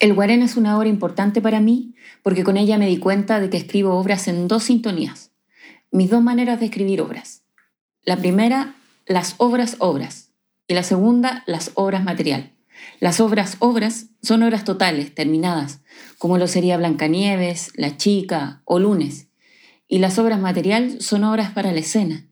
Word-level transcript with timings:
El 0.00 0.14
Guarén 0.14 0.40
es 0.40 0.56
una 0.56 0.78
obra 0.78 0.88
importante 0.88 1.42
para 1.42 1.60
mí 1.60 1.94
porque 2.22 2.42
con 2.42 2.56
ella 2.56 2.78
me 2.78 2.86
di 2.86 2.96
cuenta 2.96 3.38
de 3.38 3.50
que 3.50 3.58
escribo 3.58 3.94
obras 3.96 4.28
en 4.28 4.48
dos 4.48 4.64
sintonías. 4.64 5.30
Mis 5.92 6.08
dos 6.08 6.22
maneras 6.22 6.58
de 6.58 6.66
escribir 6.66 7.02
obras. 7.02 7.42
La 8.02 8.16
primera, 8.16 8.76
las 9.04 9.34
obras 9.36 9.76
obras. 9.78 10.30
Y 10.66 10.72
la 10.72 10.84
segunda, 10.84 11.44
las 11.46 11.72
obras 11.74 12.02
material. 12.02 12.52
Las 12.98 13.20
obras 13.20 13.56
obras 13.58 14.06
son 14.22 14.42
obras 14.42 14.64
totales, 14.64 15.14
terminadas, 15.14 15.80
como 16.16 16.38
lo 16.38 16.46
sería 16.46 16.78
Blancanieves, 16.78 17.72
La 17.74 17.98
Chica 17.98 18.62
o 18.64 18.78
Lunes. 18.78 19.28
Y 19.86 19.98
las 19.98 20.18
obras 20.18 20.40
material 20.40 21.02
son 21.02 21.24
obras 21.24 21.50
para 21.50 21.72
la 21.72 21.80
escena. 21.80 22.26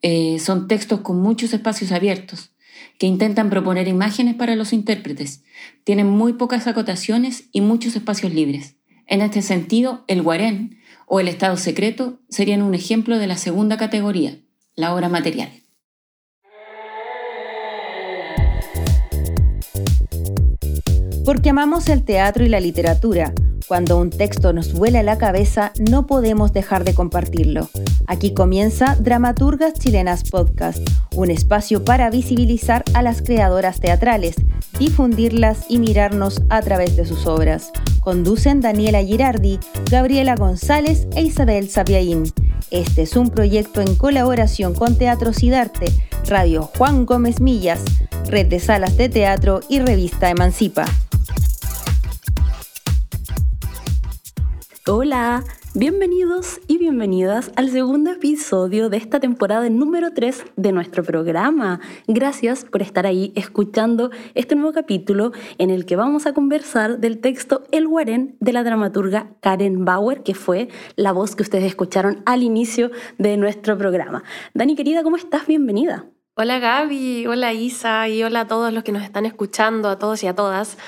Eh, 0.00 0.40
son 0.40 0.66
textos 0.66 1.02
con 1.02 1.20
muchos 1.20 1.52
espacios 1.52 1.92
abiertos, 1.92 2.51
que 3.02 3.08
intentan 3.08 3.50
proponer 3.50 3.88
imágenes 3.88 4.36
para 4.36 4.54
los 4.54 4.72
intérpretes. 4.72 5.42
Tienen 5.82 6.06
muy 6.06 6.34
pocas 6.34 6.68
acotaciones 6.68 7.48
y 7.50 7.60
muchos 7.60 7.96
espacios 7.96 8.32
libres. 8.32 8.76
En 9.08 9.22
este 9.22 9.42
sentido, 9.42 10.04
el 10.06 10.22
guarén 10.22 10.78
o 11.08 11.18
el 11.18 11.26
estado 11.26 11.56
secreto 11.56 12.20
serían 12.28 12.62
un 12.62 12.76
ejemplo 12.76 13.18
de 13.18 13.26
la 13.26 13.36
segunda 13.36 13.76
categoría, 13.76 14.36
la 14.76 14.94
obra 14.94 15.08
material. 15.08 15.50
Porque 21.24 21.50
amamos 21.50 21.88
el 21.88 22.04
teatro 22.04 22.44
y 22.44 22.48
la 22.48 22.60
literatura, 22.60 23.34
cuando 23.66 23.98
un 23.98 24.10
texto 24.10 24.52
nos 24.52 24.72
vuela 24.72 25.02
la 25.02 25.18
cabeza, 25.18 25.72
no 25.78 26.06
podemos 26.06 26.52
dejar 26.52 26.84
de 26.84 26.94
compartirlo. 26.94 27.68
Aquí 28.06 28.34
comienza 28.34 28.96
Dramaturgas 29.00 29.74
Chilenas 29.74 30.24
Podcast, 30.24 30.78
un 31.14 31.30
espacio 31.30 31.84
para 31.84 32.10
visibilizar 32.10 32.84
a 32.94 33.02
las 33.02 33.22
creadoras 33.22 33.80
teatrales, 33.80 34.36
difundirlas 34.78 35.66
y 35.68 35.78
mirarnos 35.78 36.42
a 36.48 36.60
través 36.62 36.96
de 36.96 37.06
sus 37.06 37.26
obras. 37.26 37.70
Conducen 38.00 38.60
Daniela 38.60 39.02
Girardi, 39.02 39.58
Gabriela 39.90 40.34
González 40.34 41.06
e 41.14 41.22
Isabel 41.22 41.70
Sapiaín. 41.70 42.24
Este 42.70 43.02
es 43.02 43.16
un 43.16 43.30
proyecto 43.30 43.80
en 43.80 43.94
colaboración 43.96 44.74
con 44.74 44.96
Teatro 44.96 45.32
Sidarte, 45.32 45.86
Radio 46.26 46.70
Juan 46.76 47.04
Gómez 47.06 47.40
Millas, 47.40 47.80
Red 48.26 48.46
de 48.46 48.60
Salas 48.60 48.96
de 48.96 49.08
Teatro 49.08 49.60
y 49.68 49.80
Revista 49.80 50.30
Emancipa. 50.30 50.86
Hola, 54.88 55.44
bienvenidos 55.74 56.60
y 56.66 56.76
bienvenidas 56.76 57.52
al 57.54 57.70
segundo 57.70 58.10
episodio 58.10 58.88
de 58.88 58.96
esta 58.96 59.20
temporada 59.20 59.68
número 59.70 60.12
3 60.12 60.44
de 60.56 60.72
nuestro 60.72 61.04
programa. 61.04 61.78
Gracias 62.08 62.64
por 62.64 62.82
estar 62.82 63.06
ahí 63.06 63.32
escuchando 63.36 64.10
este 64.34 64.56
nuevo 64.56 64.72
capítulo 64.72 65.30
en 65.58 65.70
el 65.70 65.86
que 65.86 65.94
vamos 65.94 66.26
a 66.26 66.34
conversar 66.34 66.98
del 66.98 67.20
texto 67.20 67.62
El 67.70 67.86
Guarén 67.86 68.36
de 68.40 68.52
la 68.52 68.64
dramaturga 68.64 69.30
Karen 69.38 69.84
Bauer, 69.84 70.24
que 70.24 70.34
fue 70.34 70.66
la 70.96 71.12
voz 71.12 71.36
que 71.36 71.44
ustedes 71.44 71.66
escucharon 71.66 72.20
al 72.26 72.42
inicio 72.42 72.90
de 73.18 73.36
nuestro 73.36 73.78
programa. 73.78 74.24
Dani 74.52 74.74
querida, 74.74 75.04
¿cómo 75.04 75.14
estás? 75.14 75.46
Bienvenida. 75.46 76.06
Hola 76.34 76.58
Gaby, 76.58 77.26
hola 77.26 77.52
Isa 77.52 78.08
y 78.08 78.22
hola 78.22 78.40
a 78.40 78.46
todos 78.46 78.72
los 78.72 78.82
que 78.84 78.90
nos 78.90 79.02
están 79.02 79.26
escuchando, 79.26 79.90
a 79.90 79.98
todos 79.98 80.24
y 80.24 80.26
a 80.26 80.34
todas. 80.34 80.78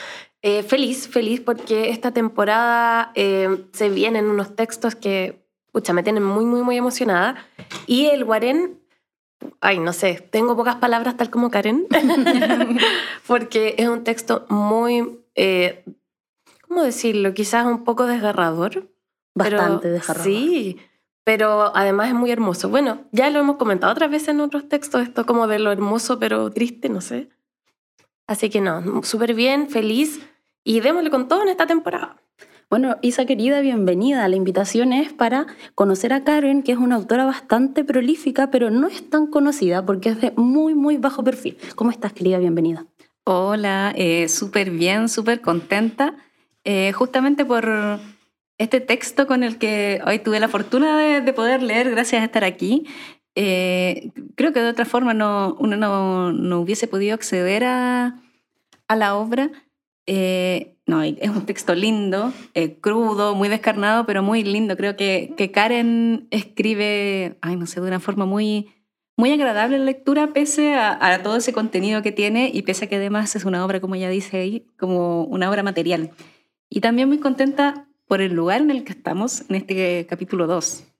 Eh, 0.46 0.62
feliz, 0.62 1.08
feliz 1.08 1.40
porque 1.40 1.88
esta 1.88 2.10
temporada 2.10 3.12
eh, 3.14 3.64
se 3.72 3.88
vienen 3.88 4.26
unos 4.26 4.54
textos 4.54 4.94
que, 4.94 5.42
pucha, 5.72 5.94
me 5.94 6.02
tienen 6.02 6.22
muy, 6.22 6.44
muy, 6.44 6.60
muy 6.60 6.76
emocionada. 6.76 7.46
Y 7.86 8.08
el 8.08 8.26
Guarén, 8.26 8.78
ay, 9.62 9.78
no 9.78 9.94
sé, 9.94 10.16
tengo 10.30 10.54
pocas 10.54 10.76
palabras 10.76 11.16
tal 11.16 11.30
como 11.30 11.50
Karen, 11.50 11.86
porque 13.26 13.74
es 13.78 13.88
un 13.88 14.04
texto 14.04 14.44
muy, 14.50 15.18
eh, 15.34 15.82
¿cómo 16.68 16.82
decirlo? 16.82 17.32
Quizás 17.32 17.64
un 17.64 17.82
poco 17.82 18.04
desgarrador. 18.04 18.92
Bastante 19.34 19.88
desgarrador. 19.88 20.26
Sí, 20.26 20.78
pero 21.24 21.74
además 21.74 22.08
es 22.08 22.14
muy 22.14 22.30
hermoso. 22.30 22.68
Bueno, 22.68 22.98
ya 23.12 23.30
lo 23.30 23.38
hemos 23.38 23.56
comentado 23.56 23.94
otras 23.94 24.10
veces 24.10 24.28
en 24.28 24.42
otros 24.42 24.68
textos, 24.68 25.00
esto 25.00 25.24
como 25.24 25.46
de 25.46 25.58
lo 25.58 25.72
hermoso 25.72 26.18
pero 26.18 26.50
triste, 26.50 26.90
no 26.90 27.00
sé. 27.00 27.30
Así 28.26 28.50
que 28.50 28.60
no, 28.60 29.02
súper 29.04 29.32
bien, 29.32 29.70
feliz 29.70 30.20
y 30.64 30.80
démosle 30.80 31.10
con 31.10 31.28
todo 31.28 31.42
en 31.42 31.50
esta 31.50 31.66
temporada. 31.66 32.16
Bueno, 32.70 32.96
Isa 33.02 33.26
querida, 33.26 33.60
bienvenida. 33.60 34.26
La 34.26 34.36
invitación 34.36 34.92
es 34.92 35.12
para 35.12 35.46
conocer 35.74 36.12
a 36.12 36.24
Karen, 36.24 36.62
que 36.62 36.72
es 36.72 36.78
una 36.78 36.96
autora 36.96 37.26
bastante 37.26 37.84
prolífica, 37.84 38.50
pero 38.50 38.70
no 38.70 38.88
es 38.88 39.08
tan 39.08 39.26
conocida 39.26 39.84
porque 39.84 40.08
es 40.08 40.20
de 40.20 40.32
muy, 40.36 40.74
muy 40.74 40.96
bajo 40.96 41.22
perfil. 41.22 41.58
¿Cómo 41.76 41.90
estás, 41.90 42.14
querida? 42.14 42.38
Bienvenida. 42.38 42.86
Hola, 43.24 43.92
eh, 43.96 44.28
súper 44.28 44.70
bien, 44.70 45.08
súper 45.08 45.40
contenta. 45.40 46.16
Eh, 46.64 46.92
justamente 46.92 47.44
por 47.44 47.68
este 48.56 48.80
texto 48.80 49.26
con 49.26 49.42
el 49.42 49.58
que 49.58 50.00
hoy 50.06 50.18
tuve 50.18 50.40
la 50.40 50.48
fortuna 50.48 50.98
de, 50.98 51.32
poder 51.32 51.62
leer 51.62 51.90
gracias 51.90 52.22
a 52.22 52.24
estar 52.24 52.44
aquí. 52.44 52.86
Eh, 53.34 54.10
creo 54.36 54.52
que 54.52 54.60
de 54.60 54.70
otra 54.70 54.86
forma 54.86 55.12
no, 55.12 55.54
uno 55.58 55.76
no, 55.76 56.32
no 56.32 56.60
hubiese 56.60 56.88
podido 56.88 57.14
acceder 57.14 57.64
a, 57.64 58.20
a 58.88 58.96
la 58.96 59.16
obra 59.16 59.50
eh, 60.06 60.76
no, 60.86 61.02
es 61.02 61.30
un 61.30 61.46
texto 61.46 61.74
lindo, 61.74 62.32
eh, 62.52 62.78
crudo, 62.78 63.34
muy 63.34 63.48
descarnado, 63.48 64.04
pero 64.04 64.22
muy 64.22 64.44
lindo. 64.44 64.76
Creo 64.76 64.96
que, 64.96 65.32
que, 65.36 65.50
Karen 65.50 66.28
escribe, 66.30 67.38
ay, 67.40 67.56
no 67.56 67.66
sé, 67.66 67.80
de 67.80 67.88
una 67.88 68.00
forma 68.00 68.26
muy, 68.26 68.68
muy 69.16 69.32
agradable 69.32 69.78
la 69.78 69.84
lectura, 69.84 70.32
pese 70.32 70.74
a, 70.74 71.22
todo 71.22 71.36
ese 71.36 71.52
contenido 71.52 72.02
que 72.02 72.12
tiene 72.12 72.50
y 72.52 72.62
pese 72.62 72.84
a 72.84 72.88
que 72.88 72.96
además 72.96 73.34
es 73.34 73.44
una 73.44 73.64
obra, 73.64 73.80
como 73.80 73.94
ella 73.94 74.10
dice 74.10 74.38
ahí, 74.38 74.66
como 74.78 75.24
una 75.24 75.48
obra 75.48 75.62
material. 75.62 76.10
Y 76.68 76.80
también 76.80 77.08
muy 77.08 77.18
contenta 77.18 77.88
por 78.06 78.20
el 78.20 78.34
lugar 78.34 78.60
en 78.60 78.70
el 78.70 78.84
que 78.84 78.92
estamos 78.92 79.48
en 79.48 79.56
este 79.56 80.06
capítulo 80.06 80.46
2. 80.46 80.93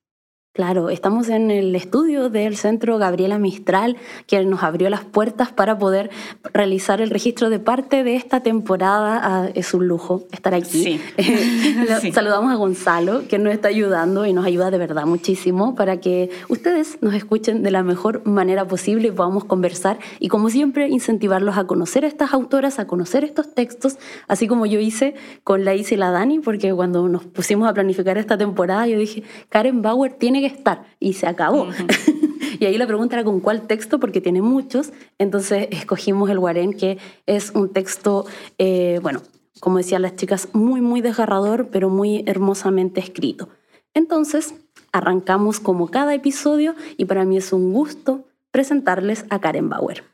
Claro, 0.55 0.89
estamos 0.89 1.31
en 1.31 1.51
el 1.51 1.75
estudio 1.75 2.31
del 2.31 2.57
Centro 2.57 2.97
Gabriela 2.97 3.41
Mistral, 3.41 3.97
que 4.29 4.41
nos 4.45 4.63
abrió 4.63 4.89
las 4.89 5.05
puertas 5.05 5.51
para 5.51 5.81
poder 5.81 6.11
realizar 6.53 7.01
el 7.01 7.11
registro 7.11 7.51
de 7.51 7.59
parte 7.59 8.05
de 8.05 8.15
esta 8.15 8.39
temporada. 8.39 9.21
Ah, 9.21 9.49
es 9.53 9.75
un 9.75 9.89
lujo 9.89 10.23
estar 10.31 10.55
aquí. 10.55 11.01
Sí. 12.01 12.13
Saludamos 12.13 12.53
a 12.53 12.57
Gonzalo, 12.57 13.27
que 13.29 13.39
nos 13.39 13.53
está 13.53 13.69
ayudando 13.69 14.27
y 14.27 14.33
nos 14.33 14.45
ayuda 14.45 14.71
de 14.71 14.79
verdad 14.79 15.07
muchísimo 15.07 15.75
para 15.75 15.99
que 15.99 16.31
ustedes 16.49 16.99
nos 17.01 17.15
escuchen 17.15 17.63
de 17.63 17.71
la 17.71 17.83
mejor 17.83 18.25
manera 18.27 18.67
posible 18.67 19.09
y 19.09 19.11
podamos 19.11 19.45
conversar 19.45 19.99
y 20.19 20.29
como 20.29 20.51
siempre 20.51 20.89
incentivarlos 20.89 21.57
a 21.57 21.67
conocer 21.67 22.05
a 22.05 22.09
estas 22.09 22.33
autoras, 22.33 22.79
a 22.79 22.87
conocer 22.87 23.25
estos 23.25 23.55
textos, 23.55 23.97
así 24.29 24.47
como 24.49 24.67
yo 24.67 24.81
hice 24.81 25.15
con 25.45 25.65
la 25.65 25.75
Isa 25.75 25.95
y 25.95 25.97
la 25.97 26.11
Dani, 26.11 26.41
porque 26.41 26.73
cuando 26.75 27.09
nos 27.09 27.25
pusimos 27.25 27.69
a 27.69 27.75
planificar 27.75 28.19
esta 28.19 28.37
temporada 28.37 28.87
yo 28.87 28.99
dije, 28.99 29.23
Karen 29.49 29.83
Bauer 29.83 30.13
tiene 30.13 30.44
estar 30.47 30.85
y 31.01 31.15
se 31.15 31.27
acabó. 31.27 31.69
y 32.61 32.65
ahí 32.65 32.79
la 32.79 32.87
pregunta 32.87 33.17
era 33.17 33.25
con 33.25 33.41
cuál 33.41 33.67
texto, 33.67 34.01
porque 34.01 34.21
tiene 34.21 34.43
muchos, 34.43 34.93
entonces 35.19 35.69
escogimos 35.71 36.31
el 36.31 36.39
Guarén, 36.39 36.75
que 36.75 36.99
es 37.27 37.51
un 37.51 37.73
texto, 37.73 38.27
eh, 38.59 38.99
bueno, 39.03 39.23
como 39.61 39.79
decían 39.79 40.03
las 40.03 40.17
chicas, 40.17 40.49
muy, 40.53 40.81
muy 40.81 41.01
desgarrador, 41.01 41.69
pero 41.69 41.89
muy 41.89 42.25
hermosamente 42.27 43.01
escrito. 43.01 43.49
Entonces, 43.95 44.55
arrancamos 44.93 45.61
como 45.61 45.89
cada 45.89 46.15
episodio 46.15 46.75
y 46.97 47.05
para 47.05 47.25
mí 47.25 47.37
es 47.37 47.53
un 47.53 47.73
gusto 47.73 48.25
presentarles 48.51 49.25
a 49.31 49.41
Karen 49.41 49.69
Bauer. 49.69 50.05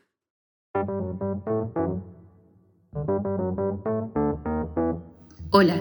Hola, 5.51 5.75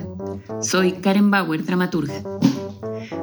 soy 0.60 0.92
Karen 0.92 1.30
Bauer, 1.30 1.64
dramaturga. 1.64 2.22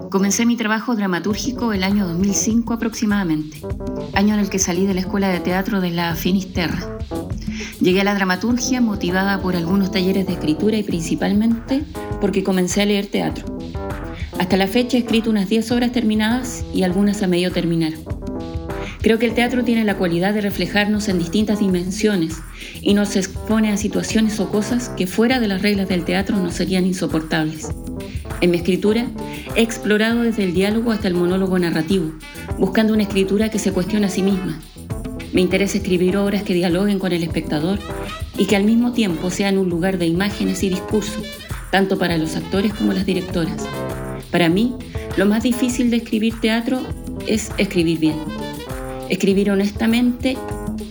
Comencé 0.09 0.46
mi 0.46 0.56
trabajo 0.56 0.96
dramatúrgico 0.96 1.74
el 1.74 1.84
año 1.84 2.08
2005 2.08 2.74
aproximadamente, 2.74 3.62
año 4.14 4.34
en 4.34 4.40
el 4.40 4.50
que 4.50 4.59
salí 4.59 4.86
de 4.86 4.94
la 4.94 5.02
Escuela 5.02 5.30
de 5.30 5.40
Teatro 5.40 5.81
de 5.81 5.92
la 5.92 6.16
Finisterra. 6.16 6.98
Llegué 7.80 8.02
a 8.02 8.03
la 8.03 8.16
dramaturgia 8.16 8.81
motivada 8.81 9.42
por 9.42 9.56
algunos 9.56 9.92
talleres 9.92 10.28
de 10.28 10.34
escritura 10.34 10.78
y 10.78 10.84
principalmente 10.84 11.84
porque 12.19 12.44
comencé 12.44 12.81
a 12.81 12.86
leer 12.86 13.07
teatro. 13.07 13.45
Hasta 14.39 14.57
la 14.57 14.68
fecha 14.68 14.98
he 14.98 15.01
escrito 15.01 15.30
unas 15.30 15.50
10 15.50 15.72
obras 15.72 15.92
terminadas 15.92 16.66
y 16.74 16.83
algunas 16.83 17.24
a 17.24 17.28
medio 17.28 17.51
terminar. 17.51 17.94
Creo 19.01 19.19
que 19.19 19.27
el 19.27 19.33
teatro 19.33 19.63
tiene 19.63 19.83
la 19.85 19.97
cualidad 19.97 20.33
de 20.33 20.41
reflejarnos 20.41 21.07
en 21.07 21.19
distintas 21.19 21.59
dimensiones 21.59 22.38
y 22.81 22.94
nos 22.94 23.15
expone 23.15 23.71
a 23.71 23.77
situaciones 23.77 24.39
o 24.39 24.49
cosas 24.49 24.89
que 24.89 25.07
fuera 25.07 25.39
de 25.39 25.47
las 25.47 25.61
reglas 25.61 25.88
del 25.88 26.03
teatro 26.03 26.38
no 26.38 26.51
serían 26.51 26.85
insoportables. 26.85 27.69
En 28.41 28.51
mi 28.51 28.57
escritura 28.57 29.07
he 29.55 29.61
explorado 29.61 30.21
desde 30.21 30.44
el 30.44 30.53
diálogo 30.53 30.91
hasta 30.91 31.07
el 31.07 31.13
monólogo 31.13 31.57
narrativo, 31.59 32.11
buscando 32.57 32.94
una 32.94 33.03
escritura 33.03 33.49
que 33.49 33.59
se 33.59 33.71
cuestione 33.71 34.07
a 34.07 34.09
sí 34.09 34.21
misma. 34.21 34.59
Me 35.33 35.41
interesa 35.41 35.77
escribir 35.77 36.17
obras 36.17 36.44
que 36.44 36.53
dialoguen 36.53 36.99
con 36.99 37.11
el 37.11 37.23
espectador 37.23 37.79
y 38.38 38.45
que 38.45 38.55
al 38.55 38.63
mismo 38.63 38.94
tiempo 38.94 39.29
sean 39.29 39.57
un 39.57 39.69
lugar 39.69 39.97
de 39.97 40.07
imágenes 40.07 40.63
y 40.63 40.69
discurso, 40.69 41.21
tanto 41.71 41.97
para 41.97 42.17
los 42.17 42.35
actores 42.35 42.73
como 42.73 42.94
las 42.94 43.05
directoras. 43.05 43.65
Para 44.31 44.49
mí, 44.49 44.73
lo 45.17 45.25
más 45.25 45.44
difícil 45.44 45.89
de 45.89 45.97
escribir 45.97 46.39
teatro 46.39 46.81
es 47.27 47.51
escribir 47.57 47.99
bien. 47.99 48.37
Escribir 49.09 49.51
honestamente 49.51 50.38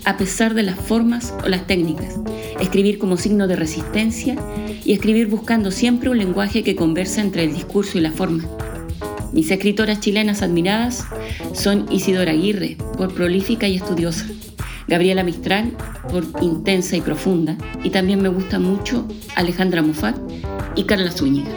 a 0.05 0.17
pesar 0.17 0.55
de 0.55 0.63
las 0.63 0.79
formas 0.79 1.35
o 1.45 1.49
las 1.49 1.67
técnicas, 1.67 2.15
escribir 2.61 2.99
como 2.99 3.17
signo 3.17 3.49
de 3.49 3.57
resistencia 3.57 4.37
y 4.85 4.93
escribir 4.93 5.27
buscando 5.27 5.71
siempre 5.71 6.11
un 6.11 6.19
lenguaje 6.19 6.63
que 6.63 6.77
conversa 6.77 7.21
entre 7.21 7.45
el 7.45 7.53
discurso 7.53 7.99
y 7.99 8.01
la 8.01 8.13
forma. 8.13 8.45
Mis 9.33 9.51
escritoras 9.51 10.01
chilenas 10.01 10.43
admiradas 10.43 11.05
son 11.53 11.87
Isidora 11.91 12.31
Aguirre, 12.31 12.77
por 12.97 13.13
prolífica 13.13 13.67
y 13.69 13.77
estudiosa, 13.77 14.27
Gabriela 14.87 15.25
Mistral, 15.25 15.73
por 16.09 16.25
intensa 16.41 16.97
y 16.97 17.01
profunda, 17.01 17.59
y 17.83 17.91
también 17.91 18.23
me 18.23 18.29
gusta 18.29 18.59
mucho 18.61 19.07
Alejandra 19.35 19.83
Mufat 19.83 20.17
y 20.77 20.85
Carla 20.85 21.11
Zúñiga. 21.11 21.51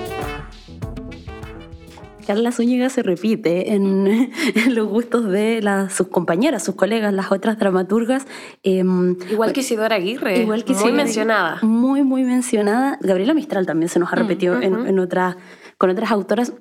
Carla 2.29 2.51
Zúñiga 2.51 2.89
se 2.89 3.01
repite 3.01 3.73
en, 3.73 4.29
los 4.75 4.87
gustos 4.87 5.27
de 5.31 5.67
sus 5.89 6.09
compañeras, 6.09 6.63
sus 6.63 6.75
colegas, 6.75 7.11
las 7.11 7.31
otras 7.31 7.57
dramaturgas. 7.57 8.27
Em, 8.61 9.17
igual 9.31 9.51
que 9.51 9.61
Isidora 9.61 9.95
Aguirre, 9.95 10.37
igual 10.37 10.63
que 10.63 10.73
muy 10.73 10.91
mencionada. 10.91 11.57
Muy, 11.63 12.03
muy 12.03 12.23
mencionada. 12.23 12.99
Gabriela 13.01 13.33
Mistral 13.33 13.65
también 13.65 13.89
se 13.89 13.97
nos 13.97 14.13
ha 14.13 14.15
mm, 14.15 14.19
repetido 14.19 14.61
en, 14.61 14.85
en 14.85 14.99
otras, 14.99 15.37
con 15.79 15.89
otras 15.89 16.11
autoras 16.11 16.53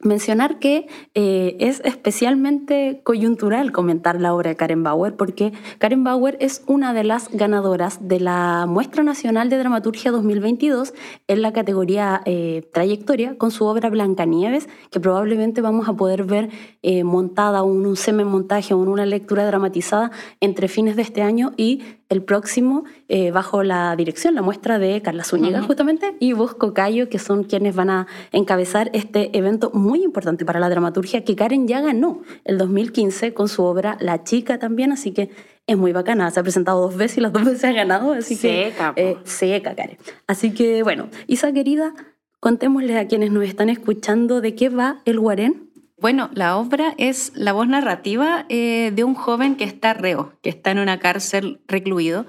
mencionar 0.00 0.58
que 0.58 0.86
eh, 1.14 1.56
es 1.58 1.80
especialmente 1.84 3.00
coyuntural 3.02 3.72
comentar 3.72 4.20
la 4.20 4.34
obra 4.34 4.50
de 4.50 4.56
Karen 4.56 4.82
Bauer 4.82 5.16
porque 5.16 5.52
Karen 5.78 6.04
Bauer 6.04 6.36
es 6.40 6.62
una 6.66 6.92
de 6.92 7.04
las 7.04 7.30
ganadoras 7.30 8.06
de 8.06 8.20
la 8.20 8.66
Muestra 8.68 9.02
Nacional 9.02 9.48
de 9.48 9.58
Dramaturgia 9.58 10.10
2022 10.10 10.94
en 11.28 11.42
la 11.42 11.52
categoría 11.52 12.22
eh, 12.24 12.68
Trayectoria 12.72 13.36
con 13.38 13.50
su 13.50 13.64
obra 13.64 13.90
Blancanieves, 13.90 14.68
que 14.90 15.00
probablemente 15.00 15.60
vamos 15.60 15.88
a 15.88 15.94
poder 15.94 16.24
ver 16.24 16.50
eh, 16.82 17.04
montada 17.04 17.62
o 17.62 17.66
un, 17.66 17.86
un 17.86 17.96
semi-montaje 17.96 18.74
o 18.74 18.78
una 18.78 19.06
lectura 19.06 19.46
dramatizada 19.46 20.10
entre 20.40 20.68
fines 20.68 20.96
de 20.96 21.02
este 21.02 21.22
año 21.22 21.52
y 21.56 21.82
el 22.08 22.22
próximo 22.22 22.84
eh, 23.08 23.30
bajo 23.30 23.62
la 23.62 23.94
dirección, 23.96 24.34
la 24.34 24.42
muestra 24.42 24.78
de 24.78 25.02
Carla 25.02 25.24
Zúñiga 25.24 25.62
justamente 25.62 26.14
y 26.20 26.32
Bosco 26.32 26.72
Cayo, 26.72 27.08
que 27.08 27.18
son 27.18 27.44
quienes 27.44 27.74
van 27.74 27.90
a 27.90 28.06
encabezar 28.32 28.90
este 28.92 29.36
evento 29.36 29.70
muy 29.74 30.02
importante 30.02 30.44
para 30.44 30.60
la 30.60 30.68
dramaturgia 30.68 31.24
que 31.24 31.34
Karen 31.34 31.66
ya 31.66 31.80
ganó 31.80 32.22
el 32.44 32.58
2015 32.58 33.34
con 33.34 33.48
su 33.48 33.64
obra 33.64 33.96
La 34.00 34.24
Chica 34.24 34.58
también, 34.58 34.92
así 34.92 35.12
que 35.12 35.30
es 35.66 35.76
muy 35.76 35.92
bacana, 35.92 36.30
se 36.30 36.38
ha 36.38 36.42
presentado 36.42 36.80
dos 36.80 36.96
veces 36.96 37.18
y 37.18 37.20
las 37.22 37.32
dos 37.32 37.44
veces 37.44 37.64
ha 37.64 37.72
ganado, 37.72 38.12
así 38.12 38.36
que 38.36 38.72
eh, 38.94 39.16
seca 39.24 39.74
Karen. 39.74 39.98
Así 40.28 40.52
que 40.52 40.84
bueno, 40.84 41.08
Isa 41.26 41.52
querida, 41.52 41.92
contémosle 42.38 42.98
a 42.98 43.08
quienes 43.08 43.32
nos 43.32 43.44
están 43.44 43.68
escuchando 43.68 44.40
de 44.40 44.54
qué 44.54 44.68
va 44.68 45.02
el 45.04 45.18
Guarén. 45.18 45.65
Bueno, 45.98 46.28
la 46.34 46.58
obra 46.58 46.94
es 46.98 47.32
la 47.34 47.54
voz 47.54 47.68
narrativa 47.68 48.44
eh, 48.50 48.92
de 48.94 49.02
un 49.02 49.14
joven 49.14 49.56
que 49.56 49.64
está 49.64 49.94
reo, 49.94 50.34
que 50.42 50.50
está 50.50 50.70
en 50.70 50.78
una 50.78 50.98
cárcel 50.98 51.62
recluido. 51.66 52.26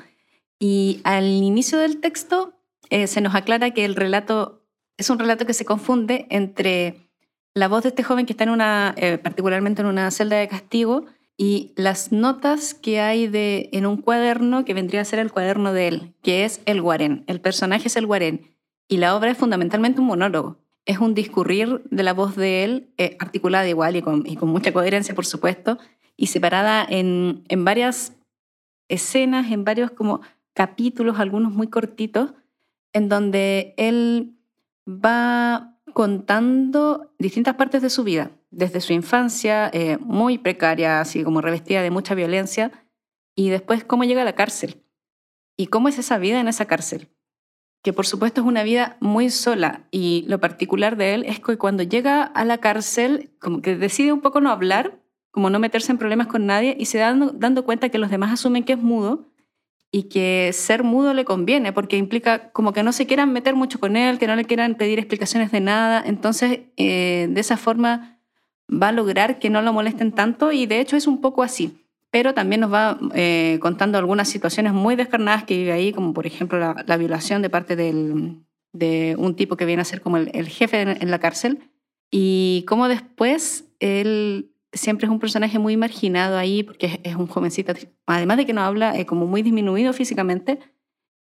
Y 0.57 1.01
al 1.03 1.25
inicio 1.25 1.77
del 1.77 1.99
texto 1.99 2.53
eh, 2.89 3.07
se 3.07 3.19
nos 3.19 3.35
aclara 3.35 3.71
que 3.71 3.83
el 3.83 3.95
relato 3.95 4.63
es 4.95 5.09
un 5.09 5.19
relato 5.19 5.45
que 5.45 5.53
se 5.53 5.65
confunde 5.65 6.27
entre 6.29 7.09
la 7.53 7.67
voz 7.67 7.83
de 7.83 7.89
este 7.89 8.03
joven 8.03 8.25
que 8.25 8.33
está 8.33 8.45
en 8.45 8.51
una, 8.51 8.95
eh, 8.97 9.17
particularmente 9.17 9.81
en 9.81 9.87
una 9.87 10.11
celda 10.11 10.37
de 10.37 10.47
castigo, 10.47 11.05
y 11.39 11.73
las 11.75 12.11
notas 12.11 12.73
que 12.73 12.99
hay 12.99 13.27
de, 13.27 13.69
en 13.73 13.85
un 13.85 13.97
cuaderno 13.97 14.65
que 14.65 14.73
vendría 14.73 15.01
a 15.01 15.05
ser 15.05 15.19
el 15.19 15.31
cuaderno 15.31 15.71
de 15.71 15.87
él, 15.87 16.13
que 16.23 16.45
es 16.45 16.61
el 16.65 16.81
Guarén. 16.81 17.25
El 17.27 17.41
personaje 17.41 17.89
es 17.89 17.95
el 17.95 18.07
Guarén. 18.07 18.55
Y 18.87 18.97
la 18.97 19.15
obra 19.15 19.29
es 19.29 19.37
fundamentalmente 19.37 20.01
un 20.01 20.07
monólogo 20.07 20.57
es 20.87 20.99
un 20.99 21.13
discurrir 21.13 21.81
de 21.91 22.01
la 22.01 22.13
voz 22.13 22.35
de 22.37 22.63
él, 22.63 22.93
eh, 22.97 23.17
articulada 23.19 23.67
igual 23.67 23.97
y 23.97 24.01
con, 24.01 24.23
mucha 24.43 24.71
coherencia, 24.71 25.13
por 25.13 25.25
supuesto, 25.25 25.77
y 26.15 26.27
separada 26.27 26.85
en, 26.89 27.43
varias 27.57 28.13
escenas, 28.87 29.51
en 29.51 29.65
varios 29.65 29.91
como 29.91 30.21
capítulos, 30.53 31.19
algunos 31.19 31.51
muy 31.51 31.67
cortitos, 31.67 32.33
en 32.93 33.09
donde 33.09 33.75
él 33.77 34.37
va 34.87 35.77
contando 35.93 37.11
distintas 37.19 37.55
partes 37.55 37.81
de 37.81 37.89
su 37.89 38.05
vida, 38.05 38.31
desde 38.49 38.79
su 38.79 38.93
infancia, 38.93 39.69
eh, 39.73 39.97
muy 39.99 40.37
precaria, 40.37 41.01
así 41.01 41.21
como 41.21 41.41
revestida 41.41 41.81
de 41.81 41.91
mucha 41.91 42.15
violencia, 42.15 42.71
y 43.35 43.49
después 43.49 43.83
cómo 43.83 44.05
llega 44.05 44.21
a 44.21 44.25
la 44.25 44.35
cárcel 44.35 44.81
y 45.57 45.67
cómo 45.67 45.89
es 45.89 45.99
esa 45.99 46.17
vida 46.17 46.39
en 46.39 46.47
esa 46.47 46.65
cárcel 46.65 47.09
que 47.81 47.93
por 47.93 48.05
supuesto 48.05 48.41
es 48.41 48.47
una 48.47 48.63
vida 48.63 48.97
muy 48.99 49.29
sola 49.29 49.87
y 49.91 50.25
lo 50.27 50.39
particular 50.39 50.97
de 50.97 51.13
él 51.13 51.25
es 51.25 51.39
que 51.39 51.57
cuando 51.57 51.83
llega 51.83 52.23
a 52.23 52.45
la 52.45 52.57
cárcel, 52.57 53.31
como 53.39 53.61
que 53.61 53.75
decide 53.75 54.11
un 54.11 54.21
poco 54.21 54.41
no 54.41 54.49
hablar, 54.49 54.99
como 55.31 55.49
no 55.49 55.59
meterse 55.59 55.91
en 55.91 55.97
problemas 55.97 56.27
con 56.27 56.45
nadie 56.45 56.75
y 56.79 56.85
se 56.85 56.97
da 56.97 57.07
dando, 57.07 57.31
dando 57.31 57.63
cuenta 57.63 57.89
que 57.89 57.97
los 57.97 58.09
demás 58.09 58.33
asumen 58.33 58.63
que 58.63 58.73
es 58.73 58.79
mudo 58.79 59.31
y 59.91 60.03
que 60.03 60.51
ser 60.53 60.83
mudo 60.83 61.13
le 61.13 61.25
conviene 61.25 61.71
porque 61.71 61.97
implica 61.97 62.51
como 62.51 62.73
que 62.73 62.83
no 62.83 62.91
se 62.91 63.05
quieran 63.05 63.31
meter 63.31 63.55
mucho 63.55 63.79
con 63.79 63.95
él, 63.95 64.19
que 64.19 64.27
no 64.27 64.35
le 64.35 64.45
quieran 64.45 64.75
pedir 64.75 64.99
explicaciones 64.99 65.51
de 65.51 65.61
nada, 65.61 66.03
entonces 66.05 66.61
eh, 66.75 67.27
de 67.29 67.39
esa 67.39 67.55
forma 67.55 68.19
va 68.69 68.89
a 68.89 68.91
lograr 68.91 69.39
que 69.39 69.49
no 69.49 69.61
lo 69.61 69.71
molesten 69.71 70.11
tanto 70.11 70.51
y 70.51 70.65
de 70.65 70.81
hecho 70.81 70.97
es 70.97 71.07
un 71.07 71.21
poco 71.21 71.43
así 71.43 71.86
pero 72.11 72.33
también 72.33 72.61
nos 72.61 72.71
va 72.71 72.99
eh, 73.15 73.59
contando 73.61 73.97
algunas 73.97 74.29
situaciones 74.29 74.73
muy 74.73 74.95
descarnadas 74.95 75.43
que 75.43 75.57
vive 75.57 75.71
ahí, 75.71 75.91
como 75.91 76.13
por 76.13 76.25
ejemplo 76.25 76.57
la, 76.59 76.97
violación 76.97 77.41
de 77.41 77.49
parte 77.49 77.75
de 77.75 79.15
un 79.17 79.35
tipo 79.35 79.57
que 79.57 79.65
viene 79.65 79.81
a 79.81 79.85
ser 79.85 80.01
como 80.01 80.17
el, 80.17 80.47
jefe 80.47 80.81
en, 80.81 81.11
la 81.11 81.19
cárcel, 81.19 81.69
y 82.09 82.63
cómo 82.67 82.87
después 82.87 83.65
él 83.79 84.51
siempre 84.71 85.07
es 85.07 85.11
un 85.11 85.19
personaje 85.19 85.59
muy 85.59 85.75
marginado 85.75 86.37
ahí, 86.37 86.63
porque 86.63 87.01
es, 87.03 87.15
un 87.15 87.27
jovencito, 87.27 87.73
además 88.05 88.37
de 88.37 88.45
que 88.45 88.53
no 88.53 88.61
habla, 88.61 88.95
es 88.95 89.05
como 89.05 89.25
muy 89.25 89.41
disminuido 89.41 89.91
físicamente, 89.93 90.59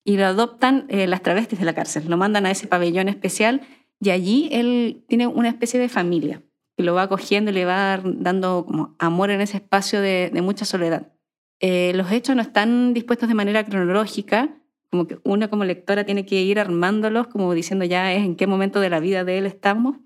y 0.04 0.16
lo 0.18 0.26
adoptan 0.26 0.86
eh, 0.88 1.08
las 1.08 1.22
travestis 1.22 1.58
de 1.58 1.64
la 1.64 1.74
cárcel, 1.74 2.04
lo 2.08 2.16
mandan 2.16 2.46
a 2.46 2.52
ese 2.52 2.68
pabellón 2.68 3.08
especial, 3.08 3.62
y 3.98 4.10
allí 4.10 4.48
él 4.52 5.04
tiene 5.08 5.26
una 5.26 5.48
especie 5.48 5.80
de 5.80 5.88
familia 5.88 6.42
que 6.76 6.82
lo 6.82 6.94
va 6.94 7.08
cogiendo 7.08 7.50
y 7.50 7.54
le 7.54 7.64
va 7.64 8.00
dando 8.04 8.64
como 8.66 8.94
amor 8.98 9.30
en 9.30 9.40
ese 9.40 9.56
espacio 9.56 10.00
de, 10.00 10.30
mucha 10.42 10.64
soledad. 10.64 11.12
Eh, 11.60 11.92
los 11.94 12.12
hechos 12.12 12.36
no 12.36 12.42
están 12.42 12.92
dispuestos 12.92 13.28
de 13.28 13.34
manera 13.34 13.64
cronológica, 13.64 14.58
como 14.90 15.06
que 15.06 15.18
uno 15.24 15.48
como 15.48 15.64
lectora 15.64 16.04
tiene 16.04 16.26
que 16.26 16.42
ir 16.42 16.60
armándolos, 16.60 17.28
como 17.28 17.52
diciendo 17.54 17.84
ya 17.84 18.12
es 18.12 18.24
en 18.24 18.36
qué 18.36 18.46
momento 18.46 18.80
de 18.80 18.90
la 18.90 19.00
vida 19.00 19.24
de 19.24 19.38
él 19.38 19.46
estamos. 19.46 19.96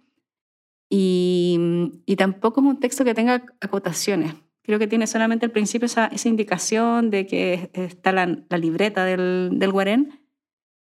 Y, 0.89 1.59
y 2.07 2.17
tampoco 2.17 2.61
es 2.61 2.67
un 2.67 2.81
texto 2.81 3.05
que 3.05 3.15
tenga 3.15 3.45
acotaciones. 3.61 4.35
Creo 4.63 4.79
que 4.79 4.87
tiene 4.87 5.07
solamente 5.07 5.47
al 5.47 5.53
principio 5.53 5.87
esa, 5.87 6.07
esa 6.07 6.29
indicación 6.29 7.11
de 7.11 7.27
que 7.27 7.71
está 7.75 8.13
la, 8.13 8.39
la 8.49 8.59
libreta 8.59 9.05
del, 9.05 9.51
del 9.55 9.73
Guarén, 9.73 10.21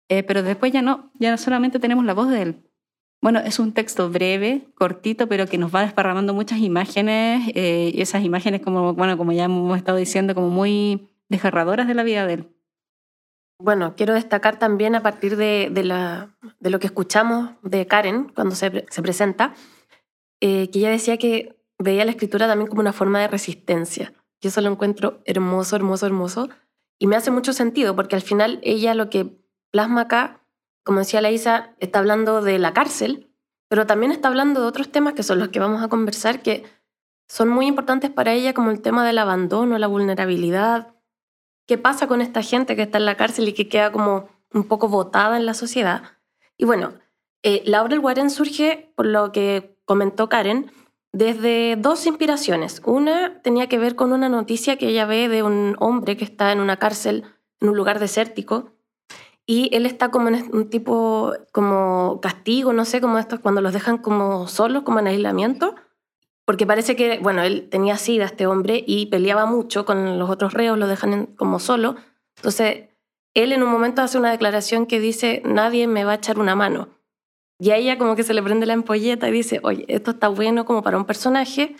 eh, 0.09 0.23
pero 0.23 0.43
después 0.43 0.71
ya 0.71 0.81
no, 0.81 1.11
ya 1.19 1.37
solamente 1.37 1.79
tenemos 1.79 2.05
la 2.05 2.13
voz 2.13 2.29
de 2.29 2.41
él. 2.41 2.63
Bueno, 3.23 3.39
es 3.39 3.57
un 3.57 3.71
texto 3.71 4.09
breve, 4.09 4.67
cortito, 4.75 5.29
pero 5.29 5.47
que 5.47 5.57
nos 5.57 5.73
va 5.73 5.81
desparramando 5.81 6.33
muchas 6.33 6.59
imágenes 6.59 7.53
eh, 7.55 7.89
y 7.93 8.01
esas 8.01 8.25
imágenes, 8.25 8.59
como, 8.59 8.95
bueno, 8.95 9.17
como 9.17 9.31
ya 9.31 9.45
hemos 9.45 9.77
estado 9.77 9.97
diciendo, 9.97 10.35
como 10.35 10.49
muy 10.49 11.07
desgarradoras 11.29 11.87
de 11.87 11.93
la 11.93 12.03
vida 12.03 12.27
de 12.27 12.33
él. 12.33 12.49
Bueno, 13.57 13.93
quiero 13.95 14.13
destacar 14.13 14.59
también 14.59 14.93
a 14.93 15.03
partir 15.03 15.37
de, 15.37 15.71
la, 15.85 16.35
de 16.59 16.69
lo 16.69 16.81
que 16.81 16.87
escuchamos 16.87 17.51
de 17.61 17.87
Karen 17.87 18.27
cuando 18.35 18.55
se, 18.55 18.85
se 18.89 19.01
presenta, 19.01 19.53
eh, 20.41 20.69
que 20.69 20.79
ella 20.79 20.89
decía 20.89 21.15
que 21.15 21.55
veía 21.79 22.03
la 22.03 22.11
escritura 22.11 22.45
también 22.45 22.67
como 22.67 22.81
una 22.81 22.91
forma 22.91 23.21
de 23.21 23.29
resistencia. 23.29 24.11
Yo 24.41 24.49
eso 24.49 24.59
lo 24.59 24.69
encuentro 24.69 25.21
hermoso, 25.23 25.77
hermoso, 25.77 26.05
hermoso. 26.05 26.49
Y 26.99 27.07
me 27.07 27.15
hace 27.15 27.31
mucho 27.31 27.53
sentido 27.53 27.95
porque 27.95 28.17
al 28.17 28.21
final 28.21 28.59
ella 28.63 28.93
lo 28.93 29.09
que 29.09 29.33
plasma 29.71 30.01
acá 30.01 30.42
como 30.83 30.99
decía 30.99 31.21
la 31.21 31.31
Isa, 31.31 31.73
está 31.79 31.99
hablando 31.99 32.41
de 32.41 32.59
la 32.59 32.73
cárcel, 32.73 33.29
pero 33.69 33.87
también 33.87 34.11
está 34.11 34.27
hablando 34.27 34.61
de 34.61 34.67
otros 34.67 34.91
temas 34.91 35.13
que 35.13 35.23
son 35.23 35.39
los 35.39 35.49
que 35.49 35.59
vamos 35.59 35.81
a 35.81 35.87
conversar, 35.87 36.41
que 36.41 36.63
son 37.27 37.49
muy 37.49 37.65
importantes 37.67 38.11
para 38.11 38.33
ella, 38.33 38.53
como 38.53 38.69
el 38.69 38.81
tema 38.81 39.05
del 39.05 39.17
abandono, 39.17 39.77
la 39.77 39.87
vulnerabilidad. 39.87 40.95
¿Qué 41.65 41.77
pasa 41.77 42.07
con 42.07 42.21
esta 42.21 42.41
gente 42.41 42.75
que 42.75 42.83
está 42.83 42.97
en 42.97 43.05
la 43.05 43.17
cárcel 43.17 43.47
y 43.47 43.53
que 43.53 43.69
queda 43.69 43.91
como 43.91 44.29
un 44.53 44.65
poco 44.65 44.89
botada 44.89 45.37
en 45.37 45.45
la 45.45 45.53
sociedad? 45.53 46.03
Y 46.57 46.65
bueno, 46.65 46.93
eh, 47.41 47.63
la 47.65 47.81
obra 47.81 47.91
del 47.91 48.01
Guarén 48.01 48.29
surge, 48.29 48.91
por 48.95 49.05
lo 49.05 49.31
que 49.31 49.77
comentó 49.85 50.29
Karen, 50.29 50.71
desde 51.11 51.75
dos 51.77 52.05
inspiraciones. 52.05 52.81
Una 52.85 53.41
tenía 53.41 53.67
que 53.67 53.77
ver 53.77 53.95
con 53.95 54.13
una 54.13 54.29
noticia 54.29 54.77
que 54.77 54.89
ella 54.89 55.05
ve 55.05 55.29
de 55.29 55.43
un 55.43 55.75
hombre 55.79 56.17
que 56.17 56.25
está 56.25 56.51
en 56.51 56.59
una 56.59 56.77
cárcel, 56.77 57.23
en 57.61 57.69
un 57.69 57.77
lugar 57.77 57.99
desértico, 57.99 58.71
y 59.45 59.69
él 59.75 59.85
está 59.85 60.09
como 60.09 60.29
en 60.29 60.49
un 60.55 60.69
tipo 60.69 61.33
como 61.51 62.19
castigo, 62.21 62.73
no 62.73 62.85
sé, 62.85 63.01
como 63.01 63.19
estos 63.19 63.39
cuando 63.39 63.61
los 63.61 63.73
dejan 63.73 63.97
como 63.97 64.47
solos, 64.47 64.83
como 64.83 64.99
en 64.99 65.07
aislamiento, 65.07 65.75
porque 66.45 66.65
parece 66.65 66.95
que, 66.95 67.19
bueno, 67.19 67.41
él 67.41 67.69
tenía 67.69 67.97
sida, 67.97 68.25
este 68.25 68.47
hombre, 68.47 68.83
y 68.85 69.07
peleaba 69.07 69.45
mucho 69.45 69.85
con 69.85 70.19
los 70.19 70.29
otros 70.29 70.53
reos, 70.53 70.77
lo 70.77 70.87
dejan 70.87 71.27
como 71.27 71.59
solo. 71.59 71.95
Entonces, 72.37 72.89
él 73.33 73.51
en 73.51 73.63
un 73.63 73.71
momento 73.71 74.01
hace 74.01 74.17
una 74.17 74.31
declaración 74.31 74.85
que 74.85 74.99
dice, 74.99 75.41
nadie 75.45 75.87
me 75.87 76.03
va 76.03 76.13
a 76.13 76.15
echar 76.15 76.39
una 76.39 76.55
mano. 76.55 76.89
Y 77.59 77.71
a 77.71 77.77
ella 77.77 77.97
como 77.97 78.15
que 78.15 78.23
se 78.23 78.33
le 78.33 78.43
prende 78.43 78.65
la 78.65 78.73
empolleta 78.73 79.29
y 79.29 79.31
dice, 79.31 79.59
oye, 79.63 79.85
esto 79.87 80.11
está 80.11 80.27
bueno 80.27 80.65
como 80.65 80.83
para 80.83 80.97
un 80.97 81.05
personaje. 81.05 81.75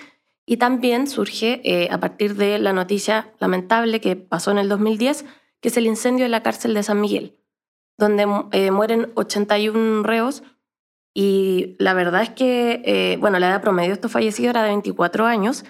Y 0.45 0.57
también 0.57 1.07
surge 1.07 1.61
eh, 1.63 1.89
a 1.91 1.99
partir 1.99 2.35
de 2.35 2.57
la 2.59 2.73
noticia 2.73 3.33
lamentable 3.39 3.99
que 4.01 4.15
pasó 4.15 4.51
en 4.51 4.59
el 4.59 4.69
2010, 4.69 5.25
que 5.61 5.69
es 5.69 5.77
el 5.77 5.85
incendio 5.85 6.25
de 6.25 6.29
la 6.29 6.43
cárcel 6.43 6.73
de 6.73 6.83
San 6.83 7.01
Miguel, 7.01 7.37
donde 7.97 8.27
eh, 8.51 8.71
mueren 8.71 9.11
81 9.15 10.03
reos. 10.03 10.43
Y 11.13 11.75
la 11.79 11.93
verdad 11.93 12.23
es 12.23 12.29
que, 12.31 12.81
eh, 12.85 13.17
bueno, 13.19 13.39
la 13.39 13.49
edad 13.49 13.61
promedio 13.61 13.89
de 13.89 13.93
estos 13.93 14.11
fallecidos 14.11 14.51
era 14.51 14.63
de 14.63 14.69
24 14.69 15.25
años 15.25 15.63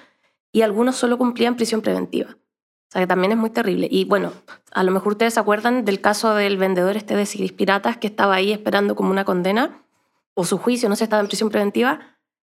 y 0.51 0.61
algunos 0.61 0.95
solo 0.95 1.17
cumplían 1.17 1.55
prisión 1.55 1.81
preventiva. 1.81 2.29
O 2.31 2.91
sea, 2.93 3.01
que 3.01 3.07
también 3.07 3.31
es 3.31 3.37
muy 3.37 3.49
terrible. 3.49 3.87
Y 3.89 4.05
bueno, 4.05 4.31
a 4.71 4.83
lo 4.83 4.91
mejor 4.91 5.13
ustedes 5.13 5.33
se 5.33 5.39
acuerdan 5.39 5.83
del 5.83 5.99
caso 5.99 6.35
del 6.35 6.57
vendedor 6.57 6.95
este 6.95 7.15
de 7.15 7.25
CDs 7.25 7.51
piratas 7.51 7.97
que 7.97 8.07
estaba 8.07 8.35
ahí 8.35 8.51
esperando 8.51 8.95
como 8.95 9.09
una 9.09 9.25
condena 9.25 9.83
o 10.35 10.45
su 10.45 10.57
juicio, 10.57 10.89
no 10.89 10.95
sé, 10.95 11.03
estaba 11.03 11.21
en 11.21 11.27
prisión 11.27 11.49
preventiva 11.49 11.99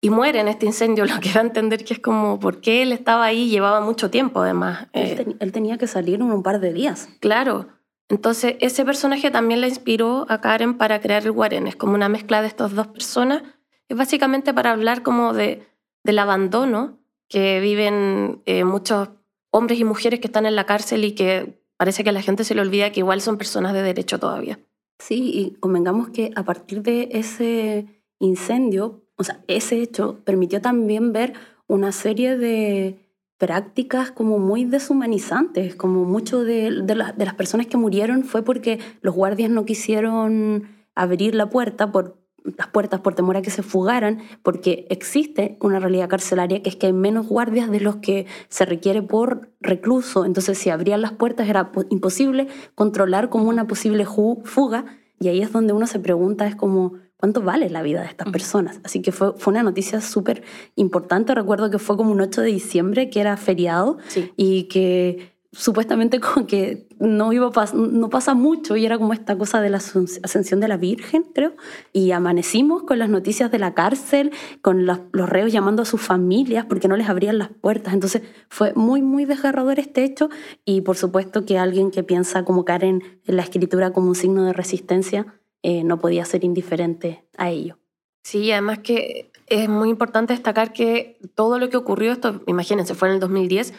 y 0.01 0.11
muere 0.11 0.41
en 0.41 0.49
este 0.49 0.67
incendio, 0.67 1.05
lo 1.07 1.21
que 1.21 1.33
da 1.33 1.41
a 1.41 1.45
entender 1.45 1.85
que 1.85 1.95
es 1.95 2.01
como 2.01 2.39
porque 2.39 2.83
él 2.83 2.93
estaba 2.93 3.25
ahí, 3.25 3.49
llevaba 3.49 3.81
mucho 3.81 4.11
tiempo 4.11 4.43
además. 4.43 4.87
Él, 4.93 5.37
eh, 5.41 5.51
tenía 5.51 5.79
que 5.79 5.87
salir 5.87 6.17
en 6.17 6.31
un 6.31 6.43
par 6.43 6.61
de 6.61 6.73
días. 6.73 7.09
Claro. 7.21 7.67
Entonces, 8.09 8.57
ese 8.61 8.85
personaje 8.85 9.31
también 9.31 9.61
la 9.61 9.69
inspiró 9.69 10.27
a 10.29 10.41
Karen 10.41 10.79
para 10.79 11.01
crear 11.01 11.25
el 11.25 11.33
Guarén. 11.33 11.67
Es 11.67 11.77
como 11.77 11.95
una 11.95 12.09
mezcla 12.09 12.41
de 12.41 12.49
estas 12.49 12.75
dos 12.75 12.87
personas. 12.87 13.43
Es 13.89 13.97
básicamente 13.97 14.55
para 14.55 14.73
hablar 14.73 15.03
como 15.03 15.35
de, 15.35 15.67
del 16.05 16.19
abandono 16.19 16.99
que 17.29 17.61
viven 17.61 18.43
eh, 18.47 18.65
muchos 18.65 19.11
hombres 19.51 19.79
y 19.79 19.85
mujeres 19.85 20.21
que 20.21 20.29
están 20.29 20.47
en 20.47 20.57
la 20.57 20.65
cárcel 20.65 21.05
y 21.05 21.13
que 21.13 21.63
parece 21.77 22.03
que 22.03 22.11
a 22.11 22.15
la 22.15 22.23
gente 22.23 22.45
se 22.45 22.55
le 22.55 22.63
olvida 22.63 22.93
que 22.93 23.01
igual 23.01 23.21
son 23.21 23.37
personas 23.37 23.75
de 23.75 23.83
derecho 23.83 24.19
todavía. 24.19 24.59
Sí, 24.99 25.31
y 25.33 25.51
convengamos 25.61 26.09
que 26.09 26.31
a 26.35 26.43
partir 26.45 26.83
de 26.83 27.09
ese 27.13 28.03
incendio 28.19 29.03
o 29.19 29.25
sea, 29.25 29.43
ese 29.49 29.83
hecho 29.83 30.21
permitió 30.25 30.63
también 30.63 31.13
ver 31.13 31.35
una 31.67 31.91
serie 31.93 32.39
de 32.39 33.08
prácticas 33.39 34.11
como 34.11 34.39
muy 34.39 34.65
deshumanizantes, 34.65 35.77
como 35.77 36.05
mucho 36.05 36.45
de, 36.45 36.71
las 36.71 37.35
personas 37.35 37.67
que 37.67 37.77
murieron 37.77 38.25
fue 38.25 38.43
porque 38.43 38.81
los 39.01 39.15
guardias 39.15 39.51
no 39.51 39.65
quisieron 39.65 40.69
abrir 40.95 41.35
la 41.37 41.49
puerta 41.49 41.93
por 41.93 42.19
las 42.57 42.69
puertas 42.69 43.01
por 43.01 43.15
temor 43.15 43.37
a 43.37 43.43
que 43.43 43.51
se 43.51 43.63
fugaran, 43.63 44.21
porque 44.43 44.87
existe 44.91 45.59
una 45.61 45.81
realidad 45.81 46.09
carcelaria 46.09 46.63
que 46.63 46.71
es 46.71 46.77
que 46.77 46.87
hay 46.87 46.93
menos 46.93 47.27
guardias 47.27 47.71
de 47.71 47.81
los 47.81 47.97
que 47.97 48.27
se 48.49 48.65
requiere 48.65 49.03
por 49.03 49.51
recluso. 49.61 50.25
Entonces, 50.25 50.57
si 50.57 50.71
abrían 50.71 51.03
las 51.03 51.13
puertas 51.13 51.49
era 51.49 51.71
imposible 51.91 52.49
controlar 52.75 53.29
como 53.29 53.49
una 53.51 53.67
posible 53.67 54.07
fuga. 54.07 54.87
Y 55.21 55.29
ahí 55.29 55.43
es 55.43 55.53
donde 55.53 55.75
uno 55.75 55.87
se 55.87 55.99
pregunta, 55.99 56.47
es 56.47 56.57
como, 56.57 56.95
cuánto 57.19 57.43
vale 57.43 57.69
la 57.69 57.83
vida 57.83 58.01
de 58.01 58.07
estas 58.07 58.31
personas. 58.31 58.81
Así 58.85 59.03
que 59.03 59.13
fue, 59.13 59.35
fue 59.37 59.53
una 59.53 59.63
noticia 59.63 60.01
súper 60.01 60.43
importante. 60.77 61.35
Recuerdo 61.35 61.71
que 61.71 61.79
fue 61.79 61.97
como 61.97 62.13
un 62.13 62.21
8 62.21 62.41
de 62.41 62.49
diciembre, 62.49 63.11
que 63.11 63.21
era 63.21 63.37
feriado, 63.37 63.99
y 64.37 64.65
que 64.65 65.37
supuestamente 65.53 66.21
como 66.21 66.47
que 66.47 66.87
no, 67.01 67.33
iba 67.33 67.51
no 67.75 68.11
pasa 68.11 68.35
mucho 68.35 68.77
y 68.77 68.85
era 68.85 68.99
como 68.99 69.13
esta 69.13 69.37
cosa 69.37 69.61
de 69.61 69.71
la 69.71 69.79
ascensión 69.79 70.61
de 70.61 70.69
la 70.69 70.77
Virgen, 70.77 71.25
creo. 71.35 71.55
Y 71.93 72.13
amanecimos 72.13 72.85
con 72.85 72.99
las 72.99 73.09
noticias 73.09 73.51
de 73.51 73.59
la 73.59 73.75
cárcel, 73.75 74.31
con 74.63 74.87
los, 74.87 75.01
los 75.13 75.29
reos 75.29 75.53
llamando 75.53 75.83
a 75.83 75.87
sus 75.87 76.01
familias 76.01 76.67
porque 76.67 76.89
no 76.89 76.97
les 76.97 77.09
abrían 77.09 77.39
las 77.39 77.49
puertas. 77.49 77.95
Entonces 77.95 78.23
fue 78.49 78.73
muy, 78.75 79.03
muy 79.03 79.25
desgarrador 79.25 79.79
este 79.79 80.05
hecho 80.05 80.29
y 80.65 80.83
por 80.83 80.97
supuesto 80.97 81.45
que 81.45 81.59
alguien 81.59 81.91
que 81.91 82.03
piensa 82.03 82.45
como 82.45 82.65
Karen 82.65 83.03
en 83.25 83.37
la 83.37 83.43
escritura 83.43 83.93
como 83.93 84.09
un 84.09 84.15
signo 84.15 84.45
de 84.45 84.53
resistencia, 84.53 85.27
eh, 85.63 85.85
no 85.85 85.99
podía 85.99 86.25
ser 86.25 86.45
indiferente 86.45 87.25
a 87.37 87.51
ello. 87.51 87.79
Sí, 88.23 88.53
además 88.53 88.81
que 88.81 89.31
es 89.47 89.69
muy 89.69 89.89
importante 89.89 90.35
destacar 90.35 90.73
que 90.73 91.19
todo 91.35 91.59
lo 91.59 91.71
que 91.71 91.77
ocurrió, 91.77 92.13
esto, 92.13 92.43
imagínense, 92.47 92.95
fue 92.95 93.09
en 93.09 93.15
el 93.15 93.21
2010, 93.21 93.73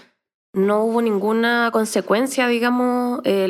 no 0.53 0.83
hubo 0.83 1.01
ninguna 1.01 1.69
consecuencia, 1.71 2.47
digamos, 2.47 3.21
eh, 3.23 3.47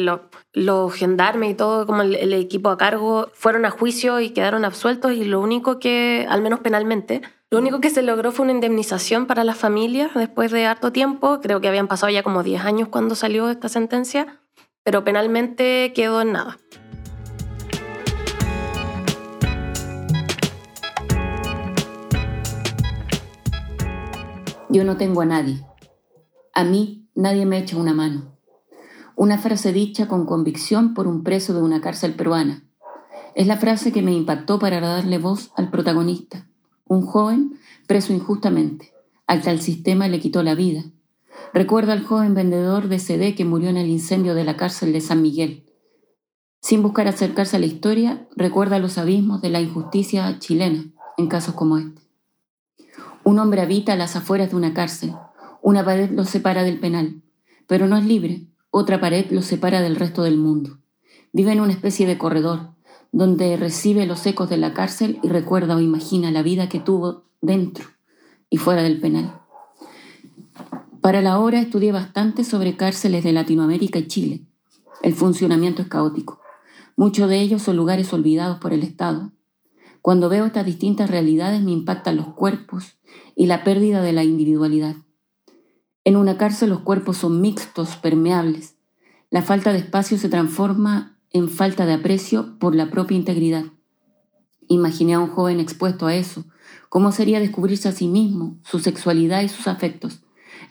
los, 0.53 0.93
gendarmes 0.93 1.51
y 1.51 1.53
todo, 1.53 1.85
como 1.85 2.01
el, 2.01 2.33
equipo 2.33 2.69
a 2.69 2.77
cargo, 2.77 3.29
fueron 3.33 3.65
a 3.65 3.69
juicio 3.69 4.19
y 4.19 4.31
quedaron 4.31 4.65
absueltos 4.65 5.13
y 5.13 5.23
lo 5.23 5.39
único 5.39 5.79
que, 5.79 6.25
al 6.29 6.41
menos 6.41 6.59
penalmente, 6.59 7.21
lo 7.49 7.57
único 7.57 7.79
que 7.79 7.89
se 7.89 8.01
logró 8.01 8.31
fue 8.31 8.43
una 8.43 8.53
indemnización 8.53 9.25
para 9.25 9.43
las 9.43 9.57
familias 9.57 10.13
después 10.13 10.51
de 10.51 10.65
harto 10.65 10.91
tiempo, 10.91 11.39
creo 11.41 11.61
que 11.61 11.69
habían 11.69 11.87
pasado 11.87 12.11
ya 12.11 12.23
como 12.23 12.43
10 12.43 12.65
años 12.65 12.89
cuando 12.89 13.15
salió 13.15 13.49
esta 13.49 13.69
sentencia, 13.69 14.41
pero 14.83 15.03
penalmente 15.03 15.93
quedó 15.95 16.21
en 16.21 16.33
nada. 16.33 16.57
Yo 24.71 24.83
no 24.83 24.97
tengo 24.97 25.21
a 25.21 25.25
nadie. 25.25 25.65
A 26.53 26.63
mí 26.63 27.09
nadie 27.15 27.47
me 27.47 27.57
echa 27.57 27.75
una 27.75 27.93
mano. 27.93 28.37
Una 29.15 29.39
frase 29.39 29.73
dicha 29.73 30.07
con 30.07 30.27
convicción 30.27 30.93
por 30.93 31.07
un 31.07 31.23
preso 31.23 31.55
de 31.55 31.63
una 31.63 31.81
cárcel 31.81 32.13
peruana. 32.13 32.63
Es 33.33 33.47
la 33.47 33.57
frase 33.57 33.91
que 33.91 34.03
me 34.03 34.13
impactó 34.13 34.59
para 34.59 34.79
darle 34.79 35.17
voz 35.17 35.51
al 35.55 35.71
protagonista, 35.71 36.47
un 36.85 37.01
joven 37.01 37.57
preso 37.87 38.13
injustamente, 38.13 38.93
al 39.25 39.41
que 39.41 39.49
el 39.49 39.59
sistema 39.59 40.07
le 40.07 40.19
quitó 40.19 40.43
la 40.43 40.53
vida. 40.53 40.83
Recuerda 41.51 41.93
al 41.93 42.03
joven 42.03 42.35
vendedor 42.35 42.89
de 42.89 42.99
CD 42.99 43.33
que 43.33 43.45
murió 43.45 43.69
en 43.69 43.77
el 43.77 43.89
incendio 43.89 44.35
de 44.35 44.43
la 44.43 44.55
cárcel 44.55 44.93
de 44.93 45.01
San 45.01 45.23
Miguel. 45.23 45.65
Sin 46.61 46.83
buscar 46.83 47.07
acercarse 47.07 47.55
a 47.55 47.59
la 47.59 47.65
historia, 47.65 48.27
recuerda 48.35 48.77
los 48.77 48.99
abismos 48.99 49.41
de 49.41 49.49
la 49.49 49.61
injusticia 49.61 50.37
chilena 50.37 50.85
en 51.17 51.27
casos 51.27 51.55
como 51.55 51.79
este. 51.79 52.08
Un 53.29 53.37
hombre 53.37 53.61
habita 53.61 53.93
a 53.93 53.95
las 53.95 54.15
afueras 54.15 54.49
de 54.49 54.55
una 54.55 54.73
cárcel. 54.73 55.13
Una 55.61 55.85
pared 55.85 56.09
lo 56.09 56.25
separa 56.25 56.63
del 56.63 56.79
penal, 56.79 57.21
pero 57.67 57.85
no 57.85 57.95
es 57.95 58.03
libre. 58.03 58.47
Otra 58.71 58.99
pared 58.99 59.29
lo 59.29 59.43
separa 59.43 59.81
del 59.81 59.97
resto 59.97 60.23
del 60.23 60.35
mundo. 60.35 60.79
Vive 61.31 61.51
en 61.51 61.59
una 61.59 61.71
especie 61.71 62.07
de 62.07 62.17
corredor, 62.17 62.71
donde 63.11 63.55
recibe 63.55 64.07
los 64.07 64.25
ecos 64.25 64.49
de 64.49 64.57
la 64.57 64.73
cárcel 64.73 65.19
y 65.21 65.27
recuerda 65.27 65.75
o 65.75 65.79
imagina 65.79 66.31
la 66.31 66.41
vida 66.41 66.69
que 66.69 66.79
tuvo 66.79 67.25
dentro 67.39 67.85
y 68.49 68.57
fuera 68.57 68.81
del 68.81 68.99
penal. 68.99 69.39
Para 70.99 71.21
la 71.21 71.37
hora 71.37 71.59
estudié 71.59 71.91
bastante 71.91 72.43
sobre 72.43 72.77
cárceles 72.77 73.23
de 73.23 73.31
Latinoamérica 73.31 73.99
y 73.99 74.07
Chile. 74.07 74.41
El 75.03 75.13
funcionamiento 75.13 75.83
es 75.83 75.87
caótico. 75.87 76.41
Muchos 76.95 77.29
de 77.29 77.39
ellos 77.39 77.61
son 77.61 77.75
lugares 77.75 78.11
olvidados 78.11 78.57
por 78.57 78.73
el 78.73 78.81
Estado. 78.81 79.31
Cuando 80.01 80.29
veo 80.29 80.45
estas 80.45 80.65
distintas 80.65 81.09
realidades 81.09 81.61
me 81.61 81.71
impactan 81.71 82.15
los 82.15 82.27
cuerpos, 82.33 82.99
y 83.39 83.45
la 83.45 83.63
pérdida 83.63 84.01
de 84.01 84.11
la 84.11 84.25
individualidad. 84.25 84.97
En 86.03 86.17
una 86.17 86.37
cárcel 86.37 86.69
los 86.69 86.81
cuerpos 86.81 87.15
son 87.15 87.39
mixtos, 87.39 87.95
permeables. 87.95 88.75
La 89.29 89.41
falta 89.41 89.71
de 89.71 89.79
espacio 89.79 90.17
se 90.17 90.27
transforma 90.27 91.17
en 91.31 91.47
falta 91.47 91.85
de 91.85 91.93
aprecio 91.93 92.59
por 92.59 92.75
la 92.75 92.91
propia 92.91 93.15
integridad. 93.15 93.63
Imaginé 94.67 95.13
a 95.13 95.19
un 95.19 95.29
joven 95.29 95.61
expuesto 95.61 96.07
a 96.07 96.15
eso. 96.15 96.43
¿Cómo 96.89 97.13
sería 97.13 97.39
descubrirse 97.39 97.87
a 97.87 97.93
sí 97.93 98.07
mismo, 98.07 98.57
su 98.63 98.79
sexualidad 98.79 99.41
y 99.41 99.47
sus 99.47 99.67
afectos? 99.67 100.21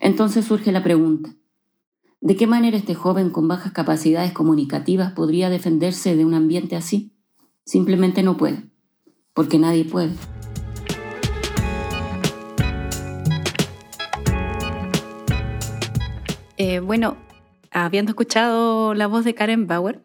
Entonces 0.01 0.45
surge 0.45 0.71
la 0.71 0.83
pregunta. 0.83 1.35
¿De 2.21 2.37
qué 2.37 2.47
manera 2.47 2.77
este 2.77 2.95
joven 2.95 3.31
con 3.31 3.49
bajas 3.49 3.73
capacidades 3.73 4.33
comunicativas 4.33 5.13
podría 5.13 5.49
defenderse 5.49 6.17
de 6.17 6.25
un 6.25 6.35
ambiente 6.35 6.77
así? 6.77 7.15
Simplemente 7.65 8.23
no 8.23 8.37
puede, 8.37 8.68
porque 9.39 9.57
nadie 9.57 9.85
puede. 9.85 10.11
Eh, 16.57 16.81
bueno, 16.81 17.17
habiendo 17.71 18.11
escuchado 18.11 18.95
la 18.95 19.07
voz 19.07 19.25
de 19.25 19.35
Karen 19.35 19.69
Bauer, 19.69 20.05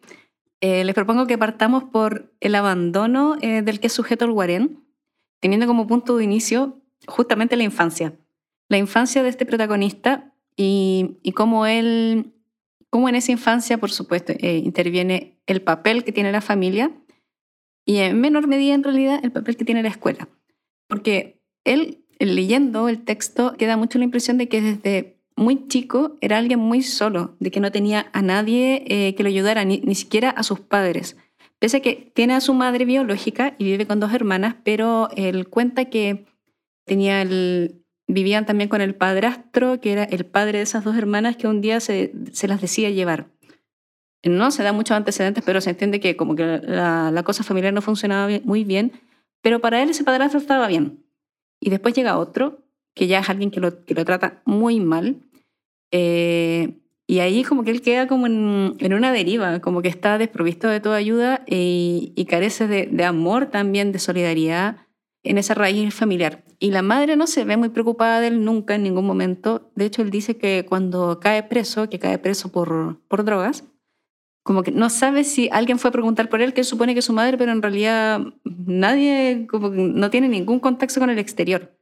eh, 0.61 0.83
les 0.83 0.93
propongo 0.93 1.25
que 1.25 1.39
partamos 1.39 1.83
por 1.83 2.31
el 2.41 2.53
abandono 2.53 3.35
eh, 3.41 3.63
del 3.63 3.79
que 3.79 3.87
es 3.87 3.93
sujeto 3.93 4.25
el 4.25 4.33
Guarén, 4.33 4.85
teniendo 5.39 5.65
como 5.65 5.87
punto 5.87 6.15
de 6.17 6.25
inicio 6.25 6.83
justamente 7.07 7.55
la 7.55 7.63
infancia. 7.63 8.13
La 8.69 8.77
infancia 8.77 9.23
de 9.23 9.29
este 9.29 9.47
protagonista 9.47 10.31
y, 10.55 11.17
cómo 11.33 11.65
él, 11.65 12.35
cómo 12.91 13.09
en 13.09 13.15
esa 13.15 13.31
infancia, 13.31 13.79
por 13.79 13.89
supuesto, 13.89 14.31
interviene 14.39 15.39
el 15.47 15.63
papel 15.63 16.03
que 16.03 16.11
tiene 16.11 16.31
la 16.31 16.41
familia 16.41 16.91
y 17.85 17.97
en 17.97 18.19
menor 18.19 18.47
medida, 18.47 18.73
en 18.73 18.83
realidad, 18.83 19.19
el 19.23 19.31
papel 19.31 19.57
que 19.57 19.65
tiene 19.65 19.83
la 19.83 19.89
escuela. 19.89 20.29
Porque 20.87 21.41
él, 21.63 22.05
leyendo 22.19 22.87
el 22.89 23.03
texto, 23.03 23.55
queda 23.57 23.77
mucho 23.77 23.97
la 23.97 24.05
impresión 24.05 24.37
de 24.37 24.47
que 24.47 24.61
desde 24.61 25.17
muy 25.35 25.67
chico 25.67 26.17
era 26.21 26.37
alguien 26.37 26.59
muy 26.59 26.81
solo, 26.81 27.35
de 27.39 27.51
que 27.51 27.59
no 27.59 27.71
tenía 27.71 28.09
a 28.13 28.21
nadie 28.21 28.83
eh, 28.87 29.15
que 29.15 29.23
lo 29.23 29.29
ayudara, 29.29 29.65
ni, 29.65 29.95
siquiera 29.95 30.29
a 30.29 30.43
sus 30.43 30.59
padres. 30.59 31.17
Pese 31.59 31.77
a 31.77 31.79
que 31.81 32.11
tiene 32.13 32.33
a 32.33 32.41
su 32.41 32.53
madre 32.53 32.85
biológica 32.85 33.55
y 33.57 33.65
vive 33.65 33.87
con 33.87 33.99
dos 33.99 34.13
hermanas, 34.13 34.55
pero 34.63 35.09
él 35.15 35.47
cuenta 35.47 35.85
que 35.85 36.25
tenía 36.85 37.21
el, 37.21 37.83
vivían 38.07 38.45
también 38.45 38.69
con 38.69 38.81
el 38.81 38.95
padrastro, 38.95 39.79
que 39.79 39.93
era 39.93 40.03
el 40.03 40.25
padre 40.25 40.59
de 40.59 40.63
esas 40.63 40.83
dos 40.83 40.97
hermanas, 40.97 41.37
que 41.37 41.47
un 41.47 41.61
día 41.61 41.79
se, 41.79 42.13
se 42.31 42.47
las 42.47 42.61
decía 42.61 42.89
llevar. 42.89 43.27
No 44.23 44.51
se 44.51 44.63
da 44.63 44.71
muchos 44.71 44.95
antecedentes, 44.95 45.43
pero 45.45 45.61
se 45.61 45.71
entiende 45.71 45.99
que 45.99 46.15
como 46.15 46.35
que 46.35 46.59
la, 46.63 47.11
la 47.11 47.23
cosa 47.23 47.43
familiar 47.43 47.73
no 47.73 47.81
funcionaba 47.81 48.29
muy 48.43 48.63
bien, 48.63 48.93
pero 49.41 49.59
para 49.59 49.83
él 49.83 49.89
ese 49.89 50.03
padrastro 50.03 50.39
estaba 50.39 50.67
bien. 50.67 51.03
Y 51.59 51.69
después 51.69 51.93
llega 51.93 52.17
otro 52.17 52.63
que 52.93 53.07
ya 53.07 53.19
es 53.19 53.29
alguien 53.29 53.51
que 53.51 53.59
lo, 53.59 53.83
que 53.85 53.93
lo 53.93 54.05
trata 54.05 54.41
muy 54.45 54.79
mal. 54.79 55.17
Eh, 55.91 56.79
y 57.05 57.19
ahí 57.19 57.43
como 57.43 57.63
que 57.63 57.71
él 57.71 57.81
queda 57.81 58.07
como 58.07 58.27
en, 58.27 58.75
en, 58.79 58.93
una 58.93 59.11
deriva, 59.11 59.59
como 59.59 59.81
que 59.81 59.89
está 59.89 60.17
desprovisto 60.17 60.67
de 60.67 60.79
toda 60.79 60.95
ayuda 60.95 61.43
y, 61.45 62.13
y 62.15 62.25
carece 62.25 62.67
de, 62.67 62.87
de, 62.87 63.03
amor 63.03 63.47
también, 63.47 63.91
de 63.91 63.99
solidaridad 63.99 64.77
en 65.23 65.37
esa 65.37 65.53
raíz 65.53 65.93
familiar. 65.93 66.43
Y 66.59 66.71
la 66.71 66.81
madre 66.81 67.15
no 67.15 67.27
se 67.27 67.43
ve 67.43 67.57
muy 67.57 67.69
preocupada 67.69 68.21
de 68.21 68.27
él 68.27 68.45
nunca 68.45 68.75
en 68.75 68.83
ningún 68.83 69.05
momento. 69.05 69.69
De 69.75 69.85
hecho, 69.85 70.01
él 70.01 70.11
dice 70.11 70.37
que 70.37 70.65
cuando 70.67 71.19
cae 71.19 71.43
preso, 71.43 71.89
que 71.89 71.99
cae 71.99 72.17
preso 72.19 72.51
por, 72.51 72.99
por 73.07 73.25
drogas, 73.25 73.65
como 74.43 74.61
que 74.61 74.71
no 74.71 74.89
sabe 74.89 75.23
si 75.23 75.49
alguien 75.51 75.79
fue 75.79 75.89
a 75.89 75.93
preguntar 75.93 76.29
por 76.29 76.41
él, 76.41 76.53
que 76.53 76.61
él 76.61 76.65
supone 76.65 76.93
que 76.93 76.99
es 76.99 77.05
su 77.05 77.13
madre, 77.13 77.37
pero 77.37 77.51
en 77.51 77.61
realidad 77.61 78.21
nadie 78.43 79.47
como 79.49 79.71
que 79.71 79.77
no 79.77 80.09
tiene 80.09 80.27
ningún 80.27 80.59
contacto 80.59 80.99
con 80.99 81.09
el 81.09 81.17
exterior. 81.17 81.77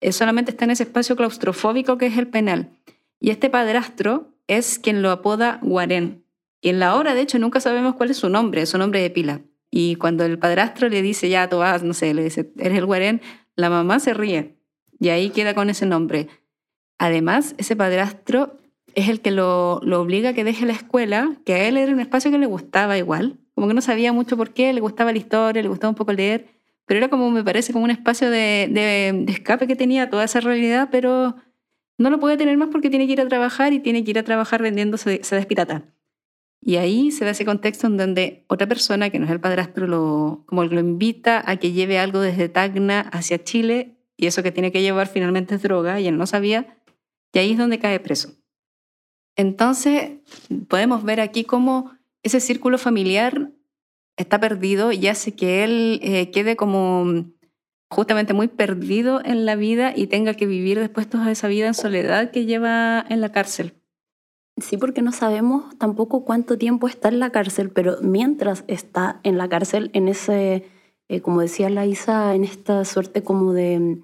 Él 0.00 0.12
solamente 0.12 0.52
está 0.52 0.66
en 0.66 0.72
ese 0.72 0.84
espacio 0.84 1.16
claustrofóbico 1.16 1.98
que 1.98 2.06
es 2.06 2.18
el 2.18 2.28
penal. 2.28 2.78
Y 3.20 3.30
este 3.30 3.50
padrastro 3.50 4.34
es 4.46 4.78
quien 4.78 5.02
lo 5.02 5.10
apoda 5.10 5.58
Guarén. 5.62 6.24
Y 6.60 6.68
en 6.68 6.78
la 6.78 6.94
obra, 6.94 7.14
de 7.14 7.22
hecho, 7.22 7.38
nunca 7.38 7.60
sabemos 7.60 7.94
cuál 7.94 8.10
es 8.10 8.18
su 8.18 8.28
nombre, 8.28 8.66
su 8.66 8.78
nombre 8.78 9.00
de 9.00 9.10
pila. 9.10 9.40
Y 9.70 9.96
cuando 9.96 10.24
el 10.24 10.38
padrastro 10.38 10.88
le 10.88 11.02
dice, 11.02 11.28
ya, 11.28 11.48
tú 11.48 11.58
vas, 11.58 11.82
no 11.82 11.94
sé, 11.94 12.14
le 12.14 12.24
dice, 12.24 12.52
eres 12.58 12.78
el 12.78 12.86
Guarén, 12.86 13.20
la 13.54 13.70
mamá 13.70 13.98
se 13.98 14.14
ríe. 14.14 14.56
Y 15.00 15.08
ahí 15.08 15.30
queda 15.30 15.54
con 15.54 15.70
ese 15.70 15.86
nombre. 15.86 16.28
Además, 16.98 17.54
ese 17.58 17.76
padrastro 17.76 18.56
es 18.94 19.08
el 19.08 19.20
que 19.20 19.30
lo, 19.30 19.76
obliga 19.76 20.30
a 20.30 20.32
que 20.32 20.44
deje 20.44 20.66
la 20.66 20.72
escuela, 20.72 21.36
que 21.44 21.54
a 21.54 21.68
él 21.68 21.76
era 21.76 21.92
un 21.92 22.00
espacio 22.00 22.30
que 22.30 22.38
le 22.38 22.46
gustaba 22.46 22.98
igual, 22.98 23.38
como 23.54 23.68
que 23.68 23.74
no 23.74 23.80
sabía 23.80 24.12
mucho 24.12 24.36
por 24.36 24.52
qué, 24.52 24.72
le 24.72 24.80
gustaba 24.80 25.12
la 25.12 25.18
historia, 25.18 25.62
le 25.62 25.68
gustaba 25.68 25.90
un 25.90 25.96
poco 25.96 26.12
leer, 26.12 26.46
pero 26.86 26.98
era 26.98 27.08
como, 27.08 27.30
me 27.30 27.44
parece, 27.44 27.72
como 27.72 27.84
un 27.84 27.90
espacio 27.90 28.30
de 28.30 29.24
escape 29.28 29.66
que 29.66 29.76
tenía 29.76 30.10
toda 30.10 30.24
esa 30.24 30.40
realidad, 30.40 30.88
pero 30.90 31.36
no 31.98 32.10
lo 32.10 32.20
puede 32.20 32.36
tener 32.36 32.56
más 32.56 32.68
porque 32.70 32.90
tiene 32.90 33.06
que 33.06 33.12
ir 33.14 33.20
a 33.20 33.28
trabajar 33.28 33.72
y 33.72 33.80
tiene 33.80 34.04
que 34.04 34.12
ir 34.12 34.18
a 34.18 34.22
trabajar 34.22 34.62
vendiendo 34.62 34.96
sedas 34.96 35.46
pirata. 35.46 35.82
Y 36.60 36.76
ahí 36.76 37.10
se 37.10 37.24
da 37.24 37.32
ese 37.32 37.44
contexto 37.44 37.86
en 37.86 37.96
donde 37.96 38.44
otra 38.48 38.68
persona, 38.68 39.10
que 39.10 39.18
no 39.18 39.26
es 39.26 39.30
el 39.30 39.40
padrastro, 39.40 39.86
lo, 39.86 40.44
como 40.46 40.64
lo 40.64 40.80
invita 40.80 41.42
a 41.44 41.56
que 41.56 41.72
lleve 41.72 41.98
algo 41.98 42.20
desde 42.20 42.48
Tacna 42.48 43.00
hacia 43.00 43.42
Chile 43.42 43.96
y 44.16 44.26
eso 44.26 44.42
que 44.42 44.52
tiene 44.52 44.72
que 44.72 44.82
llevar 44.82 45.08
finalmente 45.08 45.54
es 45.54 45.62
droga 45.62 46.00
y 46.00 46.06
él 46.06 46.16
no 46.18 46.26
sabía, 46.26 46.78
y 47.32 47.38
ahí 47.38 47.52
es 47.52 47.58
donde 47.58 47.78
cae 47.78 48.00
preso. 48.00 48.37
Entonces, 49.38 50.18
podemos 50.66 51.04
ver 51.04 51.20
aquí 51.20 51.44
cómo 51.44 51.92
ese 52.24 52.40
círculo 52.40 52.76
familiar 52.76 53.52
está 54.16 54.40
perdido 54.40 54.90
y 54.90 55.06
hace 55.06 55.36
que 55.36 55.62
él 55.62 56.00
eh, 56.02 56.32
quede 56.32 56.56
como 56.56 57.24
justamente 57.88 58.34
muy 58.34 58.48
perdido 58.48 59.24
en 59.24 59.46
la 59.46 59.54
vida 59.54 59.92
y 59.94 60.08
tenga 60.08 60.34
que 60.34 60.46
vivir 60.46 60.80
después 60.80 61.08
toda 61.08 61.30
esa 61.30 61.46
vida 61.46 61.68
en 61.68 61.74
soledad 61.74 62.32
que 62.32 62.46
lleva 62.46 63.04
en 63.08 63.20
la 63.20 63.30
cárcel. 63.30 63.74
Sí, 64.56 64.76
porque 64.76 65.02
no 65.02 65.12
sabemos 65.12 65.78
tampoco 65.78 66.24
cuánto 66.24 66.58
tiempo 66.58 66.88
está 66.88 67.08
en 67.08 67.20
la 67.20 67.30
cárcel, 67.30 67.70
pero 67.70 67.98
mientras 68.02 68.64
está 68.66 69.20
en 69.22 69.38
la 69.38 69.48
cárcel, 69.48 69.90
en 69.92 70.08
ese, 70.08 70.64
eh, 71.08 71.20
como 71.20 71.42
decía 71.42 71.70
la 71.70 71.86
Isa, 71.86 72.34
en 72.34 72.42
esta 72.42 72.84
suerte 72.84 73.22
como 73.22 73.52
de 73.52 73.98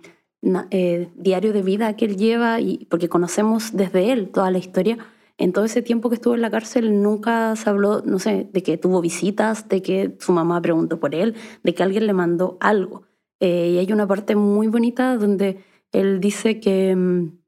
eh, 0.71 1.09
diario 1.17 1.53
de 1.53 1.63
vida 1.63 1.97
que 1.97 2.05
él 2.05 2.17
lleva, 2.17 2.61
y 2.61 2.87
porque 2.89 3.09
conocemos 3.09 3.77
desde 3.77 4.13
él 4.13 4.29
toda 4.29 4.53
la 4.53 4.59
historia, 4.59 4.99
en 5.37 5.53
todo 5.53 5.65
ese 5.65 5.83
tiempo 5.83 6.09
que 6.09 6.15
estuvo 6.15 6.35
en 6.35 6.43
la 6.43 6.51
cárcel 6.51 7.03
nunca 7.03 7.57
se 7.57 7.69
habló, 7.69 8.03
no 8.05 8.19
sé, 8.19 8.49
de 8.53 8.63
que 8.63 8.79
tuvo 8.79 9.01
visitas, 9.01 9.69
de 9.69 9.83
que 9.83 10.17
su 10.21 10.33
mamá 10.33 10.61
preguntó 10.63 11.01
por 11.01 11.15
él, 11.15 11.35
de 11.63 11.75
que 11.75 11.83
alguien 11.83 12.07
le 12.07 12.13
mandó 12.13 12.57
algo. 12.61 13.03
Eh, 13.41 13.73
y 13.75 13.79
hay 13.79 13.93
una 13.93 14.07
parte 14.07 14.37
muy 14.37 14.69
bonita 14.69 15.17
donde 15.17 15.59
él 15.93 16.21
dice 16.21 16.61
que, 16.61 16.95
mm, 16.95 17.39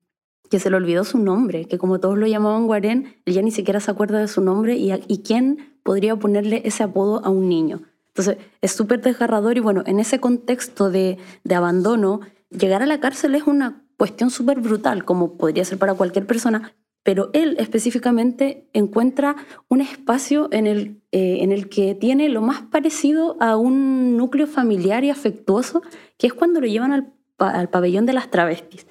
que 0.51 0.59
se 0.59 0.71
le 0.71 0.77
olvidó 0.77 1.05
su 1.05 1.19
nombre, 1.19 1.67
que 1.67 1.79
como 1.79 2.01
todos 2.01 2.19
lo 2.19 2.27
llamaban 2.27 2.67
Guarén, 2.67 3.15
él 3.25 3.35
ya 3.35 3.43
ni 3.43 3.51
siquiera 3.51 3.81
se 3.81 3.91
acuerda 3.91 4.19
de 4.19 4.29
su 4.29 4.41
nombre 4.41 4.77
y, 4.77 4.93
y 5.07 5.23
quién 5.23 5.79
podría 5.83 6.17
ponerle 6.17 6.63
ese 6.65 6.83
apodo 6.83 7.25
a 7.25 7.31
un 7.31 7.49
niño. 7.49 7.83
Entonces 8.09 8.39
es 8.63 8.73
súper 8.73 9.01
desgarrador 9.01 9.57
y 9.57 9.61
bueno, 9.61 9.83
en 9.87 10.01
ese 10.01 10.19
contexto 10.21 10.91
de, 10.91 11.19
de 11.45 11.55
abandono, 11.55 12.21
llegar 12.51 12.83
a 12.83 12.87
la 12.87 12.99
cárcel 12.99 13.35
es 13.35 13.45
una 13.45 13.85
cuestión 13.97 14.31
súper 14.31 14.61
brutal, 14.61 15.05
como 15.05 15.37
podría 15.37 15.65
ser 15.65 15.79
para 15.79 15.95
cualquier 15.95 16.27
persona, 16.27 16.73
pero 17.07 17.31
él 17.35 17.55
específicamente 17.61 18.69
encuentra 18.73 19.37
un 19.69 19.81
espacio 19.81 20.49
en 20.51 20.67
el, 20.67 21.01
eh, 21.13 21.39
en 21.41 21.53
el 21.53 21.69
que 21.69 21.95
tiene 21.95 22.29
lo 22.29 22.43
más 22.43 22.63
parecido 22.63 23.37
a 23.39 23.57
un 23.57 24.17
núcleo 24.17 24.49
familiar 24.49 25.05
y 25.05 25.11
afectuoso, 25.11 25.83
que 26.19 26.27
es 26.27 26.35
cuando 26.35 26.61
lo 26.61 26.67
llevan 26.67 26.91
al, 26.91 27.13
al 27.39 27.69
pabellón 27.69 28.07
de 28.07 28.13
las 28.13 28.29
travestis, 28.29 28.89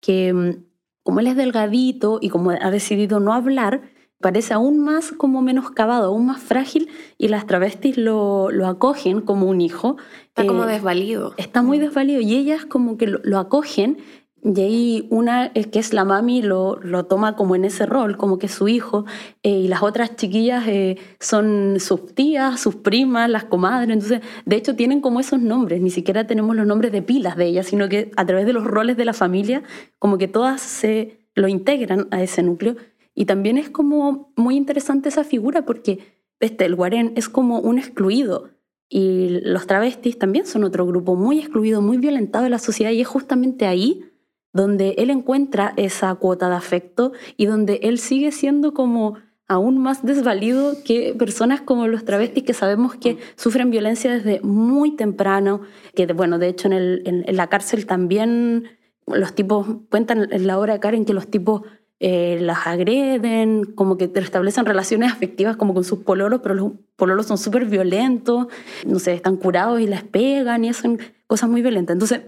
que 0.00 0.32
mm, 0.32 0.64
como 1.02 1.20
él 1.20 1.26
es 1.26 1.36
delgadito 1.36 2.18
y 2.22 2.30
como 2.30 2.52
ha 2.52 2.70
decidido 2.70 3.20
no 3.20 3.34
hablar, 3.34 3.82
parece 4.18 4.54
aún 4.54 4.78
más 4.78 5.12
como 5.12 5.42
menoscabado, 5.42 6.06
aún 6.06 6.24
más 6.24 6.40
frágil 6.40 6.88
y 7.18 7.28
las 7.28 7.46
travestis 7.46 7.98
lo, 7.98 8.50
lo 8.50 8.66
acogen 8.66 9.20
como 9.20 9.46
un 9.46 9.60
hijo. 9.60 9.98
Está 10.28 10.46
como 10.46 10.64
desvalido. 10.64 11.34
Está 11.36 11.60
muy 11.60 11.78
desvalido 11.78 12.22
y 12.22 12.34
ellas 12.34 12.64
como 12.64 12.96
que 12.96 13.08
lo, 13.08 13.20
lo 13.24 13.38
acogen 13.38 13.98
y 14.44 14.60
ahí 14.60 15.06
una, 15.10 15.52
que 15.52 15.78
es 15.78 15.92
la 15.92 16.04
mami, 16.04 16.42
lo, 16.42 16.78
lo, 16.80 17.06
toma 17.06 17.34
como 17.34 17.56
en 17.56 17.64
ese 17.64 17.86
rol, 17.86 18.16
como 18.16 18.38
que 18.38 18.46
es 18.46 18.52
su 18.52 18.68
hijo, 18.68 19.04
eh, 19.42 19.50
y 19.50 19.68
las 19.68 19.82
otras 19.82 20.16
chiquillas 20.16 20.66
eh, 20.68 20.96
son 21.18 21.76
sus 21.80 22.14
tías, 22.14 22.60
sus 22.60 22.76
primas, 22.76 23.28
las 23.28 23.44
comadres. 23.44 23.94
Entonces, 23.94 24.20
de 24.46 24.56
hecho, 24.56 24.76
tienen 24.76 25.00
como 25.00 25.20
esos 25.20 25.40
nombres, 25.40 25.80
ni 25.80 25.90
siquiera 25.90 26.26
tenemos 26.26 26.54
los 26.54 26.66
nombres 26.66 26.92
de 26.92 27.02
pilas 27.02 27.36
de 27.36 27.46
ellas, 27.46 27.66
sino 27.66 27.88
que 27.88 28.12
a 28.16 28.26
través 28.26 28.46
de 28.46 28.52
los 28.52 28.64
roles 28.64 28.96
de 28.96 29.04
la 29.04 29.12
familia, 29.12 29.62
como 29.98 30.18
que 30.18 30.28
todas 30.28 30.60
se 30.60 31.18
lo 31.34 31.48
integran 31.48 32.06
a 32.10 32.22
ese 32.22 32.42
núcleo. 32.42 32.76
Y 33.14 33.24
también 33.24 33.58
es 33.58 33.70
como 33.70 34.32
muy 34.36 34.56
interesante 34.56 35.08
esa 35.08 35.24
figura 35.24 35.64
porque 35.64 35.98
este, 36.38 36.64
el 36.64 36.76
guarén 36.76 37.12
es 37.16 37.28
como 37.28 37.58
un 37.58 37.78
excluido. 37.78 38.50
Y 38.88 39.40
los 39.42 39.66
travestis 39.66 40.18
también 40.18 40.46
son 40.46 40.64
otro 40.64 40.86
grupo 40.86 41.16
muy 41.16 41.40
excluido, 41.40 41.82
muy 41.82 41.98
violentado 41.98 42.44
de 42.44 42.50
la 42.50 42.58
sociedad, 42.58 42.92
y 42.92 43.00
es 43.00 43.08
justamente 43.08 43.66
ahí 43.66 44.04
donde 44.52 44.94
él 44.98 45.10
encuentra 45.10 45.74
esa 45.76 46.14
cuota 46.14 46.48
de 46.48 46.56
afecto 46.56 47.12
y 47.36 47.46
donde 47.46 47.80
él 47.82 47.98
sigue 47.98 48.32
siendo 48.32 48.74
como 48.74 49.16
aún 49.48 49.78
más 49.78 50.04
desvalido 50.04 50.74
que 50.84 51.14
personas 51.18 51.62
como 51.62 51.88
los 51.88 52.04
travestis 52.04 52.44
que 52.44 52.52
sabemos 52.52 52.94
que 52.94 53.16
sufren 53.36 53.70
violencia 53.70 54.12
desde 54.12 54.40
muy 54.42 54.94
temprano, 54.94 55.62
que 55.94 56.06
bueno, 56.12 56.38
de 56.38 56.48
hecho 56.48 56.68
en, 56.68 56.74
el, 56.74 57.02
en, 57.06 57.36
la 57.36 57.48
cárcel 57.48 57.86
también 57.86 58.68
los 59.06 59.34
tipos, 59.34 59.66
cuentan 59.90 60.28
en 60.30 60.46
la 60.46 60.58
obra 60.58 60.74
de 60.74 60.80
Karen 60.80 61.06
que 61.06 61.14
los 61.14 61.28
tipos 61.28 61.62
eh, 62.00 62.38
las 62.40 62.66
agreden, 62.66 63.64
como 63.64 63.96
que 63.96 64.10
establecen 64.14 64.66
relaciones 64.66 65.10
afectivas 65.10 65.56
como 65.56 65.74
con 65.74 65.82
sus 65.82 66.00
pololos, 66.00 66.40
pero 66.42 66.54
los 66.54 66.72
pololos 66.96 67.26
son 67.26 67.38
súper 67.38 67.64
violentos, 67.64 68.46
no 68.86 68.98
sé, 68.98 69.14
están 69.14 69.36
curados 69.36 69.80
y 69.80 69.86
las 69.86 70.04
pegan 70.04 70.64
y 70.64 70.68
hacen 70.68 70.98
cosas 71.26 71.48
muy 71.48 71.62
violentas. 71.62 71.94
Entonces, 71.94 72.20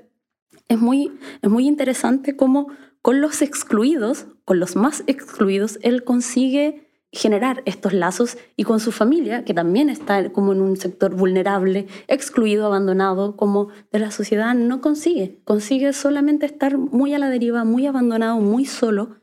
es 0.71 0.79
muy, 0.79 1.13
es 1.43 1.51
muy 1.51 1.67
interesante 1.67 2.37
cómo 2.37 2.69
con 3.03 3.21
los 3.21 3.43
excluidos, 3.43 4.27
con 4.45 4.61
los 4.61 4.77
más 4.77 5.03
excluidos, 5.07 5.79
él 5.83 6.05
consigue 6.05 6.87
generar 7.13 7.63
estos 7.65 7.93
lazos 7.93 8.39
y 8.57 8.63
con 8.63 8.79
su 8.79 8.93
familia, 8.93 9.45
que 9.45 9.53
también 9.53 9.89
está 9.89 10.31
como 10.33 10.53
en 10.53 10.61
un 10.61 10.77
sector 10.77 11.15
vulnerable, 11.17 11.89
excluido, 12.07 12.67
abandonado, 12.67 13.37
como 13.37 13.69
de 13.91 13.99
la 13.99 14.13
sociedad, 14.13 14.55
no 14.55 14.81
consigue. 14.81 15.41
Consigue 15.45 15.93
solamente 15.93 16.47
estar 16.47 16.79
muy 16.79 17.15
a 17.15 17.19
la 17.19 17.31
deriva, 17.31 17.65
muy 17.65 17.87
abandonado, 17.87 18.39
muy 18.39 18.65
solo. 18.65 19.17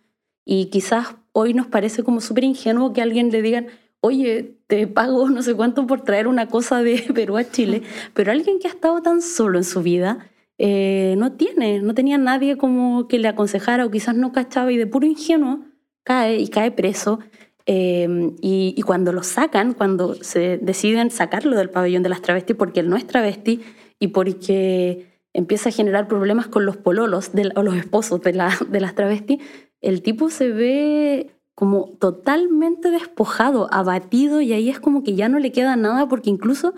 Y 0.44 0.66
quizás 0.66 1.16
hoy 1.32 1.54
nos 1.54 1.68
parece 1.68 2.04
como 2.04 2.20
súper 2.20 2.44
ingenuo 2.44 2.92
que 2.92 3.02
alguien 3.02 3.32
le 3.32 3.42
digan, 3.42 3.68
oye, 4.02 4.58
te 4.68 4.86
pago 4.88 5.30
no 5.30 5.42
sé 5.42 5.54
cuánto 5.56 5.88
por 5.88 6.02
traer 6.02 6.28
una 6.28 6.48
cosa 6.48 6.84
de 6.84 7.06
Perú 7.16 7.38
a 7.38 7.50
Chile, 7.50 7.84
pero 8.14 8.34
alguien 8.34 8.60
que 8.60 8.68
ha 8.68 8.72
estado 8.72 9.02
tan 9.02 9.22
solo 9.22 9.58
en 9.58 9.64
su 9.64 9.82
vida, 9.82 10.28
eh, 10.58 11.16
no 11.18 11.34
tiene, 11.34 11.82
no 11.82 11.94
tenía 11.94 12.18
nadie 12.18 12.58
como 12.58 13.08
que 13.08 13.20
le 13.20 13.28
aconsejara 13.28 13.86
o 13.86 13.92
quizás 13.92 14.16
no 14.16 14.32
cachaba 14.32 14.72
y 14.72 14.78
de 14.78 14.88
puro 14.88 15.06
ingenuo 15.06 15.60
cae 16.04 16.38
y 16.40 16.48
cae 16.48 16.72
preso. 16.72 17.20
Em, 17.66 18.36
y, 18.42 18.82
cuando 18.84 19.12
lo 19.12 19.24
sacan, 19.24 19.74
cuando 19.74 20.16
se 20.16 20.58
deciden 20.58 21.12
sacarlo 21.12 21.58
del 21.58 21.70
pabellón 21.70 22.02
de 22.02 22.08
las 22.08 22.22
travestis 22.22 22.56
porque 22.56 22.80
él 22.80 22.90
no 22.90 22.96
es 22.96 23.06
travesti 23.06 23.60
y 24.00 24.08
porque 24.08 25.06
empieza 25.34 25.68
a 25.68 25.74
generar 25.74 26.08
problemas 26.08 26.48
con 26.48 26.66
los 26.66 26.78
pololos 26.78 27.32
o 27.56 27.64
los 27.64 27.76
esposos 27.76 28.22
de, 28.22 28.34
la, 28.34 28.58
de 28.70 28.80
las 28.80 28.96
travestis, 28.96 29.42
el 29.82 30.02
tipo 30.02 30.30
se 30.30 30.50
ve 30.50 31.32
como 31.56 31.90
totalmente 32.00 32.90
despojado, 32.90 33.68
abatido 33.72 34.40
y 34.40 34.54
ahí 34.54 34.70
es 34.70 34.80
como 34.80 35.04
que 35.04 35.16
ya 35.16 35.28
no 35.28 35.38
le 35.38 35.52
queda 35.52 35.76
nada 35.76 36.08
porque 36.08 36.30
incluso 36.30 36.74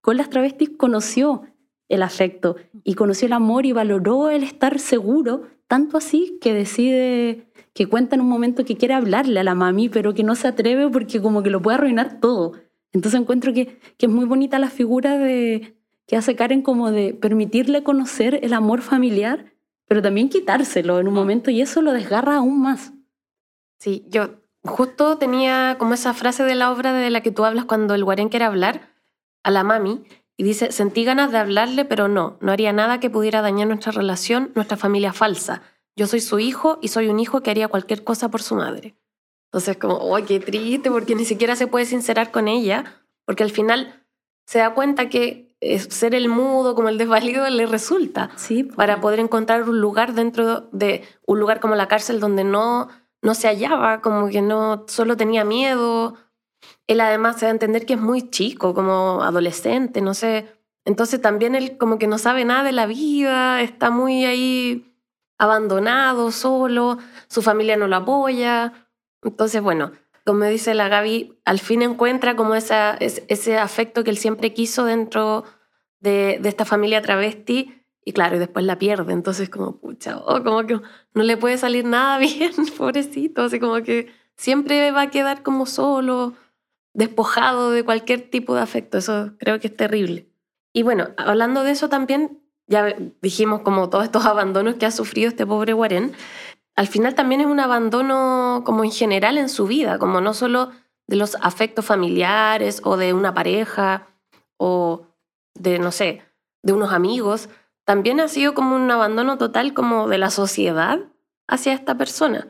con 0.00 0.16
las 0.16 0.30
travestis 0.30 0.70
conoció 0.70 1.42
el 1.90 2.02
afecto 2.02 2.56
y 2.82 2.94
conoció 2.94 3.26
el 3.26 3.34
amor 3.34 3.66
y 3.66 3.72
valoró 3.72 4.30
el 4.30 4.42
estar 4.42 4.78
seguro, 4.78 5.42
tanto 5.66 5.98
así 5.98 6.38
que 6.40 6.54
decide, 6.54 7.52
que 7.74 7.86
cuenta 7.86 8.16
en 8.16 8.22
un 8.22 8.28
momento 8.28 8.64
que 8.64 8.76
quiere 8.76 8.94
hablarle 8.94 9.40
a 9.40 9.44
la 9.44 9.54
mami, 9.54 9.90
pero 9.90 10.14
que 10.14 10.24
no 10.24 10.34
se 10.34 10.48
atreve 10.48 10.88
porque 10.88 11.20
como 11.20 11.42
que 11.42 11.50
lo 11.50 11.60
puede 11.60 11.76
arruinar 11.76 12.20
todo. 12.20 12.54
Entonces 12.92 13.20
encuentro 13.20 13.52
que, 13.52 13.78
que 13.98 14.06
es 14.06 14.12
muy 14.12 14.24
bonita 14.24 14.58
la 14.58 14.70
figura 14.70 15.18
de 15.18 15.76
que 16.06 16.16
hace 16.16 16.34
Karen 16.34 16.62
como 16.62 16.90
de 16.90 17.12
permitirle 17.12 17.82
conocer 17.82 18.40
el 18.42 18.54
amor 18.54 18.80
familiar 18.80 19.52
pero 19.90 20.02
también 20.02 20.28
quitárselo 20.28 21.00
en 21.00 21.08
un 21.08 21.14
momento 21.14 21.50
y 21.50 21.60
eso 21.60 21.82
lo 21.82 21.92
desgarra 21.92 22.36
aún 22.36 22.62
más. 22.62 22.92
Sí, 23.76 24.06
yo 24.08 24.36
justo 24.62 25.18
tenía 25.18 25.74
como 25.80 25.94
esa 25.94 26.14
frase 26.14 26.44
de 26.44 26.54
la 26.54 26.70
obra 26.70 26.92
de 26.92 27.10
la 27.10 27.22
que 27.22 27.32
tú 27.32 27.44
hablas 27.44 27.64
cuando 27.64 27.96
el 27.96 28.04
guarén 28.04 28.28
quiere 28.28 28.44
hablar 28.44 28.94
a 29.42 29.50
la 29.50 29.64
mami 29.64 30.04
y 30.40 30.42
dice, 30.42 30.72
sentí 30.72 31.04
ganas 31.04 31.32
de 31.32 31.36
hablarle, 31.36 31.84
pero 31.84 32.08
no, 32.08 32.38
no 32.40 32.50
haría 32.50 32.72
nada 32.72 32.98
que 32.98 33.10
pudiera 33.10 33.42
dañar 33.42 33.68
nuestra 33.68 33.92
relación, 33.92 34.52
nuestra 34.54 34.78
familia 34.78 35.12
falsa. 35.12 35.60
Yo 35.96 36.06
soy 36.06 36.22
su 36.22 36.38
hijo 36.38 36.78
y 36.80 36.88
soy 36.88 37.08
un 37.08 37.20
hijo 37.20 37.42
que 37.42 37.50
haría 37.50 37.68
cualquier 37.68 38.04
cosa 38.04 38.30
por 38.30 38.40
su 38.40 38.54
madre. 38.54 38.96
Entonces, 39.48 39.76
como, 39.76 40.16
¡ay, 40.16 40.22
qué 40.22 40.40
triste! 40.40 40.90
Porque 40.90 41.14
ni 41.14 41.26
siquiera 41.26 41.56
se 41.56 41.66
puede 41.66 41.84
sincerar 41.84 42.30
con 42.30 42.48
ella, 42.48 43.02
porque 43.26 43.42
al 43.42 43.50
final 43.50 44.02
se 44.46 44.60
da 44.60 44.72
cuenta 44.72 45.10
que 45.10 45.54
ser 45.90 46.14
el 46.14 46.30
mudo, 46.30 46.74
como 46.74 46.88
el 46.88 46.96
desvalido, 46.96 47.46
le 47.50 47.66
resulta. 47.66 48.30
Sí, 48.36 48.62
pues. 48.62 48.76
Para 48.76 49.02
poder 49.02 49.20
encontrar 49.20 49.68
un 49.68 49.78
lugar 49.78 50.14
dentro 50.14 50.70
de 50.72 51.04
un 51.26 51.38
lugar 51.38 51.60
como 51.60 51.74
la 51.74 51.86
cárcel 51.86 52.18
donde 52.18 52.44
no, 52.44 52.88
no 53.20 53.34
se 53.34 53.46
hallaba, 53.46 54.00
como 54.00 54.30
que 54.30 54.40
no 54.40 54.86
solo 54.88 55.18
tenía 55.18 55.44
miedo. 55.44 56.16
Él 56.86 57.00
además 57.00 57.38
se 57.38 57.46
da 57.46 57.50
a 57.50 57.52
entender 57.52 57.86
que 57.86 57.94
es 57.94 58.00
muy 58.00 58.30
chico, 58.30 58.74
como 58.74 59.22
adolescente, 59.22 60.00
no 60.00 60.14
sé. 60.14 60.48
Entonces 60.84 61.20
también 61.20 61.54
él 61.54 61.78
como 61.78 61.98
que 61.98 62.06
no 62.06 62.18
sabe 62.18 62.44
nada 62.44 62.64
de 62.64 62.72
la 62.72 62.86
vida, 62.86 63.62
está 63.62 63.90
muy 63.90 64.24
ahí 64.24 64.86
abandonado, 65.38 66.32
solo, 66.32 66.98
su 67.28 67.42
familia 67.42 67.76
no 67.76 67.86
lo 67.88 67.96
apoya. 67.96 68.72
Entonces, 69.22 69.62
bueno, 69.62 69.92
como 70.24 70.44
dice 70.44 70.74
la 70.74 70.88
Gaby, 70.88 71.38
al 71.44 71.58
fin 71.58 71.82
encuentra 71.82 72.36
como 72.36 72.54
esa, 72.54 72.96
ese 73.00 73.58
afecto 73.58 74.04
que 74.04 74.10
él 74.10 74.18
siempre 74.18 74.52
quiso 74.52 74.84
dentro 74.84 75.44
de, 76.00 76.38
de, 76.40 76.48
esta 76.48 76.64
familia 76.64 77.02
travesti 77.02 77.80
y 78.04 78.12
claro, 78.12 78.36
y 78.36 78.38
después 78.38 78.64
la 78.64 78.78
pierde, 78.78 79.12
entonces 79.12 79.50
como, 79.50 79.78
pucha, 79.78 80.18
oh, 80.18 80.42
como 80.42 80.66
que 80.66 80.80
no 81.14 81.22
le 81.22 81.36
puede 81.36 81.58
salir 81.58 81.84
nada 81.84 82.18
bien, 82.18 82.52
pobrecito, 82.76 83.42
así 83.42 83.60
como 83.60 83.82
que 83.82 84.12
siempre 84.36 84.90
va 84.90 85.02
a 85.02 85.10
quedar 85.10 85.42
como 85.42 85.66
solo, 85.66 86.34
despojado 86.94 87.70
de 87.70 87.84
cualquier 87.84 88.30
tipo 88.30 88.54
de 88.54 88.62
afecto, 88.62 88.98
eso 88.98 89.32
creo 89.38 89.60
que 89.60 89.68
es 89.68 89.76
terrible. 89.76 90.28
Y 90.72 90.82
bueno, 90.82 91.08
hablando 91.16 91.64
de 91.64 91.72
eso 91.72 91.88
también, 91.88 92.42
ya 92.66 92.94
dijimos 93.20 93.62
como 93.62 93.90
todos 93.90 94.04
estos 94.04 94.26
abandonos 94.26 94.76
que 94.76 94.86
ha 94.86 94.90
sufrido 94.90 95.28
este 95.28 95.46
pobre 95.46 95.72
Guarén, 95.72 96.12
al 96.76 96.86
final 96.86 97.14
también 97.14 97.40
es 97.40 97.46
un 97.46 97.60
abandono 97.60 98.62
como 98.64 98.84
en 98.84 98.92
general 98.92 99.38
en 99.38 99.48
su 99.48 99.66
vida, 99.66 99.98
como 99.98 100.20
no 100.20 100.32
solo 100.34 100.70
de 101.06 101.16
los 101.16 101.36
afectos 101.40 101.84
familiares 101.84 102.80
o 102.84 102.96
de 102.96 103.12
una 103.12 103.34
pareja 103.34 104.06
o 104.56 105.06
de, 105.54 105.78
no 105.78 105.90
sé, 105.90 106.22
de 106.62 106.72
unos 106.72 106.92
amigos, 106.92 107.48
también 107.84 108.20
ha 108.20 108.28
sido 108.28 108.54
como 108.54 108.76
un 108.76 108.90
abandono 108.90 109.36
total 109.36 109.74
como 109.74 110.08
de 110.08 110.18
la 110.18 110.30
sociedad 110.30 111.00
hacia 111.48 111.72
esta 111.72 111.98
persona. 111.98 112.48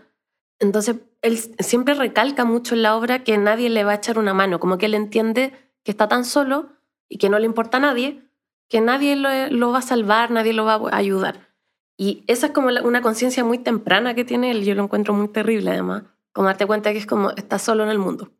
Entonces, 0.60 0.96
él 1.22 1.38
siempre 1.58 1.94
recalca 1.94 2.44
mucho 2.44 2.74
en 2.74 2.82
la 2.82 2.96
obra 2.96 3.24
que 3.24 3.36
nadie 3.38 3.70
le 3.70 3.82
va 3.82 3.92
a 3.92 3.96
echar 3.96 4.18
una 4.18 4.34
mano, 4.34 4.60
como 4.60 4.78
que 4.78 4.86
él 4.86 4.94
entiende 4.94 5.52
que 5.82 5.90
está 5.90 6.06
tan 6.06 6.24
solo 6.24 6.68
y 7.08 7.18
que 7.18 7.30
no 7.30 7.38
le 7.38 7.46
importa 7.46 7.78
a 7.78 7.80
nadie, 7.80 8.22
que 8.68 8.80
nadie 8.80 9.16
lo, 9.16 9.72
va 9.72 9.78
a 9.78 9.82
salvar, 9.82 10.30
nadie 10.30 10.52
lo 10.52 10.64
va 10.64 10.74
a 10.74 10.96
ayudar. 10.96 11.48
Y 11.96 12.24
esa 12.28 12.46
es 12.46 12.52
como 12.52 12.68
una 12.68 13.02
conciencia 13.02 13.42
muy 13.42 13.58
temprana 13.58 14.14
que 14.14 14.24
tiene 14.24 14.50
él, 14.50 14.64
yo 14.64 14.74
lo 14.74 14.84
encuentro 14.84 15.12
muy 15.12 15.28
terrible 15.28 15.70
además, 15.72 16.04
como 16.32 16.46
darte 16.46 16.66
cuenta 16.66 16.92
que 16.92 16.98
es 16.98 17.06
como 17.06 17.30
está 17.30 17.58
solo 17.58 17.82
en 17.82 17.90
el 17.90 17.98
mundo. 17.98 18.30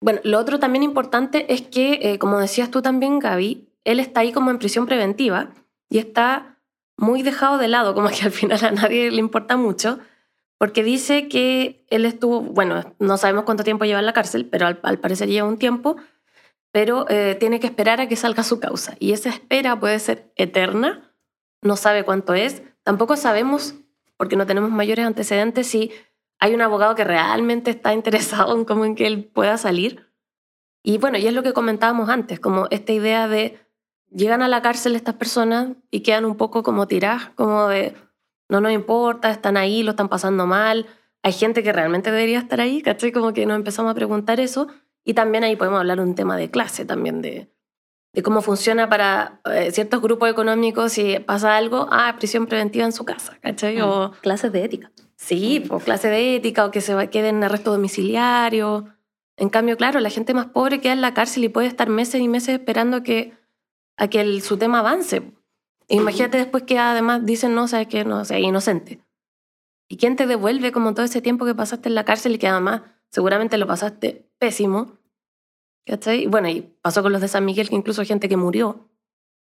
Bueno, 0.00 0.20
lo 0.24 0.38
otro 0.38 0.58
también 0.58 0.82
importante 0.82 1.52
es 1.52 1.62
que, 1.62 2.00
eh, 2.02 2.18
como 2.18 2.38
decías 2.38 2.70
tú 2.70 2.82
también, 2.82 3.18
Gaby, 3.18 3.68
él 3.84 4.00
está 4.00 4.20
ahí 4.20 4.32
como 4.32 4.50
en 4.50 4.58
prisión 4.58 4.86
preventiva 4.86 5.50
y 5.88 5.98
está 5.98 6.58
muy 6.96 7.22
dejado 7.22 7.58
de 7.58 7.68
lado, 7.68 7.94
como 7.94 8.08
que 8.08 8.24
al 8.24 8.32
final 8.32 8.64
a 8.64 8.70
nadie 8.72 9.10
le 9.10 9.18
importa 9.18 9.56
mucho, 9.56 10.00
porque 10.62 10.84
dice 10.84 11.26
que 11.26 11.84
él 11.90 12.04
estuvo, 12.04 12.40
bueno, 12.40 12.94
no 13.00 13.16
sabemos 13.16 13.42
cuánto 13.42 13.64
tiempo 13.64 13.84
lleva 13.84 13.98
en 13.98 14.06
la 14.06 14.12
cárcel, 14.12 14.46
pero 14.46 14.68
al, 14.68 15.00
parecer 15.00 15.28
lleva 15.28 15.48
un 15.48 15.58
tiempo, 15.58 15.96
pero 16.70 17.04
eh, 17.08 17.34
tiene 17.34 17.58
que 17.58 17.66
esperar 17.66 18.00
a 18.00 18.06
que 18.06 18.14
salga 18.14 18.44
su 18.44 18.60
causa. 18.60 18.94
Y 19.00 19.10
esa 19.10 19.30
espera 19.30 19.80
puede 19.80 19.98
ser 19.98 20.30
eterna, 20.36 21.12
no 21.62 21.74
sabe 21.74 22.04
cuánto 22.04 22.34
es, 22.34 22.62
Tampoco 22.84 23.16
sabemos, 23.16 23.74
porque 24.16 24.36
no 24.36 24.46
tenemos 24.46 24.70
mayores 24.70 25.04
antecedentes, 25.04 25.66
si 25.66 25.90
hay 26.38 26.54
un 26.54 26.60
abogado 26.62 26.94
que 26.94 27.02
realmente 27.02 27.72
está 27.72 27.92
interesado 28.00 28.56
en 28.56 28.64
cómo 28.64 28.84
en 28.84 28.94
que 28.94 29.08
él 29.08 29.24
pueda 29.24 29.56
salir. 29.56 30.12
Y 30.84 30.98
bueno, 30.98 31.18
y 31.18 31.26
es 31.26 31.34
lo 31.34 31.42
que 31.42 31.54
comentábamos 31.54 32.08
antes, 32.08 32.38
como 32.38 32.68
esta 32.70 32.92
idea 32.92 33.26
de 33.26 33.58
llegan 34.10 34.42
a 34.42 34.48
la 34.48 34.62
cárcel 34.62 34.94
estas 34.94 35.16
personas 35.16 35.70
y 35.90 36.02
quedan 36.02 36.24
un 36.24 36.36
poco 36.36 36.62
como 36.62 36.86
tiradas, 36.86 37.30
como 37.34 37.66
de 37.66 37.96
no 38.48 38.60
nos 38.60 38.72
importa, 38.72 39.30
están 39.30 39.56
ahí, 39.56 39.82
lo 39.82 39.90
están 39.90 40.08
pasando 40.08 40.46
mal. 40.46 40.86
Hay 41.22 41.32
gente 41.32 41.62
que 41.62 41.72
realmente 41.72 42.10
debería 42.10 42.38
estar 42.38 42.60
ahí, 42.60 42.82
¿cachai? 42.82 43.12
Como 43.12 43.32
que 43.32 43.46
nos 43.46 43.56
empezamos 43.56 43.92
a 43.92 43.94
preguntar 43.94 44.40
eso. 44.40 44.68
Y 45.04 45.14
también 45.14 45.44
ahí 45.44 45.56
podemos 45.56 45.80
hablar 45.80 46.00
un 46.00 46.14
tema 46.14 46.36
de 46.36 46.50
clase 46.50 46.84
también, 46.84 47.22
de 47.22 47.52
de 48.12 48.22
cómo 48.22 48.42
funciona 48.42 48.88
para 48.88 49.40
eh, 49.50 49.70
ciertos 49.72 50.02
grupos 50.02 50.28
económicos 50.28 50.92
si 50.92 51.18
pasa 51.20 51.56
algo, 51.56 51.88
ah, 51.90 52.14
prisión 52.18 52.46
preventiva 52.46 52.84
en 52.84 52.92
su 52.92 53.04
casa, 53.04 53.38
¿cachai? 53.40 53.78
Mm, 53.78 53.84
o 53.84 54.10
clases 54.20 54.52
de 54.52 54.64
ética. 54.64 54.92
Sí, 55.16 55.64
o 55.70 55.78
clases 55.78 56.10
de 56.10 56.36
ética 56.36 56.66
o 56.66 56.70
que 56.70 56.80
se 56.80 57.08
queden 57.08 57.36
en 57.36 57.44
arresto 57.44 57.72
domiciliario. 57.72 58.86
En 59.36 59.48
cambio, 59.48 59.76
claro, 59.76 60.00
la 60.00 60.10
gente 60.10 60.34
más 60.34 60.46
pobre 60.46 60.80
queda 60.80 60.92
en 60.92 61.00
la 61.00 61.14
cárcel 61.14 61.44
y 61.44 61.48
puede 61.48 61.68
estar 61.68 61.88
meses 61.88 62.20
y 62.20 62.28
meses 62.28 62.50
esperando 62.50 63.02
que, 63.02 63.32
a 63.96 64.08
que 64.08 64.20
el, 64.20 64.42
su 64.42 64.58
tema 64.58 64.80
avance. 64.80 65.32
Imagínate 65.88 66.38
después 66.38 66.62
que 66.64 66.78
además 66.78 67.24
dicen, 67.24 67.54
no, 67.54 67.68
sabes 67.68 67.88
que 67.88 68.04
no, 68.04 68.20
o 68.20 68.24
sea, 68.24 68.38
inocente. 68.38 69.00
¿Y 69.88 69.96
quién 69.96 70.16
te 70.16 70.26
devuelve 70.26 70.72
como 70.72 70.94
todo 70.94 71.04
ese 71.04 71.20
tiempo 71.20 71.44
que 71.44 71.54
pasaste 71.54 71.88
en 71.88 71.94
la 71.94 72.04
cárcel 72.04 72.34
y 72.34 72.38
que 72.38 72.48
además 72.48 72.82
seguramente 73.10 73.58
lo 73.58 73.66
pasaste 73.66 74.30
pésimo? 74.38 74.98
¿Cachai? 75.86 76.26
Bueno, 76.26 76.48
y 76.48 76.62
pasó 76.80 77.02
con 77.02 77.12
los 77.12 77.20
de 77.20 77.28
San 77.28 77.44
Miguel, 77.44 77.68
que 77.68 77.74
incluso 77.74 78.04
gente 78.04 78.28
que 78.28 78.36
murió. 78.36 78.88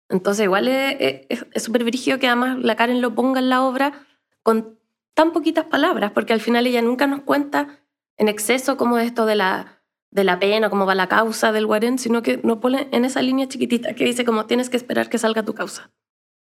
Entonces, 0.10 0.44
igual 0.46 0.68
es 0.68 1.64
súper 1.64 1.84
brígido 1.84 2.20
que 2.20 2.28
además 2.28 2.60
la 2.60 2.76
Karen 2.76 3.02
lo 3.02 3.16
ponga 3.16 3.40
en 3.40 3.50
la 3.50 3.64
obra 3.64 4.06
con 4.44 4.78
tan 5.16 5.32
poquitas 5.32 5.66
palabras, 5.66 6.12
porque 6.12 6.34
al 6.34 6.42
final 6.42 6.68
ella 6.68 6.82
nunca 6.82 7.08
nos 7.08 7.22
cuenta 7.22 7.80
en 8.18 8.28
exceso 8.28 8.78
cómo 8.78 8.98
es 8.98 9.06
esto 9.08 9.26
de 9.26 9.36
la, 9.36 9.82
de 10.12 10.24
la 10.24 10.40
pena, 10.40 10.70
cómo 10.70 10.86
va 10.86 10.96
la 10.96 11.08
causa 11.08 11.52
del 11.52 11.66
guarén, 11.66 11.98
sino 11.98 12.22
que 12.22 12.38
nos 12.44 12.58
pone 12.58 12.88
en 12.92 13.06
esa 13.06 13.22
línea 13.22 13.48
chiquitita 13.48 13.96
que 13.96 14.06
dice 14.06 14.26
como 14.26 14.46
tienes 14.46 14.70
que 14.70 14.78
esperar 14.78 15.10
que 15.10 15.18
salga 15.18 15.44
tu 15.44 15.54
causa. 15.54 15.92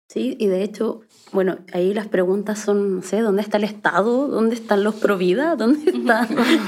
Sí, 0.07 0.37
y 0.39 0.47
de 0.47 0.63
hecho, 0.63 1.01
bueno, 1.33 1.57
ahí 1.73 1.93
las 1.93 2.07
preguntas 2.07 2.59
son, 2.59 2.95
no 2.95 3.01
sé, 3.01 3.19
¿dónde 3.19 3.41
está 3.41 3.57
el 3.57 3.65
Estado? 3.65 4.29
¿Dónde 4.29 4.55
están 4.55 4.85
los 4.85 4.95
Provida? 4.95 5.57
¿Dónde 5.57 5.91
está? 5.91 6.25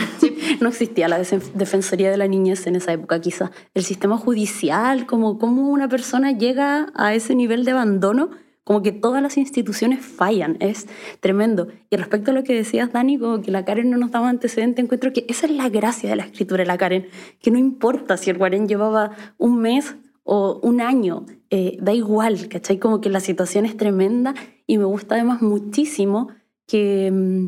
no 0.60 0.68
existía 0.68 1.08
la 1.08 1.20
Defensoría 1.20 2.12
de 2.12 2.18
la 2.18 2.28
Niñez 2.28 2.68
en 2.68 2.76
esa 2.76 2.92
época, 2.92 3.22
quizá. 3.22 3.52
El 3.74 3.86
sistema 3.86 4.18
judicial, 4.18 5.06
como 5.06 5.40
cómo 5.40 5.70
una 5.70 5.88
persona 5.88 6.34
llega 6.34 6.92
a 6.96 7.14
ese 7.14 7.34
nivel 7.34 7.64
de 7.64 7.72
abandono, 7.72 8.30
como 8.66 8.82
que 8.84 8.92
todas 8.92 9.24
las 9.24 9.38
instituciones 9.38 10.06
fallan, 10.06 10.58
es 10.60 10.88
tremendo. 11.22 11.70
Y 11.90 11.96
respecto 11.96 12.32
a 12.32 12.34
lo 12.34 12.44
que 12.44 12.54
decías, 12.54 12.92
Dani, 12.92 13.18
como 13.18 13.42
que 13.42 13.52
la 13.52 13.64
Karen 13.64 13.90
no 13.90 13.98
nos 13.98 14.12
daba 14.12 14.28
antecedente, 14.28 14.82
encuentro 14.82 15.14
que 15.14 15.26
esa 15.30 15.46
es 15.46 15.54
la 15.54 15.70
gracia 15.70 16.10
de 16.10 16.18
la 16.18 16.26
escritura 16.26 16.64
de 16.64 16.68
la 16.68 16.78
Karen, 16.78 17.08
que 17.42 17.52
no 17.52 17.58
importa 17.58 18.18
si 18.18 18.30
el 18.30 18.38
Guarén 18.38 18.68
llevaba 18.68 19.12
un 19.38 19.62
mes 19.62 19.96
o 20.24 20.60
un 20.62 20.82
año, 20.82 21.26
eh, 21.50 21.78
da 21.82 21.94
igual, 21.94 22.48
¿cachai? 22.48 22.78
Como 22.78 23.02
que 23.02 23.10
la 23.10 23.20
situación 23.20 23.66
es 23.66 23.76
tremenda 23.76 24.34
y 24.68 24.78
me 24.78 24.86
gusta 24.86 25.16
además 25.16 25.42
muchísimo 25.42 26.30
que, 26.68 27.12
mm, 27.12 27.48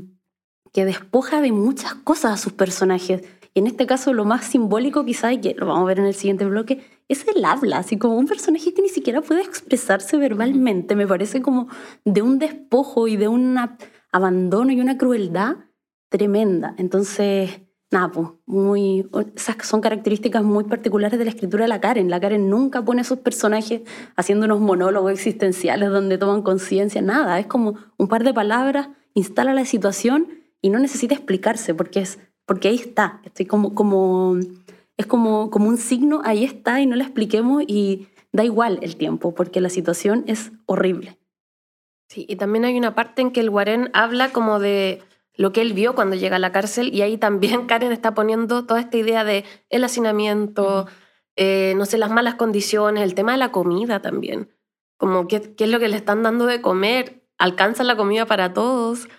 que 0.74 0.86
despoja 0.86 1.42
de 1.42 1.52
muchas 1.52 1.96
cosas 1.96 2.34
a 2.34 2.38
sus 2.38 2.54
personajes. 2.54 3.24
Y 3.54 3.60
en 3.60 3.68
este 3.68 3.86
caso 3.86 4.14
lo 4.14 4.26
más 4.26 4.46
simbólico 4.46 5.04
quizá, 5.06 5.34
y 5.34 5.42
que 5.42 5.54
lo 5.56 5.68
vamos 5.68 5.84
a 5.84 5.88
ver 5.88 6.00
en 6.00 6.06
el 6.06 6.16
siguiente 6.16 6.46
bloque, 6.46 6.82
es 7.10 7.28
el 7.28 7.44
habla, 7.44 7.80
así 7.80 7.98
como 7.98 8.16
un 8.16 8.28
personaje 8.28 8.74
que 8.74 8.82
ni 8.82 8.90
siquiera 8.90 9.22
puede 9.22 9.42
expresarse 9.42 10.18
verbalmente. 10.18 10.96
Me 10.96 11.06
parece 11.06 11.42
como 11.42 11.68
de 12.06 12.22
un 12.22 12.40
despojo 12.40 13.08
y 13.08 13.18
de 13.18 13.28
un 13.28 13.58
abandono 14.12 14.72
y 14.72 14.80
una 14.80 14.98
crueldad 14.98 15.58
tremenda. 16.10 16.74
Entonces, 16.78 17.61
nada, 17.91 18.10
pues, 18.10 18.30
muy, 18.45 19.08
esas 19.36 19.58
son 19.67 19.82
características 19.82 20.43
muy 20.43 20.63
particulares 20.63 21.19
de 21.19 21.25
la 21.25 21.32
escritura 21.32 21.65
de 21.65 21.69
la 21.69 21.82
Karen. 21.82 22.10
La 22.10 22.21
Karen 22.21 22.49
nunca 22.49 22.84
pone 22.84 23.01
a 23.01 23.04
sus 23.04 23.19
personajes 23.19 23.82
haciendo 24.15 24.45
unos 24.45 24.62
monólogos 24.62 25.12
existenciales 25.12 25.89
donde 25.89 26.17
toman 26.17 26.41
conciencia, 26.41 27.01
nada, 27.01 27.38
es 27.39 27.47
como 27.47 27.75
un 27.97 28.08
par 28.08 28.23
de 28.23 28.34
palabras, 28.34 28.89
instala 29.13 29.54
la 29.54 29.65
situación 29.65 30.27
y 30.62 30.69
no 30.69 30.80
necesita 30.80 31.13
explicarse 31.13 31.73
porque, 31.73 31.99
es, 31.99 32.19
porque 32.45 32.69
ahí 32.69 32.75
está, 32.75 33.21
estoy 33.25 33.45
como, 33.45 33.75
como, 33.75 34.38
es 34.95 35.06
como, 35.06 35.49
como 35.51 35.67
un 35.67 35.77
signo, 35.77 36.21
ahí 36.23 36.45
está 36.45 36.80
y 36.80 36.86
no 36.86 36.95
la 36.95 37.04
expliquemos 37.04 37.63
y 37.67 38.08
da 38.32 38.45
igual 38.45 38.80
el 38.82 38.95
tiempo 38.95 39.36
porque 39.36 39.60
la 39.60 39.69
situación 39.69 40.23
es 40.27 40.54
horrible. 40.65 41.17
Sí, 42.08 42.25
y 42.27 42.36
también 42.38 42.65
hay 42.65 42.77
una 42.77 42.95
parte 42.95 43.21
en 43.21 43.32
que 43.32 43.39
el 43.39 43.49
Guarén 43.49 43.89
habla 43.93 44.32
como 44.32 44.60
de 44.60 45.01
lo 45.36 45.54
que 45.54 45.62
él 45.62 45.74
vio 45.74 45.96
cuando 45.96 46.15
llega 46.15 46.36
a 46.36 46.39
la 46.39 46.52
cárcel 46.52 46.94
y 46.94 47.02
ahí 47.02 47.17
también 47.17 47.65
Karen 47.67 47.91
está 47.91 48.13
poniendo 48.13 48.65
toda 48.65 48.80
esta 48.80 48.98
idea 48.98 49.24
de 49.24 49.46
el 49.70 49.84
hacinamiento, 49.84 50.88
eh, 51.36 51.74
no 51.78 51.86
sé, 51.86 51.98
las 51.98 52.12
malas 52.12 52.36
condiciones, 52.36 53.04
el 53.04 53.15
tema 53.15 53.32
de 53.34 53.38
la 53.38 53.52
comida 53.52 54.02
también, 54.02 54.50
como 54.98 55.28
qué, 55.28 55.56
qué 55.56 55.63
es 55.65 55.70
lo 55.70 55.80
que 55.80 55.88
le 55.88 55.98
están 55.98 56.24
dando 56.24 56.46
de 56.46 56.62
comer 56.62 57.22
alcanza 57.41 57.84
la 57.84 57.98
comida 57.98 58.28
para 58.28 58.54
todos. 58.54 59.10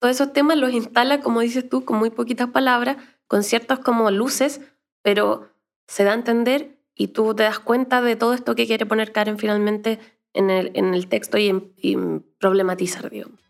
Todos 0.00 0.14
esos 0.14 0.32
temas 0.32 0.56
los 0.56 0.72
instala, 0.72 1.20
como 1.20 1.40
dices 1.40 1.68
tú, 1.68 1.84
con 1.84 1.98
muy 1.98 2.10
poquitas 2.10 2.48
palabras, 2.48 2.96
con 3.28 3.42
ciertas 3.42 3.80
como 3.80 4.10
luces, 4.10 4.62
pero 5.02 5.50
se 5.86 6.04
da 6.04 6.12
a 6.12 6.14
entender 6.14 6.78
y 6.94 7.08
tú 7.08 7.34
te 7.34 7.42
das 7.42 7.58
cuenta 7.58 8.00
de 8.00 8.16
todo 8.16 8.32
esto 8.32 8.54
que 8.54 8.66
quiere 8.66 8.86
poner 8.86 9.12
Karen 9.12 9.38
finalmente 9.38 9.98
en 10.32 10.48
el, 10.50 10.70
en 10.74 10.94
el 10.94 11.08
texto 11.08 11.36
y, 11.36 11.72
y 11.76 11.96
problematizar, 12.38 13.10
digamos. 13.10 13.45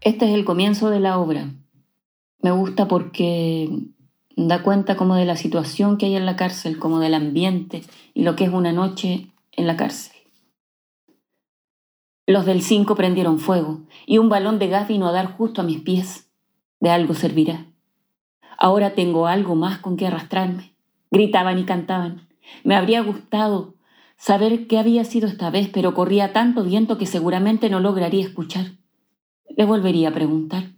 Este 0.00 0.26
es 0.26 0.34
el 0.34 0.44
comienzo 0.44 0.90
de 0.90 1.00
la 1.00 1.18
obra. 1.18 1.50
Me 2.40 2.52
gusta 2.52 2.86
porque 2.86 3.68
da 4.36 4.62
cuenta 4.62 4.96
como 4.96 5.16
de 5.16 5.24
la 5.24 5.36
situación 5.36 5.98
que 5.98 6.06
hay 6.06 6.14
en 6.14 6.24
la 6.24 6.36
cárcel, 6.36 6.78
como 6.78 7.00
del 7.00 7.14
ambiente 7.14 7.82
y 8.14 8.22
lo 8.22 8.36
que 8.36 8.44
es 8.44 8.52
una 8.52 8.72
noche 8.72 9.26
en 9.52 9.66
la 9.66 9.76
cárcel. 9.76 10.16
Los 12.26 12.46
del 12.46 12.62
5 12.62 12.94
prendieron 12.94 13.40
fuego 13.40 13.80
y 14.06 14.18
un 14.18 14.28
balón 14.28 14.60
de 14.60 14.68
gas 14.68 14.86
vino 14.86 15.08
a 15.08 15.12
dar 15.12 15.32
justo 15.32 15.62
a 15.62 15.64
mis 15.64 15.80
pies. 15.80 16.30
De 16.78 16.90
algo 16.90 17.14
servirá. 17.14 17.66
Ahora 18.56 18.94
tengo 18.94 19.26
algo 19.26 19.56
más 19.56 19.78
con 19.78 19.96
que 19.96 20.06
arrastrarme. 20.06 20.74
Gritaban 21.10 21.58
y 21.58 21.64
cantaban. 21.64 22.28
Me 22.62 22.76
habría 22.76 23.00
gustado 23.00 23.74
saber 24.16 24.68
qué 24.68 24.78
había 24.78 25.04
sido 25.04 25.26
esta 25.26 25.50
vez, 25.50 25.68
pero 25.72 25.94
corría 25.94 26.32
tanto 26.32 26.62
viento 26.62 26.98
que 26.98 27.06
seguramente 27.06 27.68
no 27.68 27.80
lograría 27.80 28.24
escuchar. 28.24 28.77
Le 29.58 29.64
volvería 29.64 30.10
a 30.10 30.12
preguntar. 30.12 30.70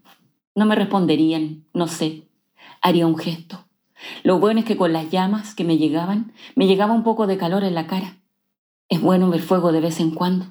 No 0.55 0.65
me 0.65 0.75
responderían, 0.75 1.67
no 1.75 1.87
sé. 1.87 2.23
Haría 2.81 3.07
un 3.07 3.19
gesto. 3.19 3.67
Lo 4.23 4.39
bueno 4.39 4.61
es 4.61 4.65
que 4.65 4.79
con 4.79 4.95
las 4.95 5.11
llamas 5.11 5.55
que 5.55 5.65
me 5.65 5.77
llegaban, 5.77 6.33
me 6.55 6.67
llegaba 6.67 6.95
un 6.95 7.03
poco 7.03 7.27
de 7.27 7.37
calor 7.37 7.63
en 7.63 7.75
la 7.75 7.87
cara. 7.87 8.17
Es 8.89 9.03
bueno 9.03 9.29
ver 9.29 9.43
fuego 9.43 9.71
de 9.71 9.83
vez 9.83 10.01
en 10.01 10.13
cuando. 10.13 10.47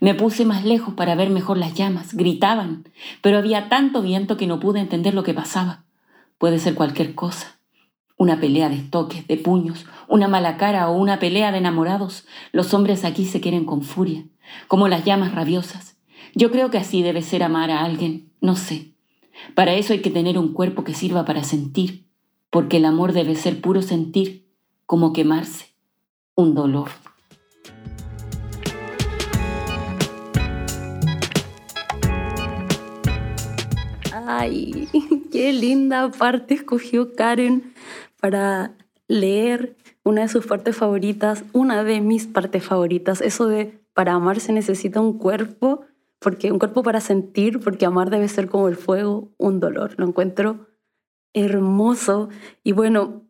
Me 0.00 0.16
puse 0.16 0.44
más 0.44 0.64
lejos 0.64 0.94
para 0.94 1.14
ver 1.14 1.30
mejor 1.30 1.56
las 1.56 1.74
llamas. 1.74 2.14
Gritaban, 2.14 2.88
pero 3.22 3.38
había 3.38 3.68
tanto 3.68 4.02
viento 4.02 4.36
que 4.36 4.48
no 4.48 4.58
pude 4.58 4.80
entender 4.80 5.14
lo 5.14 5.22
que 5.22 5.32
pasaba. 5.32 5.84
Puede 6.38 6.58
ser 6.58 6.74
cualquier 6.74 7.14
cosa. 7.14 7.60
Una 8.16 8.40
pelea 8.40 8.68
de 8.68 8.78
estoques, 8.78 9.28
de 9.28 9.36
puños, 9.36 9.86
una 10.08 10.26
mala 10.26 10.56
cara 10.56 10.88
o 10.88 10.96
una 10.96 11.20
pelea 11.20 11.52
de 11.52 11.58
enamorados. 11.58 12.26
Los 12.50 12.74
hombres 12.74 13.04
aquí 13.04 13.24
se 13.24 13.40
quieren 13.40 13.64
con 13.64 13.82
furia, 13.82 14.24
como 14.66 14.88
las 14.88 15.04
llamas 15.04 15.36
rabiosas. 15.36 15.93
Yo 16.36 16.50
creo 16.50 16.68
que 16.68 16.78
así 16.78 17.00
debe 17.02 17.22
ser 17.22 17.44
amar 17.44 17.70
a 17.70 17.84
alguien, 17.84 18.32
no 18.40 18.56
sé. 18.56 18.92
Para 19.54 19.74
eso 19.74 19.92
hay 19.92 20.00
que 20.00 20.10
tener 20.10 20.36
un 20.36 20.52
cuerpo 20.52 20.82
que 20.82 20.92
sirva 20.92 21.24
para 21.24 21.44
sentir, 21.44 22.08
porque 22.50 22.78
el 22.78 22.86
amor 22.86 23.12
debe 23.12 23.36
ser 23.36 23.60
puro 23.60 23.82
sentir, 23.82 24.44
como 24.84 25.12
quemarse, 25.12 25.66
un 26.34 26.56
dolor. 26.56 26.88
Ay, 34.26 34.88
qué 35.30 35.52
linda 35.52 36.10
parte 36.10 36.54
escogió 36.54 37.14
Karen 37.14 37.72
para 38.20 38.72
leer 39.06 39.76
una 40.02 40.22
de 40.22 40.28
sus 40.28 40.46
partes 40.46 40.74
favoritas, 40.74 41.44
una 41.52 41.84
de 41.84 42.00
mis 42.00 42.26
partes 42.26 42.64
favoritas, 42.64 43.20
eso 43.20 43.46
de 43.46 43.78
para 43.92 44.14
amar 44.14 44.40
se 44.40 44.52
necesita 44.52 45.00
un 45.00 45.18
cuerpo 45.18 45.84
porque 46.24 46.50
un 46.50 46.58
cuerpo 46.58 46.82
para 46.82 47.02
sentir, 47.02 47.60
porque 47.60 47.84
amar 47.84 48.08
debe 48.08 48.28
ser 48.28 48.48
como 48.48 48.68
el 48.68 48.76
fuego, 48.76 49.28
un 49.36 49.60
dolor. 49.60 49.94
Lo 49.98 50.06
encuentro 50.06 50.66
hermoso 51.34 52.30
y 52.62 52.72
bueno, 52.72 53.28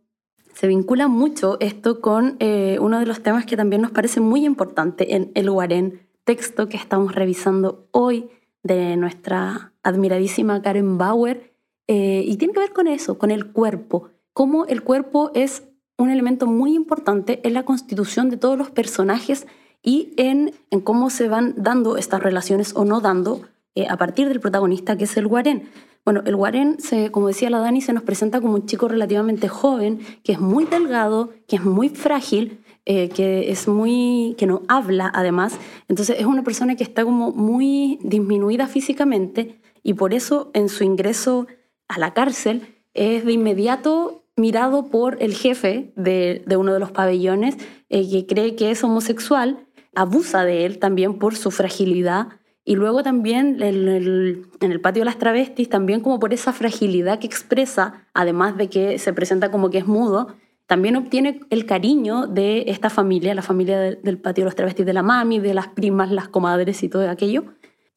se 0.55 0.69
vincula 0.69 1.09
mucho 1.09 1.57
esto 1.59 2.01
con 2.01 2.37
eh, 2.39 2.79
uno 2.81 3.01
de 3.01 3.07
los 3.07 3.21
temas 3.21 3.47
que 3.47 3.57
también 3.57 3.83
nos 3.83 3.91
parece 3.91 4.21
muy 4.21 4.45
importante 4.45 5.17
en 5.17 5.33
El 5.35 5.51
Guarén, 5.51 6.09
texto 6.23 6.69
que 6.69 6.77
estamos 6.77 7.17
revisando 7.17 7.89
hoy 7.91 8.31
de 8.63 8.97
nuestra 8.97 9.73
admiradísima 9.83 10.63
Karen 10.63 10.97
Bauer, 10.97 11.53
eh, 11.89 12.23
y 12.25 12.37
tiene 12.37 12.55
que 12.55 12.61
ver 12.61 12.73
con 12.73 12.87
eso, 12.87 13.19
con 13.19 13.33
el 13.33 13.51
cuerpo, 13.51 14.11
cómo 14.33 14.67
el 14.67 14.85
cuerpo 14.85 15.33
es 15.35 15.65
un 15.99 16.11
elemento 16.11 16.47
muy 16.47 16.75
importante 16.75 17.41
en 17.43 17.55
la 17.55 17.65
constitución 17.65 18.31
de 18.31 18.37
todos 18.37 18.57
los 18.57 18.71
personajes 18.71 19.49
y 19.85 20.13
en, 20.17 20.53
en 20.71 20.81
cómo 20.81 21.11
se 21.11 21.29
van 21.29 21.55
dando 21.57 21.97
estas 21.97 22.23
relaciones 22.23 22.75
o 22.75 22.85
no 22.85 23.01
dando 23.01 23.43
eh, 23.77 23.87
a 23.89 23.97
partir 23.97 24.29
del 24.29 24.41
protagonista 24.41 24.97
que 24.97 25.05
es 25.05 25.17
el 25.17 25.29
Guarén. 25.29 25.69
Bueno, 26.05 26.23
el 26.27 26.35
Guarén, 26.35 26.81
se, 26.81 27.11
como 27.11 27.29
decía 27.29 27.51
la 27.51 27.61
Dani, 27.61 27.81
se 27.81 27.93
nos 27.93 28.03
presenta 28.03 28.41
como 28.41 28.55
un 28.55 28.67
chico 28.67 28.89
relativamente 28.89 29.49
joven, 29.49 30.01
que 30.23 30.33
es 30.33 30.41
muy 30.41 30.65
delgado, 30.65 31.31
que 31.47 31.57
es 31.57 31.65
muy 31.65 31.89
frágil, 31.89 32.65
eh, 32.87 33.09
que 33.09 33.51
es 33.51 33.67
muy 33.67 34.35
que 34.37 34.47
no 34.47 34.61
habla 34.69 35.11
además 35.15 35.59
entonces 35.89 36.17
es 36.19 36.27
una 36.27 36.45
persona 36.45 36.77
que 36.77 36.85
está 36.85 37.03
como 37.03 37.33
muy 37.33 37.99
disminuida 38.03 38.67
físicamente 38.67 39.59
y 39.83 39.95
por 39.95 40.13
eso 40.13 40.51
en 40.53 40.69
su 40.69 40.85
ingreso 40.85 41.47
a 41.89 41.99
la 41.99 42.13
cárcel 42.13 42.75
es 42.93 43.25
de 43.25 43.33
inmediato 43.33 44.27
mirado 44.37 44.91
por 44.91 45.17
el 45.23 45.33
jefe 45.33 45.95
de, 45.97 46.43
de 46.47 46.57
uno 46.59 46.75
de 46.75 46.81
los 46.81 46.93
pabellones 46.93 47.57
eh, 47.89 48.07
que 48.11 48.27
cree 48.27 48.55
que 48.55 48.71
es 48.71 48.85
homosexual 48.85 49.64
abusa 49.95 50.45
de 50.45 50.67
él 50.67 50.79
también 50.79 51.19
por 51.19 51.37
su 51.37 51.51
fragilidad 51.51 52.29
y 52.65 52.77
luego 52.77 53.03
también 53.03 53.63
en 53.63 54.47
el, 54.61 54.81
patio 54.81 55.03
de 55.03 55.05
las 55.05 55.19
travestis, 55.19 55.69
también 55.69 56.01
como 56.01 56.19
por 56.19 56.33
esa 56.33 56.53
fragilidad 56.53 57.19
que 57.19 57.27
expresa, 57.27 58.07
además 58.15 58.57
de 58.57 58.69
que 58.69 58.99
se 58.99 59.13
presenta 59.13 59.51
como 59.51 59.69
que 59.69 59.79
es 59.79 59.87
mudo, 59.87 60.35
también 60.67 60.97
obtiene 60.97 61.41
el 61.51 61.67
cariño 61.67 62.27
de 62.27 62.65
esta 62.69 62.89
familia, 62.89 63.35
la 63.35 63.43
familia 63.43 63.79
del 63.79 64.19
patio 64.19 64.43
de 64.43 64.47
los 64.47 64.55
travestis, 64.55 64.87
de 64.87 64.95
la 64.95 65.03
mami, 65.03 65.41
de 65.41 65.53
las 65.53 65.69
primas, 65.69 66.11
las 66.11 66.29
comadres 66.29 66.83
y 66.83 66.89
todo 66.89 67.09
aquello. 67.11 67.45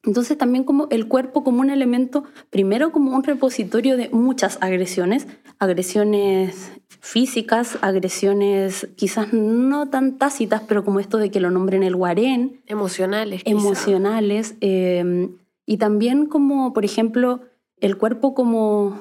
Entonces 0.04 0.38
también 0.38 0.64
como 0.64 0.86
el 0.90 1.08
cuerpo 1.08 1.42
como 1.42 1.60
un 1.60 1.70
elemento, 1.70 2.24
primero 2.50 2.92
como 2.92 3.14
un 3.14 3.24
repositorio 3.24 3.96
de 3.96 4.08
muchas 4.10 4.58
agresiones, 4.60 5.26
agresiones 5.58 6.72
físicas, 7.00 7.78
agresiones 7.80 8.88
quizás 8.96 9.32
no 9.32 9.88
tan 9.88 10.18
tácitas, 10.18 10.62
pero 10.66 10.84
como 10.84 11.00
esto 11.00 11.18
de 11.18 11.30
que 11.30 11.40
lo 11.40 11.50
nombren 11.50 11.82
el 11.82 11.96
guarén. 11.96 12.60
Emocionales. 12.66 13.42
Emocionales. 13.44 14.54
Em, 14.60 15.36
y 15.66 15.78
también 15.78 16.26
como, 16.26 16.72
por 16.72 16.84
ejemplo, 16.84 17.40
el 17.80 17.98
cuerpo 17.98 18.34
como, 18.34 18.98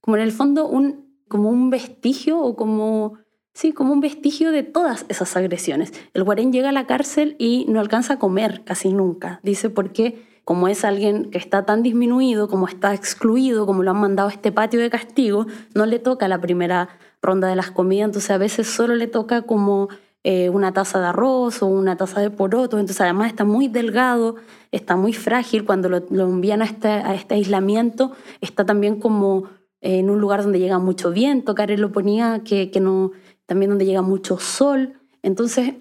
como 0.00 0.16
en 0.16 0.22
el 0.22 0.32
fondo 0.32 0.66
un, 0.66 1.06
como 1.28 1.50
un 1.50 1.70
vestigio 1.70 2.40
o 2.40 2.56
como, 2.56 3.18
sí, 3.52 3.72
como 3.72 3.92
un 3.92 4.00
vestigio 4.00 4.52
de 4.52 4.62
todas 4.62 5.06
esas 5.08 5.36
agresiones. 5.36 5.92
El 6.14 6.24
guarén 6.24 6.52
llega 6.52 6.70
a 6.70 6.72
la 6.72 6.86
cárcel 6.86 7.36
y 7.38 7.66
no 7.68 7.80
alcanza 7.80 8.14
a 8.14 8.18
comer 8.18 8.62
casi 8.64 8.92
nunca. 8.92 9.40
Dice, 9.42 9.70
porque 9.70 10.22
como 10.44 10.68
es 10.68 10.84
alguien 10.84 11.30
que 11.30 11.38
está 11.38 11.64
tan 11.64 11.82
disminuido, 11.82 12.48
como 12.48 12.66
está 12.66 12.94
excluido, 12.94 13.66
como 13.66 13.82
lo 13.82 13.92
han 13.92 14.00
mandado 14.00 14.28
a 14.28 14.32
este 14.32 14.50
patio 14.50 14.80
de 14.80 14.90
castigo, 14.90 15.46
no 15.74 15.86
le 15.86 15.98
toca 15.98 16.26
la 16.28 16.40
primera 16.40 16.88
ronda 17.22 17.48
de 17.48 17.56
las 17.56 17.70
comidas, 17.70 18.06
entonces 18.06 18.30
a 18.30 18.38
veces 18.38 18.66
solo 18.66 18.94
le 18.96 19.06
toca 19.06 19.42
como 19.42 19.88
eh, 20.24 20.48
una 20.50 20.72
taza 20.72 20.98
de 20.98 21.06
arroz 21.06 21.62
o 21.62 21.66
una 21.66 21.96
taza 21.96 22.20
de 22.20 22.30
poroto, 22.30 22.78
entonces 22.78 23.00
además 23.00 23.28
está 23.28 23.44
muy 23.44 23.68
delgado, 23.68 24.36
está 24.72 24.96
muy 24.96 25.12
frágil, 25.12 25.64
cuando 25.64 25.88
lo, 25.88 26.04
envían 26.10 26.62
a 26.62 26.64
este, 26.64 26.88
a 26.88 27.14
este 27.14 27.34
aislamiento 27.34 28.12
está 28.40 28.66
también 28.66 28.98
como 28.98 29.44
en 29.80 30.10
un 30.10 30.20
lugar 30.20 30.42
donde 30.42 30.58
llega 30.58 30.78
mucho 30.78 31.10
viento, 31.10 31.54
Karen 31.54 31.80
lo 31.80 31.92
ponía, 31.92 32.42
que, 32.44 32.70
que 32.70 32.80
no, 32.80 33.12
también 33.50 33.70
donde 33.70 33.84
llega 33.84 34.00
mucho 34.00 34.38
sol, 34.38 35.00
entonces 35.24 35.74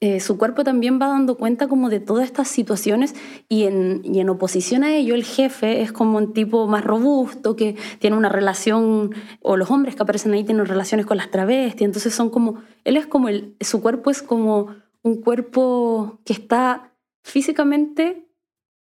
eh, 0.00 0.20
su 0.20 0.36
cuerpo 0.36 0.64
también 0.64 1.00
va 1.00 1.06
dando 1.06 1.38
cuenta 1.38 1.66
como 1.66 1.88
de 1.88 1.98
todas 1.98 2.26
estas 2.26 2.48
situaciones 2.48 3.14
y 3.48 3.64
en, 3.64 4.02
y 4.04 4.20
en 4.20 4.28
oposición 4.28 4.84
a 4.84 4.94
ello 4.94 5.14
el 5.14 5.24
jefe 5.24 5.80
es 5.80 5.92
como 5.92 6.18
un 6.18 6.34
tipo 6.34 6.66
más 6.66 6.84
robusto 6.84 7.56
que 7.56 7.76
tiene 8.00 8.14
una 8.14 8.28
relación, 8.28 9.14
o 9.40 9.56
los 9.56 9.70
hombres 9.70 9.96
que 9.96 10.02
aparecen 10.02 10.34
ahí 10.34 10.44
tienen 10.44 10.66
relaciones 10.66 11.06
con 11.06 11.16
las 11.16 11.30
travestis, 11.30 11.86
entonces 11.86 12.14
son 12.14 12.28
como, 12.28 12.62
él 12.84 12.98
es 12.98 13.06
como, 13.06 13.30
el, 13.30 13.56
su 13.62 13.80
cuerpo 13.80 14.10
es 14.10 14.20
como 14.20 14.74
un 15.00 15.22
cuerpo 15.22 16.18
que 16.26 16.34
está 16.34 16.92
físicamente 17.22 18.28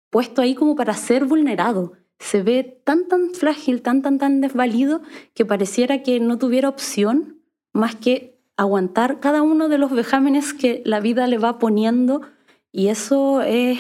puesto 0.10 0.42
ahí 0.42 0.56
como 0.56 0.76
para 0.76 0.96
ser 0.96 1.26
vulnerado. 1.26 1.94
Se 2.18 2.42
ve 2.42 2.82
tan, 2.84 3.08
tan 3.08 3.36
frágil, 3.36 3.84
tan, 3.84 4.02
tan, 4.02 4.18
tan 4.18 4.42
desvalido 4.42 5.04
que 5.36 5.46
pareciera 5.46 6.02
que 6.02 6.20
no 6.20 6.40
tuviera 6.40 6.68
opción 6.68 7.41
más 7.74 7.96
que 7.96 8.40
aguantar 8.58 9.20
cada 9.20 9.42
uno 9.42 9.70
de 9.70 9.78
los 9.78 9.92
vejámenes 9.92 10.54
que 10.54 10.82
la 10.86 11.00
vida 11.00 11.28
le 11.28 11.38
va 11.38 11.60
poniendo 11.60 12.22
y 12.72 12.88
eso 12.88 13.42
es, 13.42 13.80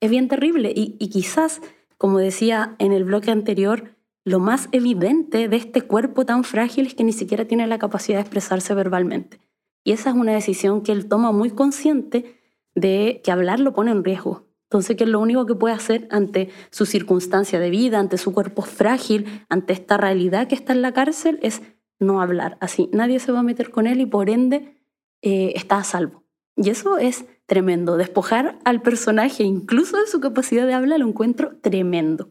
es 0.00 0.10
bien 0.10 0.28
terrible. 0.28 0.72
Y, 0.74 0.96
y 0.98 1.08
quizás, 1.08 1.60
como 1.98 2.18
decía 2.18 2.74
en 2.78 2.92
el 2.92 3.04
bloque 3.04 3.30
anterior, 3.30 3.96
lo 4.24 4.38
más 4.38 4.68
evidente 4.72 5.48
de 5.48 5.56
este 5.56 5.82
cuerpo 5.82 6.24
tan 6.24 6.44
frágil 6.44 6.86
es 6.86 6.94
que 6.94 7.04
ni 7.04 7.12
siquiera 7.12 7.44
tiene 7.44 7.66
la 7.66 7.78
capacidad 7.78 8.18
de 8.18 8.22
expresarse 8.22 8.74
verbalmente. 8.74 9.40
Y 9.84 9.92
esa 9.92 10.10
es 10.10 10.16
una 10.16 10.32
decisión 10.32 10.82
que 10.82 10.92
él 10.92 11.08
toma 11.08 11.32
muy 11.32 11.50
consciente 11.50 12.40
de 12.74 13.20
que 13.24 13.32
hablar 13.32 13.60
lo 13.60 13.72
pone 13.72 13.90
en 13.90 14.04
riesgo. 14.04 14.46
Entonces, 14.64 14.96
que 14.96 15.04
lo 15.04 15.20
único 15.20 15.44
que 15.44 15.54
puede 15.54 15.74
hacer 15.74 16.08
ante 16.10 16.48
su 16.70 16.86
circunstancia 16.86 17.60
de 17.60 17.68
vida, 17.68 17.98
ante 17.98 18.16
su 18.16 18.32
cuerpo 18.32 18.62
frágil, 18.62 19.44
ante 19.50 19.74
esta 19.74 19.98
realidad 19.98 20.48
que 20.48 20.54
está 20.54 20.72
en 20.72 20.80
la 20.80 20.92
cárcel, 20.92 21.38
es 21.42 21.60
no 22.02 22.20
hablar. 22.20 22.58
Así, 22.60 22.88
nadie 22.92 23.18
se 23.18 23.32
va 23.32 23.40
a 23.40 23.44
meter 23.44 23.70
con 23.70 23.86
él 23.86 24.00
y 24.00 24.06
por 24.06 24.28
ende 24.28 24.76
eh, 25.22 25.52
está 25.56 25.78
a 25.78 25.84
salvo. 25.84 26.24
Y 26.56 26.70
eso 26.70 26.98
es 26.98 27.24
tremendo. 27.46 27.96
Despojar 27.96 28.58
al 28.64 28.82
personaje 28.82 29.42
incluso 29.44 29.96
de 29.96 30.06
su 30.06 30.20
capacidad 30.20 30.66
de 30.66 30.74
hablar 30.74 31.00
lo 31.00 31.08
encuentro 31.08 31.56
tremendo. 31.60 32.28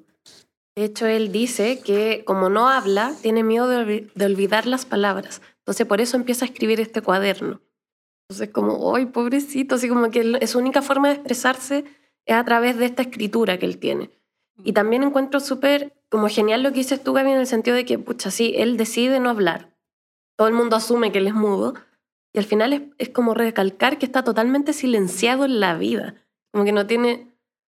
De 0.75 0.86
hecho, 0.86 1.05
él 1.05 1.31
dice 1.31 1.81
que 1.84 2.23
como 2.25 2.49
no 2.49 2.69
habla, 2.69 3.13
tiene 3.21 3.43
miedo 3.43 3.67
de, 3.67 4.10
olvidar 4.23 4.65
las 4.67 4.86
palabras. 4.86 5.41
Entonces, 5.60 5.86
por 5.86 5.99
eso 5.99 6.15
empieza 6.15 6.45
a 6.45 6.47
escribir 6.47 6.79
este 6.79 7.01
cuaderno. 7.01 7.62
Entonces, 8.29 8.53
como, 8.53 8.95
¡ay, 8.95 9.07
pobrecito! 9.07 9.75
Así 9.75 9.89
como 9.89 10.10
que 10.10 10.38
es 10.39 10.49
su 10.51 10.60
única 10.60 10.81
forma 10.81 11.10
de 11.10 11.15
expresarse 11.15 11.84
es 12.25 12.36
a 12.36 12.45
través 12.45 12.77
de 12.77 12.86
esta 12.86 13.01
escritura 13.01 13.57
que 13.57 13.65
él 13.65 13.79
tiene. 13.79 14.10
Y 14.63 14.74
también 14.74 15.04
encuentro 15.04 15.39
súper 15.39 15.93
como 16.10 16.28
genial 16.28 16.63
lo 16.63 16.69
que 16.69 16.80
dices 16.80 17.04
tú, 17.04 17.13
Gaby, 17.13 17.32
en 17.32 17.39
el 17.39 17.47
sentido 17.47 17.76
de 17.76 17.86
que, 17.86 17.97
pucha, 17.97 18.32
sí, 18.32 18.54
él 18.58 18.78
decide 18.78 19.19
no 19.19 19.30
hablar. 19.30 19.69
Todo 20.38 20.47
el 20.47 20.54
mundo 20.54 20.76
asume 20.76 21.12
que 21.12 21.19
él 21.19 21.28
es 21.28 21.34
mudo. 21.34 21.74
Y 22.34 22.39
al 22.39 22.45
final 22.45 22.74
es, 22.74 22.82
es 22.97 23.10
como 23.10 23.34
recalcar 23.34 23.97
que 23.97 24.06
está 24.06 24.24
totalmente 24.24 24.74
silenciado 24.74 25.45
en 25.45 25.60
la 25.60 25.76
vida. 25.76 26.15
Como 26.52 26.65
que 26.65 26.71
no 26.71 26.88
tiene 26.88 27.34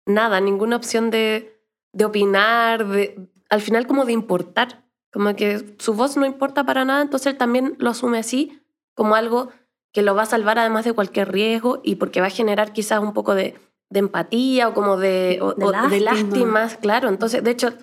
nada, 0.06 0.40
ninguna 0.40 0.76
opción 0.76 1.12
de, 1.12 1.62
de 1.94 2.06
opinar, 2.06 2.88
de, 2.88 3.30
al 3.50 3.62
final 3.62 3.88
como 3.88 4.06
de 4.06 4.14
importar. 4.14 4.84
Como 5.12 5.36
que 5.36 5.76
su 5.80 5.94
voz 5.94 6.16
no 6.16 6.26
importa 6.26 6.64
para 6.66 6.86
nada, 6.86 7.02
entonces 7.02 7.34
él 7.34 7.38
también 7.38 7.76
lo 7.80 7.90
asume 7.90 8.18
así 8.18 8.62
como 8.94 9.16
algo 9.16 9.52
que 9.92 10.02
lo 10.02 10.16
va 10.16 10.24
a 10.24 10.28
salvar 10.28 10.58
además 10.58 10.86
de 10.86 10.94
cualquier 10.94 11.32
riesgo 11.32 11.82
y 11.84 11.96
porque 11.96 12.22
va 12.22 12.28
a 12.28 12.32
generar 12.32 12.72
quizás 12.72 13.02
un 13.02 13.14
poco 13.14 13.36
de, 13.36 13.60
de 13.92 14.00
empatía 14.00 14.70
o 14.70 14.74
como 14.74 14.98
de, 14.98 15.40
de, 15.90 16.00
lástimas, 16.00 16.78
claro. 16.78 17.10
Entonces, 17.10 17.44
de 17.44 17.52
hecho, 17.52 17.74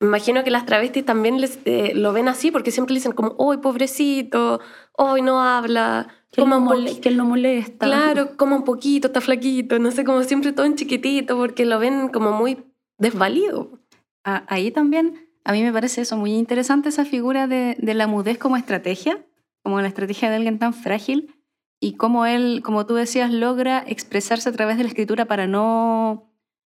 imagino 0.00 0.44
que 0.44 0.50
las 0.50 0.66
travestis 0.66 1.04
también 1.04 1.40
les, 1.40 1.58
eh, 1.64 1.92
lo 1.94 2.12
ven 2.12 2.28
así 2.28 2.50
porque 2.50 2.70
siempre 2.70 2.94
dicen 2.94 3.12
como, 3.12 3.34
¡ay, 3.50 3.58
pobrecito! 3.58 4.60
¡ay, 4.96 5.22
no 5.22 5.42
habla! 5.42 6.08
Que, 6.30 6.42
él 6.42 7.16
lo 7.16 7.24
molesta. 7.24 7.86
Claro, 7.86 8.36
como 8.36 8.56
un 8.56 8.64
poquito, 8.64 9.06
está 9.06 9.20
flaquito, 9.20 9.78
no 9.78 9.90
sé, 9.90 10.04
como 10.04 10.22
siempre 10.24 10.52
todo 10.52 10.66
en 10.66 10.74
chiquitito 10.74 11.36
porque 11.36 11.64
lo 11.64 11.78
ven 11.78 12.08
como 12.08 12.32
muy 12.32 12.64
desvalido. 12.98 13.78
ahí 14.24 14.70
también, 14.70 15.28
a 15.44 15.52
mí 15.52 15.62
me 15.62 15.72
parece 15.72 16.02
eso 16.02 16.16
muy 16.16 16.34
interesante, 16.34 16.88
esa 16.88 17.04
figura 17.04 17.46
de, 17.46 17.76
de 17.78 17.94
la 17.94 18.06
mudez 18.06 18.36
como 18.36 18.56
estrategia, 18.56 19.24
como 19.62 19.80
la 19.80 19.88
estrategia 19.88 20.28
de 20.28 20.36
alguien 20.36 20.58
tan 20.58 20.74
frágil 20.74 21.34
y 21.80 21.96
cómo 21.96 22.26
él, 22.26 22.62
como 22.64 22.86
tú 22.86 22.94
decías, 22.94 23.32
logra 23.32 23.84
expresarse 23.86 24.48
a 24.48 24.52
través 24.52 24.76
de 24.76 24.84
la 24.84 24.88
escritura 24.88 25.26
para 25.26 25.46
no, 25.46 26.30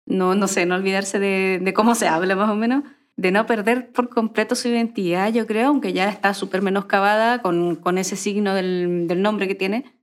no, 0.07 0.35
no 0.35 0.49
sé, 0.49 0.67
no 0.67 0.75
olvidarse 0.75 1.19
de, 1.19 1.61
de 1.63 1.75
cómo 1.75 1.95
se 1.95 2.09
habla 2.09 2.37
más 2.37 2.51
o 2.51 2.57
menos, 2.57 2.85
de 3.17 3.33
no 3.33 3.47
perder 3.47 3.91
por 3.91 4.09
completo 4.11 4.55
su 4.55 4.69
identidad, 4.69 5.33
yo 5.33 5.47
creo, 5.47 5.69
aunque 5.69 5.93
ya 5.93 6.09
está 6.09 6.35
súper 6.35 6.63
menoscabada 6.63 7.43
con, 7.43 7.75
con 7.75 7.99
ese 7.99 8.15
signo 8.15 8.55
del, 8.55 9.09
del 9.09 9.23
nombre 9.23 9.49
que 9.49 9.57
tiene. 9.57 9.99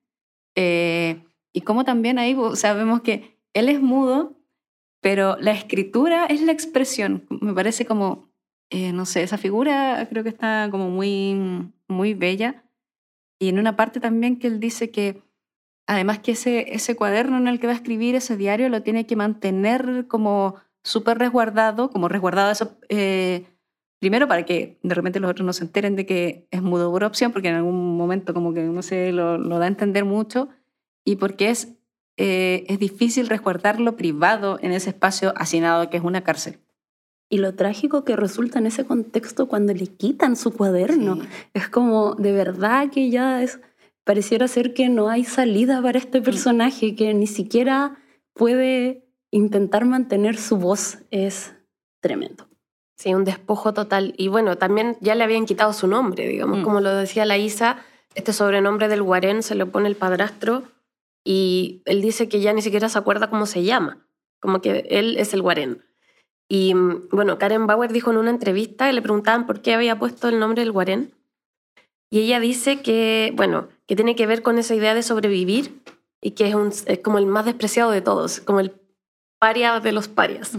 Eh, 0.55 1.23
y 1.53 1.61
como 1.61 1.85
también 1.85 2.19
ahí 2.19 2.35
sabemos 2.55 3.01
que 3.01 3.39
él 3.53 3.69
es 3.69 3.81
mudo, 3.81 4.37
pero 5.01 5.37
la 5.39 5.51
escritura 5.51 6.25
es 6.25 6.41
la 6.41 6.51
expresión. 6.51 7.25
Me 7.29 7.53
parece 7.53 7.85
como, 7.85 8.33
eh, 8.69 8.91
no 8.91 9.05
sé, 9.05 9.23
esa 9.23 9.37
figura 9.37 10.05
creo 10.09 10.23
que 10.23 10.29
está 10.29 10.67
como 10.69 10.89
muy, 10.89 11.71
muy 11.87 12.13
bella 12.15 12.64
y 13.39 13.49
en 13.49 13.59
una 13.59 13.75
parte 13.75 13.99
también 13.99 14.39
que 14.39 14.47
él 14.47 14.59
dice 14.59 14.91
que 14.91 15.21
además 15.87 16.19
que 16.19 16.31
ese, 16.31 16.73
ese 16.73 16.95
cuaderno 16.95 17.37
en 17.37 17.47
el 17.47 17.59
que 17.59 17.67
va 17.67 17.73
a 17.73 17.75
escribir 17.75 18.15
ese 18.15 18.37
diario 18.37 18.69
lo 18.69 18.81
tiene 18.81 19.05
que 19.05 19.15
mantener 19.15 20.05
como 20.07 20.55
súper 20.83 21.17
resguardado, 21.17 21.89
como 21.89 22.07
resguardado 22.07 22.51
eso, 22.51 22.77
eh, 22.89 23.45
primero 23.99 24.27
para 24.27 24.45
que 24.45 24.77
de 24.83 24.95
repente 24.95 25.19
los 25.19 25.31
otros 25.31 25.45
no 25.45 25.53
se 25.53 25.63
enteren 25.63 25.95
de 25.95 26.05
que 26.05 26.47
es 26.51 26.61
mudo 26.61 26.91
por 26.91 27.03
opción, 27.03 27.31
porque 27.31 27.49
en 27.49 27.55
algún 27.55 27.97
momento 27.97 28.33
como 28.33 28.53
que 28.53 28.61
no 28.63 28.81
sé, 28.81 29.11
lo, 29.11 29.37
lo 29.37 29.57
da 29.59 29.65
a 29.65 29.69
entender 29.69 30.05
mucho, 30.05 30.49
y 31.03 31.15
porque 31.15 31.49
es, 31.49 31.75
eh, 32.17 32.65
es 32.67 32.79
difícil 32.79 33.27
resguardarlo 33.27 33.95
privado 33.95 34.59
en 34.61 34.71
ese 34.71 34.89
espacio 34.89 35.33
hacinado 35.35 35.89
que 35.89 35.97
es 35.97 36.03
una 36.03 36.23
cárcel. 36.23 36.59
Y 37.29 37.39
lo 37.39 37.55
trágico 37.55 38.03
que 38.03 38.15
resulta 38.15 38.59
en 38.59 38.67
ese 38.67 38.85
contexto 38.85 39.47
cuando 39.47 39.73
le 39.73 39.87
quitan 39.87 40.35
su 40.35 40.51
cuaderno. 40.51 41.19
Es 41.53 41.67
como, 41.67 42.15
de 42.15 42.31
verdad 42.33 42.89
que 42.91 43.09
ya 43.09 43.41
es, 43.41 43.59
pareciera 44.03 44.47
ser 44.47 44.73
que 44.73 44.89
no 44.89 45.09
hay 45.09 45.23
salida 45.23 45.81
para 45.81 45.97
este 45.97 46.21
personaje, 46.21 46.95
que 46.95 47.13
ni 47.13 47.27
siquiera 47.27 47.97
puede 48.33 49.07
intentar 49.31 49.85
mantener 49.85 50.37
su 50.37 50.57
voz. 50.57 50.99
Es 51.09 51.55
tremendo. 51.99 52.47
Sí, 52.95 53.13
un 53.13 53.25
despojo 53.25 53.73
total. 53.73 54.13
Y 54.17 54.27
bueno, 54.27 54.57
también 54.57 54.97
ya 55.01 55.15
le 55.15 55.23
habían 55.23 55.45
quitado 55.45 55.73
su 55.73 55.87
nombre, 55.87 56.27
digamos, 56.27 56.59
mm. 56.59 56.63
como 56.63 56.79
lo 56.79 56.95
decía 56.95 57.25
la 57.25 57.37
Isa, 57.37 57.83
este 58.15 58.31
sobrenombre 58.31 58.87
del 58.87 59.03
Guarén 59.03 59.43
se 59.43 59.55
lo 59.55 59.69
pone 59.69 59.89
el 59.89 59.95
padrastro 59.95 60.63
y 61.23 61.81
él 61.85 62.01
dice 62.01 62.29
que 62.29 62.39
ya 62.39 62.53
ni 62.53 62.61
siquiera 62.61 62.87
se 62.87 62.97
acuerda 62.97 63.29
cómo 63.29 63.45
se 63.45 63.63
llama, 63.63 64.07
como 64.39 64.61
que 64.61 64.87
él 64.89 65.17
es 65.17 65.33
el 65.33 65.41
Guarén. 65.41 65.84
Y 66.47 66.73
mm, 66.73 67.09
bueno, 67.11 67.37
Karen 67.37 67.67
Bauer 67.67 67.91
dijo 67.91 68.11
en 68.11 68.17
una 68.17 68.29
entrevista, 68.29 68.91
le 68.91 69.01
preguntaban 69.01 69.45
por 69.45 69.61
qué 69.61 69.73
había 69.73 69.97
puesto 69.97 70.29
el 70.29 70.39
nombre 70.39 70.61
del 70.61 70.71
Guarén. 70.71 71.13
Y 72.09 72.19
ella 72.19 72.39
dice 72.39 72.81
que, 72.81 73.33
bueno, 73.35 73.67
que 73.87 73.95
tiene 73.95 74.15
que 74.15 74.27
ver 74.27 74.41
con 74.41 74.57
esa 74.57 74.75
idea 74.75 74.93
de 74.93 75.03
sobrevivir 75.03 75.81
y 76.21 76.31
que 76.31 76.47
es, 76.47 76.55
un, 76.55 76.71
como 77.03 77.17
el 77.17 77.25
más 77.25 77.45
despreciado 77.45 77.91
de 77.91 78.01
todos, 78.01 78.39
como 78.39 78.59
el 78.59 78.73
paria 79.39 79.79
de 79.79 79.91
los 79.91 80.07
parias. 80.07 80.57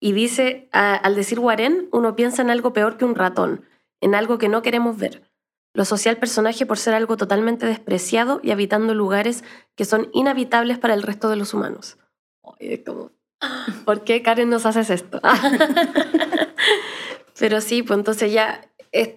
Y 0.00 0.12
dice, 0.12 0.68
al 0.72 1.14
decir 1.14 1.38
Guarén, 1.38 1.88
uno 1.92 2.16
piensa 2.16 2.42
en 2.42 2.50
algo 2.50 2.72
peor 2.72 2.96
que 2.96 3.04
un 3.04 3.14
ratón, 3.14 3.66
en 4.00 4.14
algo 4.14 4.38
que 4.38 4.48
no 4.48 4.62
queremos 4.62 4.96
ver. 4.96 5.30
Lo 5.74 5.84
social 5.84 6.16
personaje 6.16 6.66
por 6.66 6.78
ser 6.78 6.94
algo 6.94 7.16
totalmente 7.16 7.66
despreciado 7.66 8.40
y 8.42 8.50
habitando 8.50 8.94
lugares 8.94 9.44
que 9.76 9.84
son 9.84 10.08
inhabitables 10.12 10.78
para 10.78 10.94
el 10.94 11.02
resto 11.02 11.28
de 11.28 11.36
los 11.36 11.54
humanos. 11.54 11.98
Oye, 12.40 12.82
como 12.82 13.12
¿por 13.84 14.04
qué 14.04 14.22
Karen 14.22 14.50
nos 14.50 14.66
haces 14.66 14.90
esto? 14.90 15.20
Pero 17.38 17.60
sí, 17.60 17.82
pues 17.82 17.98
entonces 17.98 18.32
ya 18.32 18.68
es 18.92 19.10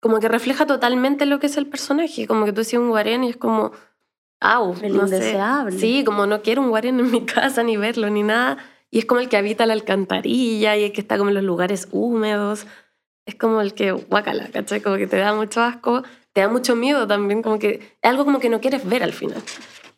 como 0.00 0.18
que 0.18 0.28
refleja 0.28 0.66
totalmente 0.66 1.26
lo 1.26 1.38
que 1.38 1.46
es 1.46 1.56
el 1.56 1.66
personaje, 1.66 2.26
como 2.26 2.44
que 2.44 2.52
tú 2.52 2.60
decías 2.60 2.80
un 2.80 2.88
guarén 2.88 3.22
y 3.22 3.30
es 3.30 3.36
como, 3.36 3.72
au, 4.40 4.74
el 4.82 4.96
no 4.96 5.04
indeseable. 5.04 5.78
Sí, 5.78 6.02
como 6.04 6.26
no 6.26 6.42
quiero 6.42 6.62
un 6.62 6.70
guarén 6.70 6.98
en 6.98 7.10
mi 7.10 7.20
casa 7.26 7.62
ni 7.62 7.76
verlo 7.76 8.10
ni 8.10 8.22
nada. 8.22 8.58
Y 8.90 8.98
es 8.98 9.04
como 9.04 9.20
el 9.20 9.28
que 9.28 9.36
habita 9.36 9.66
la 9.66 9.74
alcantarilla 9.74 10.76
y 10.76 10.84
el 10.84 10.92
que 10.92 11.00
está 11.00 11.16
como 11.16 11.30
en 11.30 11.34
los 11.34 11.44
lugares 11.44 11.86
húmedos. 11.92 12.66
Es 13.24 13.36
como 13.36 13.60
el 13.60 13.74
que, 13.74 13.92
guacala, 13.92 14.48
¿cachai? 14.48 14.80
Como 14.80 14.96
que 14.96 15.06
te 15.06 15.18
da 15.18 15.32
mucho 15.32 15.62
asco, 15.62 16.02
te 16.32 16.40
da 16.40 16.48
mucho 16.48 16.74
miedo 16.74 17.06
también, 17.06 17.42
como 17.42 17.60
que 17.60 17.94
es 18.02 18.10
algo 18.10 18.24
como 18.24 18.40
que 18.40 18.48
no 18.48 18.60
quieres 18.60 18.88
ver 18.88 19.04
al 19.04 19.12
final. 19.12 19.40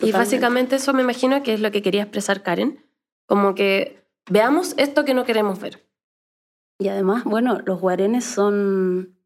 Y 0.00 0.12
básicamente 0.12 0.76
eso 0.76 0.92
me 0.92 1.02
imagino 1.02 1.42
que 1.42 1.54
es 1.54 1.61
lo 1.61 1.70
que 1.70 1.80
quería 1.80 2.02
expresar 2.02 2.42
Karen 2.42 2.85
como 3.26 3.54
que 3.54 4.02
veamos 4.30 4.74
esto 4.76 5.04
que 5.04 5.14
no 5.14 5.24
queremos 5.24 5.61
ver. 5.61 5.82
Y 6.78 6.88
además, 6.88 7.24
bueno, 7.24 7.61
los 7.64 7.80
guarenes 7.80 8.24
son, 8.24 9.16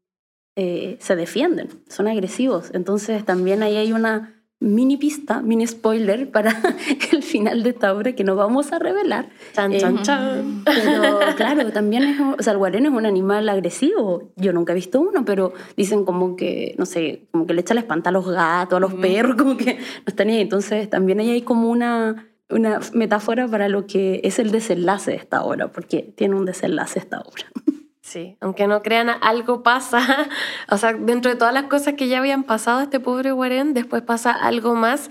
eh, 0.55 0.97
se 0.99 1.15
defienden, 1.15 1.69
son 1.87 2.07
agresivos. 2.07 2.71
Entonces 2.73 3.25
también 3.25 3.63
ahí 3.63 3.77
hay 3.77 3.93
una 3.93 4.37
mini 4.59 4.97
pista, 4.97 5.41
mini 5.41 5.67
spoiler 5.67 6.31
para 6.31 6.51
el 7.11 7.21
final 7.21 7.61
de 7.61 7.69
esta 7.69 7.93
obra 7.93 8.13
que 8.13 8.23
no 8.23 8.35
vamos 8.35 8.71
a 8.73 8.79
revelar. 8.79 9.29
Chan, 9.53 9.77
chan, 9.77 9.97
eh, 9.97 10.01
chan. 10.01 10.63
Pero 10.65 11.35
claro, 11.35 11.71
también 11.71 12.03
es, 12.03 12.19
o 12.19 12.41
sea, 12.41 12.53
el 12.53 12.59
guarén 12.59 12.85
es 12.85 12.91
un 12.91 13.05
animal 13.05 13.49
agresivo. 13.49 14.31
Yo 14.35 14.53
nunca 14.53 14.73
he 14.73 14.75
visto 14.75 14.99
uno, 14.99 15.25
pero 15.25 15.53
dicen 15.75 16.05
como 16.05 16.35
que, 16.35 16.75
no 16.77 16.85
sé, 16.85 17.27
como 17.31 17.45
que 17.45 17.53
le 17.53 17.61
echa 17.61 17.73
la 17.73 17.81
espanta 17.81 18.09
a 18.09 18.13
los 18.13 18.27
gatos, 18.27 18.77
a 18.77 18.79
los 18.79 18.93
perros, 18.95 19.35
como 19.35 19.57
que 19.57 19.75
no 19.75 20.05
están 20.07 20.29
ahí. 20.29 20.41
Entonces 20.41 20.89
también 20.89 21.19
ahí 21.19 21.29
hay 21.31 21.41
como 21.41 21.69
una 21.69 22.27
una 22.49 22.79
metáfora 22.93 23.47
para 23.47 23.69
lo 23.69 23.87
que 23.87 24.21
es 24.23 24.39
el 24.39 24.51
desenlace 24.51 25.11
de 25.11 25.17
esta 25.17 25.43
obra, 25.43 25.71
porque 25.71 26.13
tiene 26.15 26.35
un 26.35 26.45
desenlace 26.45 26.99
esta 26.99 27.19
obra. 27.21 27.45
Sí, 28.07 28.37
aunque 28.39 28.67
no 28.67 28.81
crean, 28.83 29.09
algo 29.09 29.63
pasa. 29.63 29.99
O 30.71 30.77
sea, 30.77 30.93
dentro 30.93 31.29
de 31.29 31.35
todas 31.35 31.53
las 31.53 31.65
cosas 31.65 31.95
que 31.95 32.07
ya 32.07 32.19
habían 32.19 32.43
pasado 32.43 32.79
a 32.79 32.83
este 32.83 33.01
pobre 33.01 33.31
Guarén, 33.31 33.73
después 33.73 34.01
pasa 34.01 34.31
algo 34.31 34.75
más 34.75 35.09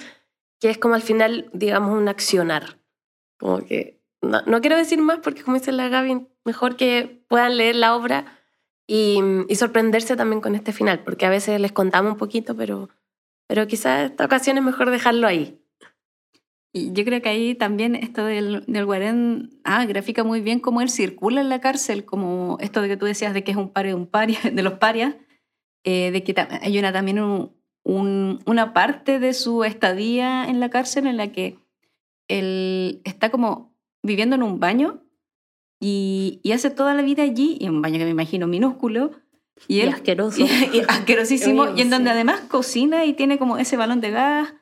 que 0.61 0.71
es 0.71 0.79
como 0.79 0.95
al 0.95 1.03
final, 1.03 1.51
digamos, 1.53 1.95
un 1.95 2.09
accionar. 2.09 2.79
Como 3.39 3.59
que, 3.67 4.01
no, 4.23 4.61
quiero 4.61 4.77
decir 4.77 4.99
más 4.99 5.19
porque 5.19 5.43
como 5.43 5.59
dice 5.59 5.73
la 5.73 5.89
Gaby, 5.89 6.27
mejor 6.45 6.77
que 6.77 7.23
puedan 7.29 7.59
leer 7.59 7.77
la 7.77 7.95
obra 7.95 8.41
y, 8.87 9.21
y, 9.49 9.57
sorprenderse 9.57 10.17
también 10.17 10.41
con 10.41 10.55
este 10.55 10.73
final, 10.73 11.01
porque 11.01 11.27
a 11.27 11.31
veces 11.31 11.61
les 11.61 11.73
contamos 11.73 12.13
un 12.13 12.19
poquito, 12.19 12.57
pero, 12.57 12.89
pero 13.47 13.67
quizás 13.67 14.11
esta 14.11 14.25
ocasión 14.25 14.57
es 14.57 14.65
mejor 14.65 14.91
dejarlo 14.91 15.27
ahí. 15.27 15.61
Y 16.77 16.93
yo 16.93 17.07
creo 17.07 17.23
que 17.23 17.31
ahí 17.31 17.55
también 17.55 17.95
esto 17.95 18.27
del, 18.27 18.63
del 18.67 18.85
Guarén 18.85 19.59
ah, 19.65 19.87
grafica 19.87 20.25
muy 20.25 20.43
bien 20.43 20.61
cómo 20.61 20.83
él 20.83 20.91
circula 20.91 21.41
en 21.41 21.49
la 21.49 21.59
cárcel, 21.59 22.05
como 22.05 22.59
esto 22.61 22.83
de 22.83 22.89
que 22.89 22.99
tú 22.99 23.07
decías 23.07 23.33
de 23.33 23.43
que 23.43 23.53
es 23.53 23.57
un 23.57 23.71
paria 23.71 23.93
de, 23.93 23.95
un 23.95 24.07
paria, 24.07 24.39
de 24.53 24.63
los 24.63 24.75
parias, 24.75 25.15
eh, 25.85 26.11
de 26.11 26.23
que 26.23 26.35
hay 26.61 26.79
una, 26.79 26.93
también 26.93 27.19
un, 27.19 28.43
una 28.45 28.75
parte 28.75 29.19
de 29.19 29.33
su 29.33 29.65
estadía 29.65 30.45
en 30.45 30.61
la 30.61 30.69
cárcel 30.69 31.07
en 31.07 31.17
la 31.17 31.33
que 31.33 31.57
él 32.29 33.01
está 33.05 33.31
como 33.31 33.75
viviendo 34.03 34.37
en 34.37 34.43
un 34.43 34.61
baño 34.61 35.03
y, 35.81 36.41
y 36.43 36.53
hace 36.53 36.69
toda 36.69 36.93
la 36.93 37.01
vida 37.01 37.23
allí, 37.23 37.57
y 37.59 37.71
un 37.71 37.81
baño 37.81 37.97
que 37.97 38.05
me 38.05 38.11
imagino 38.11 38.49
minúsculo, 38.49 39.13
Y, 39.67 39.81
él, 39.81 39.89
asqueroso. 39.89 40.45
Y, 40.75 40.83
asquerosísimo. 40.87 41.69
y 41.75 41.81
en 41.81 41.89
donde 41.89 42.11
además 42.11 42.43
cocina 42.43 43.07
y 43.07 43.15
tiene 43.15 43.39
como 43.39 43.57
ese 43.57 43.79
balón 43.79 44.03
de 44.03 44.11
gas. 44.11 44.53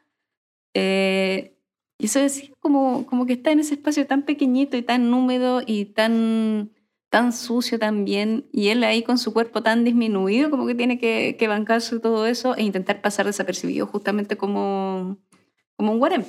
Eh, 0.77 1.54
y 1.99 2.07
eso 2.07 2.21
es 2.21 2.51
como, 2.61 3.07
como 3.07 3.27
que 3.27 3.35
está 3.35 3.53
en 3.53 3.61
ese 3.61 3.75
espacio 3.75 4.07
tan 4.07 4.23
pequeñito 4.23 4.77
y 4.77 4.83
tan 4.83 5.13
húmedo 5.13 5.63
y 5.65 5.87
tan, 5.87 6.73
tan 7.09 7.33
sucio 7.33 7.79
también. 7.79 8.49
Y 8.53 8.69
él 8.69 8.83
ahí 8.85 9.03
con 9.03 9.19
su 9.19 9.33
cuerpo 9.33 9.63
tan 9.63 9.85
disminuido, 9.85 10.51
como 10.51 10.67
que 10.67 10.75
tiene 10.75 10.99
que, 10.99 11.37
que 11.39 11.49
bancarse 11.49 12.01
todo 12.01 12.27
eso 12.27 12.57
e 12.57 12.63
intentar 12.63 13.01
pasar 13.01 13.27
desapercibido 13.27 13.87
justamente 13.87 14.37
como, 14.37 15.19
como 15.77 15.93
un 15.93 15.99
guarem. 15.99 16.25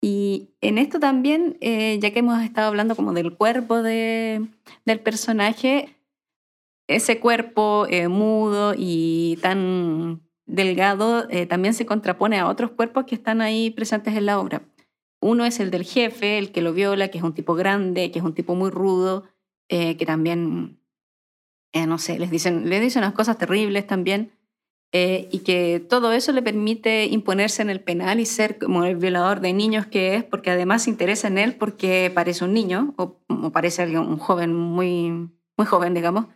Y 0.00 0.56
en 0.60 0.78
esto 0.78 0.98
también, 0.98 1.58
eh, 1.60 1.98
ya 2.00 2.10
que 2.10 2.18
hemos 2.20 2.42
estado 2.42 2.66
hablando 2.68 2.96
como 2.96 3.12
del 3.12 3.36
cuerpo 3.36 3.82
de, 3.82 4.48
del 4.84 5.00
personaje, 5.00 5.96
ese 6.88 7.20
cuerpo 7.20 7.86
eh, 7.88 8.08
mudo 8.08 8.74
y 8.76 9.38
tan 9.42 10.22
delgado 10.54 11.26
eh, 11.30 11.46
también 11.46 11.74
se 11.74 11.86
contrapone 11.86 12.38
a 12.38 12.48
otros 12.48 12.70
cuerpos 12.72 13.04
que 13.04 13.14
están 13.14 13.40
ahí 13.40 13.70
presentes 13.70 14.14
en 14.16 14.26
la 14.26 14.38
obra. 14.38 14.62
Uno 15.20 15.44
es 15.44 15.60
el 15.60 15.70
del 15.70 15.84
jefe, 15.84 16.38
el 16.38 16.52
que 16.52 16.62
lo 16.62 16.72
viola, 16.72 17.08
que 17.08 17.18
es 17.18 17.24
un 17.24 17.34
tipo 17.34 17.54
grande, 17.54 18.10
que 18.10 18.18
es 18.18 18.24
un 18.24 18.34
tipo 18.34 18.54
muy 18.54 18.70
rudo, 18.70 19.24
que 19.68 20.04
también, 20.04 20.80
no 21.72 21.96
sé, 21.98 22.18
les 22.18 22.30
dicen, 22.30 22.68
les 22.68 22.82
dicen 22.82 23.02
unas 23.02 23.14
cosas 23.14 23.38
terribles 23.38 23.86
también. 23.86 24.32
Eh, 24.94 25.30
y 25.32 25.38
que 25.38 25.80
todo 25.80 26.12
eso 26.12 26.32
le 26.32 26.42
permite 26.42 27.06
imponerse 27.06 27.62
en 27.62 27.70
el 27.70 27.80
penal 27.80 28.20
y 28.20 28.26
ser 28.26 28.58
como 28.58 28.84
el 28.84 28.96
violador 28.96 29.40
de 29.40 29.54
niños 29.54 29.86
que 29.86 30.16
es, 30.16 30.24
porque 30.24 30.50
además 30.50 30.82
se 30.82 30.90
interesa 30.90 31.28
en 31.28 31.38
él 31.38 31.56
porque 31.56 32.12
parece 32.14 32.44
un 32.44 32.52
niño 32.52 32.92
o, 32.98 33.16
parece 33.52 33.98
un 33.98 34.18
joven 34.18 34.54
muy, 34.54 35.30
muy 35.56 35.66
joven, 35.66 35.94
digamos. 35.94 36.26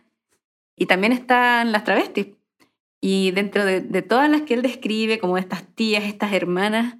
Y 0.75 0.87
también 0.87 1.13
están 1.13 1.71
las 1.71 1.83
travestis. 1.83 2.29
Y 3.09 3.31
dentro 3.31 3.63
de, 3.63 4.01
todas 4.01 4.29
las 4.29 4.41
que 4.41 4.53
él 4.53 4.61
describe, 4.61 5.17
como 5.17 5.37
estas 5.37 5.63
tías, 5.75 6.03
estas 6.03 6.33
hermanas, 6.33 6.97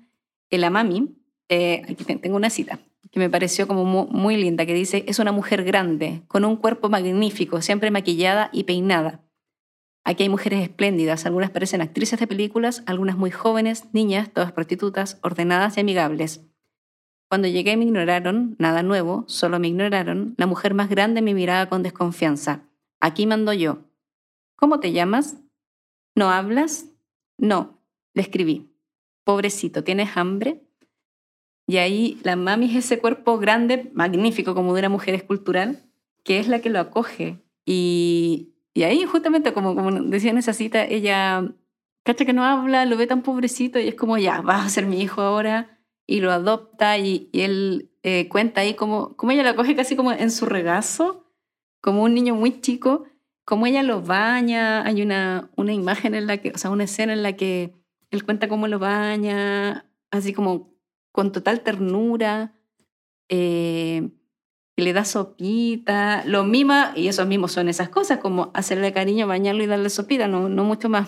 la 0.50 0.70
mami, 0.70 1.18
eh, 1.50 1.82
aquí 1.84 2.06
tengo 2.06 2.38
una 2.38 2.50
cita 2.50 2.80
que 3.12 3.20
me 3.20 3.30
pareció 3.30 3.68
como 3.68 3.84
muy, 3.84 4.08
muy 4.10 4.38
linda, 4.38 4.66
que 4.66 4.74
dice, 4.74 5.04
es 5.06 5.20
una 5.20 5.34
mujer 5.34 5.66
grande, 5.66 6.22
con 6.30 6.46
un 6.46 6.56
cuerpo 6.56 6.88
magnífico, 6.88 7.62
siempre 7.62 7.92
maquillada 7.92 8.50
y 8.54 8.64
peinada 8.64 9.28
Aquí 10.06 10.24
hay 10.24 10.30
mujeres 10.30 10.62
espléndidas, 10.62 11.26
algunas 11.26 11.52
parecen 11.52 11.82
actrices 11.82 12.18
de 12.18 12.28
películas, 12.28 12.84
algunas 12.86 13.18
muy 13.18 13.30
jóvenes, 13.30 13.90
niñas, 13.92 14.32
todas 14.32 14.54
prostitutas, 14.54 15.20
ordenadas 15.24 15.76
y 15.76 15.82
amigables. 15.82 16.40
Cuando 17.28 17.50
llegué 17.50 17.76
me 17.76 17.84
ignoraron, 17.84 18.56
nada 18.60 18.82
nuevo, 18.82 19.26
solo 19.28 19.60
me 19.60 19.68
ignoraron. 19.68 20.36
La 20.38 20.48
mujer 20.48 20.74
más 20.74 20.88
grande 20.88 21.22
me 21.22 21.34
miraba 21.34 21.68
con 21.68 21.84
desconfianza. 21.84 22.62
Aquí 23.02 23.28
mando 23.28 23.52
yo. 23.52 23.80
¿Cómo 24.56 24.80
te 24.80 24.94
llamas? 24.94 25.36
¿No 26.18 26.32
hablas? 26.32 26.90
No, 27.38 27.80
le 28.16 28.24
escribí. 28.24 28.74
Pobrecito, 29.24 29.84
¿tienes 29.84 30.18
hambre? 30.18 30.64
Y 31.68 31.78
ahí 31.78 32.20
la 32.24 32.36
mami 32.36 32.66
es 32.66 32.86
ese 32.86 32.98
cuerpo 32.98 33.38
grande, 33.38 33.92
magnífico, 33.94 34.56
como 34.56 34.74
de 34.74 34.80
una 34.80 34.90
mujer 34.90 35.14
escultural, 35.14 35.88
que 36.24 36.40
es 36.40 36.48
la 36.48 36.60
que 36.60 36.72
lo 36.72 36.80
acoge 36.80 37.44
y, 37.66 38.56
y 38.74 38.82
ahí 38.82 39.04
justamente, 39.06 39.54
como, 39.54 39.76
como 39.76 39.92
decía 39.92 40.32
en 40.32 40.40
esa 40.40 40.54
cita, 40.54 40.84
ella, 40.86 41.54
cacha 42.04 42.26
que 42.26 42.34
no 42.34 42.44
habla, 42.44 42.88
lo 42.88 42.98
ve 42.98 43.06
tan 43.06 43.22
pobrecito 43.22 43.78
y 43.78 43.88
es 43.88 43.94
como, 43.94 44.18
ya, 44.18 44.42
vas 44.42 44.66
a 44.66 44.70
ser 44.70 44.88
mi 44.88 45.00
hijo 45.00 45.22
ahora, 45.22 45.78
y 46.08 46.22
lo 46.22 46.32
adopta 46.32 46.98
y, 46.98 47.30
él 47.32 47.92
eh, 48.02 48.28
cuenta 48.28 48.62
ahí 48.62 48.74
como, 48.74 49.16
como 49.18 49.34
ella 49.34 49.44
lo 49.44 49.56
coge 49.56 49.76
casi 49.76 49.96
como 49.96 50.14
en 50.14 50.32
su 50.32 50.48
regazo, 50.48 51.28
como 51.80 52.02
un 52.02 52.16
niño 52.16 52.34
muy 52.34 52.60
chico, 52.60 53.04
como 53.48 53.66
ella 53.66 53.82
lo 53.82 54.02
baña, 54.02 54.86
hay 54.86 55.02
una, 55.02 55.50
una 55.56 55.72
imagen 55.72 56.16
en 56.16 56.28
la 56.28 56.40
que, 56.40 56.52
o 56.52 56.58
sea, 56.58 56.70
una 56.70 56.84
escena 56.84 57.14
en 57.14 57.24
la 57.24 57.38
que 57.38 57.74
él 58.12 58.26
cuenta 58.26 58.50
cómo 58.50 58.68
lo 58.68 58.78
baña, 58.78 59.90
así 60.12 60.34
como 60.34 60.74
con 61.14 61.32
total 61.32 61.62
ternura. 61.62 62.60
Eh, 63.30 64.10
le 64.76 64.92
da 64.92 65.06
sopita, 65.06 66.26
lo 66.26 66.44
mima, 66.44 66.92
y 66.94 67.08
esos 67.08 67.26
mismos 67.26 67.54
son 67.54 67.70
esas 67.70 67.88
cosas, 67.88 68.20
como 68.20 68.52
hacerle 68.54 68.92
cariño, 68.92 69.28
bañarlo 69.28 69.64
y 69.64 69.68
darle 69.68 69.90
sopita, 69.90 70.28
no, 70.28 70.50
no 70.50 70.66
mucho 70.66 70.90
más. 70.90 71.08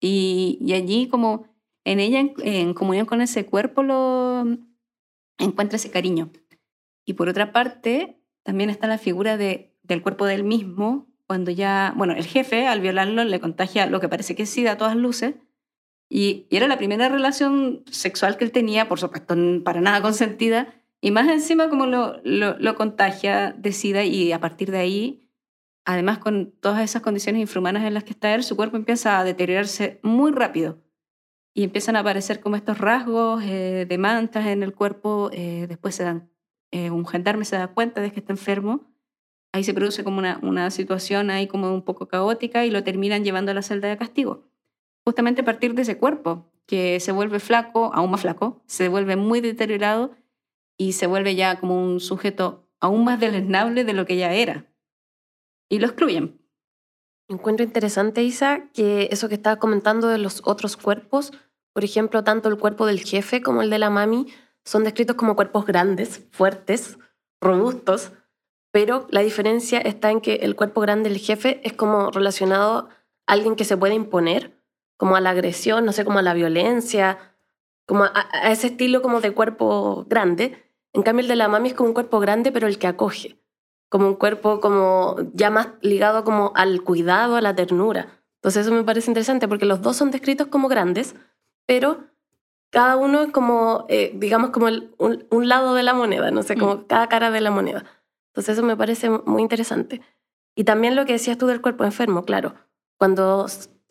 Y, 0.00 0.58
y 0.60 0.74
allí 0.74 1.08
como 1.08 1.48
en 1.84 1.98
ella, 1.98 2.20
en, 2.20 2.72
comunión 2.72 3.04
con 3.04 3.20
ese 3.20 3.46
cuerpo, 3.46 3.82
lo 3.82 4.44
encuentra 5.38 5.74
ese 5.74 5.90
cariño. 5.90 6.30
Y 7.04 7.14
por 7.14 7.28
otra 7.28 7.50
parte, 7.50 8.22
también 8.44 8.70
está 8.70 8.86
la 8.86 8.96
figura 8.96 9.36
de, 9.36 9.76
del 9.82 10.02
cuerpo 10.02 10.24
del 10.24 10.44
mismo, 10.44 11.09
cuando 11.30 11.52
ya, 11.52 11.94
bueno, 11.96 12.12
el 12.14 12.26
jefe 12.26 12.66
al 12.66 12.80
violarlo 12.80 13.22
le 13.22 13.38
contagia 13.38 13.86
lo 13.86 14.00
que 14.00 14.08
parece 14.08 14.34
que 14.34 14.42
es 14.42 14.50
SIDA 14.50 14.72
a 14.72 14.76
todas 14.76 14.96
luces, 14.96 15.36
y, 16.08 16.48
y 16.50 16.56
era 16.56 16.66
la 16.66 16.76
primera 16.76 17.08
relación 17.08 17.84
sexual 17.88 18.36
que 18.36 18.42
él 18.42 18.50
tenía, 18.50 18.88
por 18.88 18.98
supuesto, 18.98 19.36
para 19.62 19.80
nada 19.80 20.02
consentida, 20.02 20.74
y 21.00 21.12
más 21.12 21.28
encima 21.28 21.68
como 21.68 21.86
lo, 21.86 22.20
lo, 22.24 22.74
contagia 22.74 23.52
de 23.52 23.70
SIDA 23.70 24.02
y 24.02 24.32
a 24.32 24.40
partir 24.40 24.72
de 24.72 24.78
ahí, 24.78 25.30
además 25.84 26.18
con 26.18 26.50
todas 26.50 26.82
esas 26.82 27.00
condiciones 27.00 27.42
infrahumanas 27.42 27.84
en 27.84 27.94
las 27.94 28.02
que 28.02 28.10
está 28.10 28.34
él, 28.34 28.42
su 28.42 28.56
cuerpo 28.56 28.76
empieza 28.76 29.20
a 29.20 29.22
deteriorarse 29.22 30.00
muy 30.02 30.32
rápido. 30.32 30.82
Y 31.54 31.62
empiezan 31.62 31.94
a 31.94 32.00
aparecer 32.00 32.40
como 32.40 32.56
estos 32.56 32.78
rasgos 32.78 33.44
eh, 33.44 33.86
de 33.88 33.98
mantas 33.98 34.46
en 34.46 34.64
el 34.64 34.74
cuerpo. 34.74 35.30
Eh, 35.32 35.66
después 35.68 35.94
se 35.94 36.02
dan, 36.02 36.28
eh, 36.72 36.90
un 36.90 37.06
gendarme 37.06 37.44
se 37.44 37.54
da 37.54 37.68
cuenta 37.68 38.00
de 38.00 38.10
que 38.10 38.18
está 38.18 38.32
enfermo. 38.32 38.89
Ahí 39.52 39.64
se 39.64 39.74
produce 39.74 40.04
como 40.04 40.18
una, 40.18 40.70
situación 40.70 41.30
ahí 41.30 41.48
como 41.48 41.74
un 41.74 41.82
poco 41.82 42.06
caótica 42.06 42.64
y 42.64 42.70
lo 42.70 42.84
terminan 42.84 43.24
llevando 43.24 43.50
a 43.50 43.54
la 43.54 43.62
celda 43.62 43.88
de 43.88 43.96
castigo. 43.96 44.44
Justamente 45.04 45.40
a 45.42 45.44
partir 45.44 45.74
de 45.74 45.82
ese 45.82 45.98
cuerpo, 45.98 46.46
que 46.66 47.00
se 47.00 47.10
vuelve 47.10 47.40
flaco, 47.40 47.90
aún 47.92 48.12
más 48.12 48.20
flaco, 48.20 48.62
se 48.66 48.88
vuelve 48.88 49.16
muy 49.16 49.40
deteriorado 49.40 50.12
y 50.78 50.92
se 50.92 51.08
vuelve 51.08 51.34
ya 51.34 51.58
como 51.58 51.82
un 51.82 51.98
sujeto 51.98 52.68
aún 52.78 53.04
más 53.04 53.18
deleznable 53.18 53.84
de 53.84 53.92
lo 53.92 54.06
que 54.06 54.16
ya 54.16 54.32
era. 54.32 54.66
Y 55.68 55.80
lo 55.80 55.86
excluyen. 55.86 56.40
Encuentro 57.28 57.64
interesante, 57.64 58.22
Isa, 58.22 58.68
que 58.72 59.08
eso 59.10 59.28
que 59.28 59.34
estaba 59.34 59.56
comentando 59.56 60.08
de 60.08 60.18
los 60.18 60.42
otros 60.44 60.76
cuerpos, 60.76 61.32
por 61.72 61.84
ejemplo, 61.84 62.24
tanto 62.24 62.48
el 62.48 62.58
cuerpo 62.58 62.86
del 62.86 63.00
jefe 63.00 63.42
como 63.42 63.62
el 63.62 63.70
de 63.70 63.78
la 63.78 63.90
mami, 63.90 64.26
son 64.64 64.84
descritos 64.84 65.16
como 65.16 65.36
cuerpos 65.36 65.66
grandes, 65.66 66.26
fuertes, 66.32 66.98
robustos, 67.40 68.12
pero 68.70 69.06
la 69.10 69.20
diferencia 69.20 69.78
está 69.80 70.10
en 70.10 70.20
que 70.20 70.36
el 70.36 70.56
cuerpo 70.56 70.80
grande 70.80 71.08
del 71.10 71.18
jefe 71.18 71.60
es 71.64 71.72
como 71.72 72.10
relacionado 72.10 72.88
a 73.26 73.32
alguien 73.32 73.56
que 73.56 73.64
se 73.64 73.76
puede 73.76 73.94
imponer, 73.94 74.56
como 74.96 75.16
a 75.16 75.20
la 75.20 75.30
agresión, 75.30 75.84
no 75.84 75.92
sé, 75.92 76.04
como 76.04 76.18
a 76.18 76.22
la 76.22 76.34
violencia, 76.34 77.18
como 77.86 78.04
a, 78.04 78.28
a 78.32 78.52
ese 78.52 78.68
estilo 78.68 79.02
como 79.02 79.20
de 79.20 79.32
cuerpo 79.32 80.04
grande, 80.08 80.70
en 80.92 81.02
cambio, 81.02 81.22
el 81.22 81.28
de 81.28 81.36
la 81.36 81.48
mami 81.48 81.68
es 81.68 81.74
como 81.74 81.88
un 81.88 81.94
cuerpo 81.94 82.18
grande, 82.20 82.50
pero 82.52 82.66
el 82.66 82.78
que 82.78 82.86
acoge. 82.86 83.38
Como 83.88 84.06
un 84.06 84.14
cuerpo 84.14 84.60
como 84.60 85.16
ya 85.34 85.50
más 85.50 85.68
ligado 85.82 86.24
como 86.24 86.52
al 86.54 86.82
cuidado, 86.82 87.36
a 87.36 87.40
la 87.40 87.54
ternura. 87.54 88.08
Entonces 88.36 88.66
eso 88.66 88.74
me 88.74 88.84
parece 88.84 89.10
interesante 89.10 89.48
porque 89.48 89.66
los 89.66 89.82
dos 89.82 89.96
son 89.96 90.10
descritos 90.10 90.46
como 90.46 90.68
grandes, 90.68 91.14
pero 91.66 92.04
cada 92.70 92.96
uno 92.96 93.22
es 93.22 93.32
como, 93.32 93.84
eh, 93.88 94.12
digamos, 94.14 94.50
como 94.50 94.66
un, 94.66 95.48
lado 95.48 95.74
de 95.74 95.82
la 95.82 95.92
moneda, 95.92 96.30
no 96.30 96.42
sé, 96.42 96.56
como 96.56 96.76
mm. 96.76 96.84
cada 96.86 97.08
cara 97.08 97.30
de 97.30 97.40
la 97.40 97.50
moneda. 97.50 97.84
Entonces 98.30 98.56
eso 98.56 98.66
me 98.66 98.76
parece 98.76 99.10
muy 99.10 99.42
interesante. 99.42 100.00
Y 100.54 100.64
también 100.64 100.96
lo 100.96 101.04
que 101.04 101.12
decías 101.12 101.38
tú 101.38 101.46
del 101.46 101.60
cuerpo 101.60 101.84
enfermo, 101.84 102.24
claro. 102.24 102.54
Cuando 102.96 103.46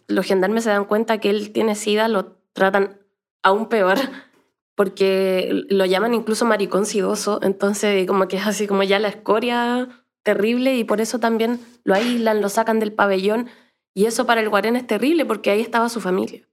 los 0.07 0.25
gendarmes 0.25 0.63
se 0.63 0.69
dan 0.69 0.85
cuenta 0.85 1.19
que 1.19 1.29
él 1.29 1.51
tiene 1.51 1.75
sida, 1.75 2.07
lo 2.07 2.37
tratan 2.53 2.99
aún 3.43 3.69
peor 3.69 3.97
porque 4.75 5.65
lo 5.69 5.85
llaman 5.85 6.13
incluso 6.13 6.45
maricón 6.45 6.85
sidoso, 6.85 7.39
entonces 7.43 8.07
como 8.07 8.27
que 8.27 8.37
es 8.37 8.47
así 8.47 8.65
como 8.65 8.83
ya 8.83 8.99
la 8.99 9.09
escoria 9.09 9.89
terrible 10.23 10.77
y 10.77 10.83
por 10.83 11.01
eso 11.01 11.19
también 11.19 11.59
lo 11.83 11.95
aíslan, 11.95 12.41
lo 12.41 12.49
sacan 12.49 12.79
del 12.79 12.93
pabellón 12.93 13.49
y 13.93 14.05
eso 14.05 14.25
para 14.25 14.41
el 14.41 14.49
Guarén 14.49 14.75
es 14.75 14.87
terrible 14.87 15.25
porque 15.25 15.51
ahí 15.51 15.59
estaba 15.59 15.89
su 15.89 15.99
familia. 15.99 16.47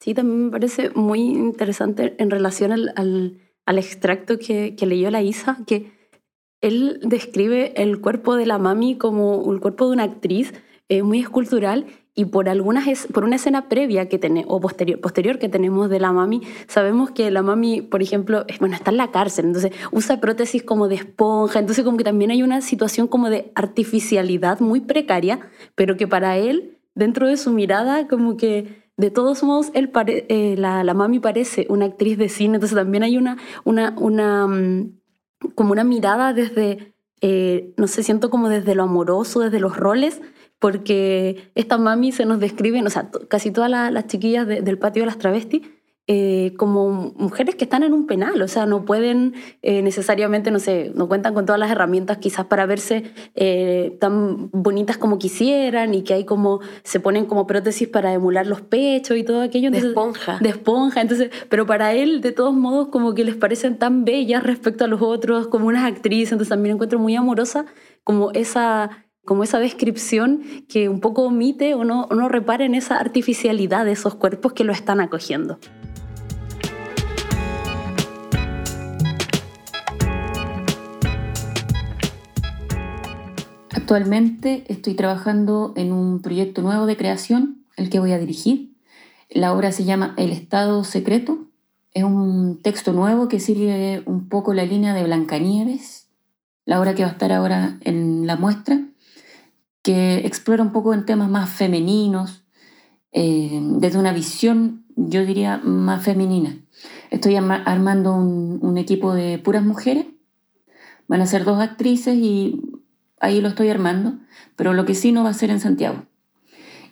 Sí, 0.00 0.12
también 0.12 0.46
me 0.46 0.50
parece 0.50 0.90
muy 0.90 1.20
interesante 1.20 2.14
en 2.18 2.30
relación 2.30 2.72
al, 2.72 2.92
al, 3.64 3.78
extracto 3.78 4.38
que, 4.38 4.76
que, 4.76 4.84
leyó 4.84 5.10
la 5.10 5.22
Isa, 5.22 5.56
que 5.66 5.92
él 6.60 7.00
describe 7.02 7.80
el 7.82 8.00
cuerpo 8.00 8.36
de 8.36 8.46
la 8.46 8.58
mami 8.58 8.96
como 8.96 9.52
el 9.52 9.60
cuerpo 9.60 9.86
de 9.86 9.92
una 9.92 10.04
actriz 10.04 10.52
eh, 10.88 11.02
muy 11.02 11.20
escultural 11.20 11.86
y 12.14 12.26
por 12.26 12.48
algunas 12.48 13.06
por 13.06 13.24
una 13.24 13.36
escena 13.36 13.68
previa 13.68 14.08
que 14.08 14.18
tenemos 14.18 14.46
o 14.48 14.60
posterior, 14.60 15.00
posterior 15.00 15.38
que 15.38 15.48
tenemos 15.48 15.90
de 15.90 15.98
la 15.98 16.12
mami 16.12 16.42
sabemos 16.68 17.10
que 17.10 17.30
la 17.30 17.42
mami 17.42 17.82
por 17.82 18.02
ejemplo 18.02 18.44
bueno 18.60 18.76
está 18.76 18.90
en 18.90 18.98
la 18.98 19.10
cárcel 19.10 19.46
entonces 19.46 19.72
usa 19.90 20.20
prótesis 20.20 20.62
como 20.62 20.88
de 20.88 20.96
esponja 20.96 21.58
entonces 21.58 21.84
como 21.84 21.96
que 21.96 22.04
también 22.04 22.30
hay 22.30 22.42
una 22.42 22.60
situación 22.60 23.08
como 23.08 23.30
de 23.30 23.50
artificialidad 23.54 24.60
muy 24.60 24.80
precaria 24.80 25.40
pero 25.74 25.96
que 25.96 26.06
para 26.06 26.36
él 26.36 26.78
dentro 26.94 27.26
de 27.26 27.36
su 27.36 27.50
mirada 27.50 28.06
como 28.06 28.36
que 28.36 28.84
de 28.96 29.10
todos 29.10 29.42
modos 29.42 29.72
eh, 29.74 30.54
la, 30.56 30.84
la, 30.84 30.94
mami 30.94 31.18
parece 31.18 31.66
una 31.68 31.86
actriz 31.86 32.16
de 32.16 32.28
cine 32.28 32.56
entonces 32.56 32.76
también 32.76 33.02
hay 33.02 33.16
una 33.16 33.38
una 33.64 33.94
una 33.98 34.46
mm, 34.46 34.92
como 35.54 35.72
una 35.72 35.84
mirada 35.84 36.32
desde 36.32 36.94
eh, 37.20 37.72
no 37.76 37.86
sé 37.86 38.02
siento 38.02 38.28
como 38.30 38.48
desde 38.48 38.74
lo 38.74 38.82
amoroso 38.82 39.40
desde 39.40 39.60
los 39.60 39.76
roles 39.76 40.20
porque 40.58 41.50
esta 41.54 41.76
mami 41.76 42.10
se 42.10 42.24
nos 42.24 42.40
describen, 42.40 42.86
o 42.86 42.90
sea, 42.90 43.10
casi 43.28 43.50
todas 43.50 43.70
las 43.70 44.06
chiquillas 44.06 44.46
del 44.46 44.78
patio 44.78 45.02
de 45.02 45.06
las 45.06 45.18
travestis, 45.18 45.60
eh, 46.06 46.52
como 46.58 47.14
mujeres 47.16 47.54
que 47.54 47.64
están 47.64 47.82
en 47.82 47.94
un 47.94 48.06
penal, 48.06 48.42
o 48.42 48.48
sea, 48.48 48.66
no 48.66 48.84
pueden 48.84 49.32
eh, 49.62 49.80
necesariamente, 49.80 50.50
no 50.50 50.58
sé, 50.58 50.92
no 50.94 51.08
cuentan 51.08 51.32
con 51.32 51.46
todas 51.46 51.58
las 51.58 51.70
herramientas 51.70 52.18
quizás 52.18 52.44
para 52.44 52.66
verse 52.66 53.04
eh, 53.34 53.96
tan 54.00 54.50
bonitas 54.50 54.98
como 54.98 55.18
quisieran 55.18 55.94
y 55.94 56.02
que 56.02 56.12
hay 56.12 56.24
como, 56.24 56.60
se 56.82 57.00
ponen 57.00 57.24
como 57.24 57.46
prótesis 57.46 57.88
para 57.88 58.12
emular 58.12 58.46
los 58.46 58.60
pechos 58.60 59.16
y 59.16 59.24
todo 59.24 59.40
aquello. 59.40 59.70
de 59.70 59.78
esponja. 59.78 60.38
De 60.42 60.50
esponja, 60.50 61.00
entonces, 61.00 61.30
pero 61.48 61.64
para 61.64 61.94
él, 61.94 62.20
de 62.20 62.32
todos 62.32 62.52
modos, 62.52 62.88
como 62.88 63.14
que 63.14 63.24
les 63.24 63.36
parecen 63.36 63.78
tan 63.78 64.04
bellas 64.04 64.42
respecto 64.42 64.84
a 64.84 64.88
los 64.88 65.00
otros, 65.00 65.48
como 65.48 65.68
unas 65.68 65.84
actrices, 65.84 66.32
entonces 66.32 66.50
también 66.50 66.74
encuentro 66.74 66.98
muy 66.98 67.16
amorosa 67.16 67.64
como 68.04 68.30
esa 68.32 68.90
como 69.24 69.42
esa 69.42 69.58
descripción 69.58 70.42
que 70.68 70.90
un 70.90 71.00
poco 71.00 71.22
omite 71.22 71.72
o 71.72 71.82
no, 71.82 72.02
o 72.10 72.14
no 72.14 72.28
repara 72.28 72.66
en 72.66 72.74
esa 72.74 72.98
artificialidad 72.98 73.86
de 73.86 73.92
esos 73.92 74.16
cuerpos 74.16 74.52
que 74.52 74.64
lo 74.64 74.72
están 74.74 75.00
acogiendo. 75.00 75.58
Actualmente 83.94 84.64
estoy 84.66 84.94
trabajando 84.94 85.72
en 85.76 85.92
un 85.92 86.20
proyecto 86.20 86.62
nuevo 86.62 86.84
de 86.84 86.96
creación, 86.96 87.64
el 87.76 87.90
que 87.90 88.00
voy 88.00 88.10
a 88.10 88.18
dirigir. 88.18 88.74
La 89.30 89.52
obra 89.52 89.70
se 89.70 89.84
llama 89.84 90.14
El 90.16 90.32
Estado 90.32 90.82
Secreto. 90.82 91.46
Es 91.92 92.02
un 92.02 92.60
texto 92.60 92.92
nuevo 92.92 93.28
que 93.28 93.38
sigue 93.38 94.02
un 94.06 94.28
poco 94.28 94.52
la 94.52 94.64
línea 94.64 94.94
de 94.94 95.04
Blancanieves, 95.04 96.08
la 96.64 96.80
obra 96.80 96.96
que 96.96 97.04
va 97.04 97.10
a 97.10 97.12
estar 97.12 97.30
ahora 97.30 97.78
en 97.82 98.26
la 98.26 98.34
muestra, 98.34 98.84
que 99.82 100.26
explora 100.26 100.64
un 100.64 100.72
poco 100.72 100.92
en 100.92 101.06
temas 101.06 101.30
más 101.30 101.48
femeninos, 101.50 102.42
eh, 103.12 103.60
desde 103.62 104.00
una 104.00 104.12
visión, 104.12 104.86
yo 104.96 105.24
diría, 105.24 105.58
más 105.58 106.02
femenina. 106.02 106.58
Estoy 107.12 107.36
armando 107.36 108.12
un, 108.12 108.58
un 108.60 108.76
equipo 108.76 109.14
de 109.14 109.38
puras 109.38 109.62
mujeres. 109.62 110.06
Van 111.06 111.20
a 111.20 111.26
ser 111.26 111.44
dos 111.44 111.60
actrices 111.60 112.16
y 112.16 112.60
ahí 113.24 113.40
lo 113.40 113.48
estoy 113.48 113.70
armando, 113.70 114.18
pero 114.54 114.74
lo 114.74 114.84
que 114.84 114.94
sí 114.94 115.10
no 115.10 115.24
va 115.24 115.30
a 115.30 115.34
ser 115.34 115.50
en 115.50 115.60
Santiago. 115.60 116.04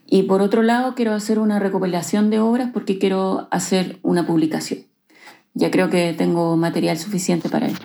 Y 0.07 0.25
por 0.25 0.43
otro 0.43 0.63
lado, 0.63 0.95
quiero 0.95 1.13
hacer 1.13 1.39
una 1.39 1.59
recopilación 1.59 2.31
de 2.31 2.41
obras 2.41 2.71
porque 2.73 2.99
quiero 2.99 3.49
hacer 3.51 3.99
una 4.03 4.27
publicación. 4.27 4.81
Ya 5.55 5.71
creo 5.71 5.91
que 5.91 6.15
tengo 6.17 6.57
material 6.57 6.99
suficiente 6.99 7.49
para 7.49 7.67
ello. 7.67 7.79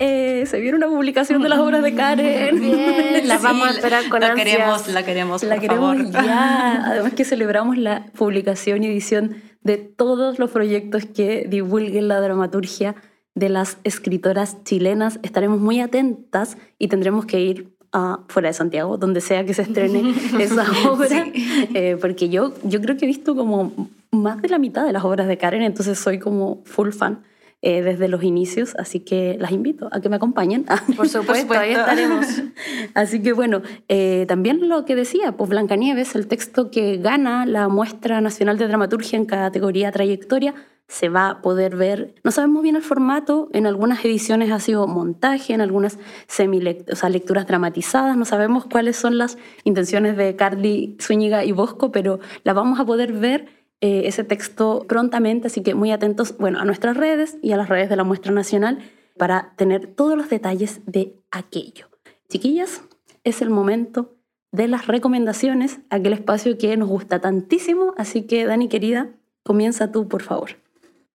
Eh, 0.00 0.44
se 0.46 0.60
viene 0.60 0.76
una 0.76 0.86
publicación 0.86 1.42
de 1.42 1.48
las 1.48 1.58
obras 1.58 1.82
de 1.82 1.94
Karen. 1.94 2.60
Bien, 2.60 3.28
la 3.28 3.38
vamos 3.38 3.68
a 3.68 3.70
esperar 3.72 4.08
con 4.08 4.20
la 4.20 4.34
queremos, 4.34 4.86
la 4.88 5.04
queremos, 5.04 5.42
la 5.42 5.56
por 5.56 5.62
queremos 5.62 5.96
favor. 5.96 6.12
ya. 6.12 6.82
Además 6.86 7.14
que 7.14 7.24
celebramos 7.24 7.76
la 7.78 8.06
publicación 8.16 8.84
y 8.84 8.86
edición 8.86 9.36
de 9.62 9.76
todos 9.76 10.38
los 10.38 10.50
proyectos 10.50 11.04
que 11.06 11.46
divulguen 11.48 12.08
la 12.08 12.20
dramaturgia 12.20 12.94
de 13.34 13.48
las 13.48 13.78
escritoras 13.84 14.62
chilenas. 14.64 15.20
Estaremos 15.22 15.60
muy 15.60 15.80
atentas 15.80 16.56
y 16.78 16.88
tendremos 16.88 17.26
que 17.26 17.40
ir 17.40 17.78
a 17.92 18.20
fuera 18.28 18.48
de 18.48 18.52
Santiago, 18.52 18.98
donde 18.98 19.20
sea 19.20 19.44
que 19.44 19.54
se 19.54 19.62
estrene 19.62 20.14
esa 20.38 20.66
obra, 20.88 21.26
eh, 21.74 21.96
porque 22.00 22.28
yo, 22.28 22.52
yo 22.64 22.80
creo 22.80 22.96
que 22.96 23.06
he 23.06 23.08
visto 23.08 23.34
como 23.34 23.88
más 24.10 24.42
de 24.42 24.48
la 24.48 24.58
mitad 24.58 24.84
de 24.84 24.92
las 24.92 25.04
obras 25.04 25.26
de 25.26 25.38
Karen, 25.38 25.62
entonces 25.62 25.98
soy 25.98 26.18
como 26.18 26.62
full 26.64 26.90
fan. 26.90 27.22
Eh, 27.60 27.82
desde 27.82 28.06
los 28.06 28.22
inicios, 28.22 28.76
así 28.78 29.00
que 29.00 29.36
las 29.40 29.50
invito 29.50 29.88
a 29.90 30.00
que 30.00 30.08
me 30.08 30.14
acompañen. 30.14 30.64
Por 30.96 31.08
supuesto, 31.08 31.54
ahí 31.54 31.72
estaremos. 31.72 32.24
así 32.94 33.20
que 33.20 33.32
bueno, 33.32 33.62
eh, 33.88 34.26
también 34.28 34.68
lo 34.68 34.84
que 34.84 34.94
decía, 34.94 35.32
pues 35.32 35.50
Blancanieves, 35.50 36.14
el 36.14 36.28
texto 36.28 36.70
que 36.70 36.98
gana 36.98 37.46
la 37.46 37.66
muestra 37.66 38.20
nacional 38.20 38.58
de 38.58 38.68
dramaturgia 38.68 39.16
en 39.16 39.26
categoría 39.26 39.90
trayectoria, 39.90 40.54
se 40.86 41.08
va 41.08 41.30
a 41.30 41.42
poder 41.42 41.74
ver, 41.74 42.14
no 42.22 42.30
sabemos 42.30 42.62
bien 42.62 42.76
el 42.76 42.82
formato, 42.82 43.48
en 43.52 43.66
algunas 43.66 44.04
ediciones 44.04 44.52
ha 44.52 44.60
sido 44.60 44.86
montaje, 44.86 45.52
en 45.52 45.60
algunas 45.60 45.98
semi 46.28 46.62
o 46.90 46.96
sea, 46.96 47.08
lecturas 47.10 47.46
dramatizadas, 47.48 48.16
no 48.16 48.24
sabemos 48.24 48.66
cuáles 48.66 48.96
son 48.96 49.18
las 49.18 49.36
intenciones 49.64 50.16
de 50.16 50.36
Carly 50.36 50.96
Zúñiga 51.00 51.44
y 51.44 51.50
Bosco, 51.50 51.90
pero 51.90 52.20
la 52.44 52.54
vamos 52.54 52.78
a 52.78 52.86
poder 52.86 53.12
ver 53.12 53.57
eh, 53.80 54.02
ese 54.06 54.24
texto 54.24 54.84
prontamente, 54.88 55.46
así 55.46 55.62
que 55.62 55.74
muy 55.74 55.92
atentos 55.92 56.36
bueno, 56.36 56.58
a 56.58 56.64
nuestras 56.64 56.96
redes 56.96 57.38
y 57.42 57.52
a 57.52 57.56
las 57.56 57.68
redes 57.68 57.88
de 57.88 57.96
la 57.96 58.04
muestra 58.04 58.32
nacional 58.32 58.78
para 59.16 59.52
tener 59.56 59.86
todos 59.86 60.16
los 60.16 60.28
detalles 60.28 60.80
de 60.86 61.14
aquello. 61.30 61.86
Chiquillas, 62.28 62.82
es 63.24 63.40
el 63.42 63.50
momento 63.50 64.16
de 64.50 64.68
las 64.68 64.86
recomendaciones, 64.86 65.80
aquel 65.90 66.14
espacio 66.14 66.58
que 66.58 66.76
nos 66.76 66.88
gusta 66.88 67.20
tantísimo, 67.20 67.94
así 67.96 68.22
que 68.22 68.46
Dani 68.46 68.68
querida, 68.68 69.10
comienza 69.44 69.92
tú, 69.92 70.08
por 70.08 70.22
favor. 70.22 70.56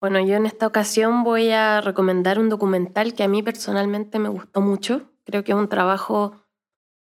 Bueno, 0.02 0.20
yo 0.20 0.36
en 0.36 0.46
esta 0.46 0.66
ocasión 0.66 1.24
voy 1.24 1.52
a 1.52 1.82
recomendar 1.82 2.40
un 2.40 2.50
documental 2.50 3.14
que 3.14 3.24
a 3.24 3.28
mí 3.28 3.44
personalmente 3.44 4.18
me 4.18 4.30
gustó 4.30 4.62
mucho. 4.62 5.10
Creo 5.26 5.44
que 5.44 5.52
es 5.52 5.58
un 5.58 5.68
trabajo 5.68 6.34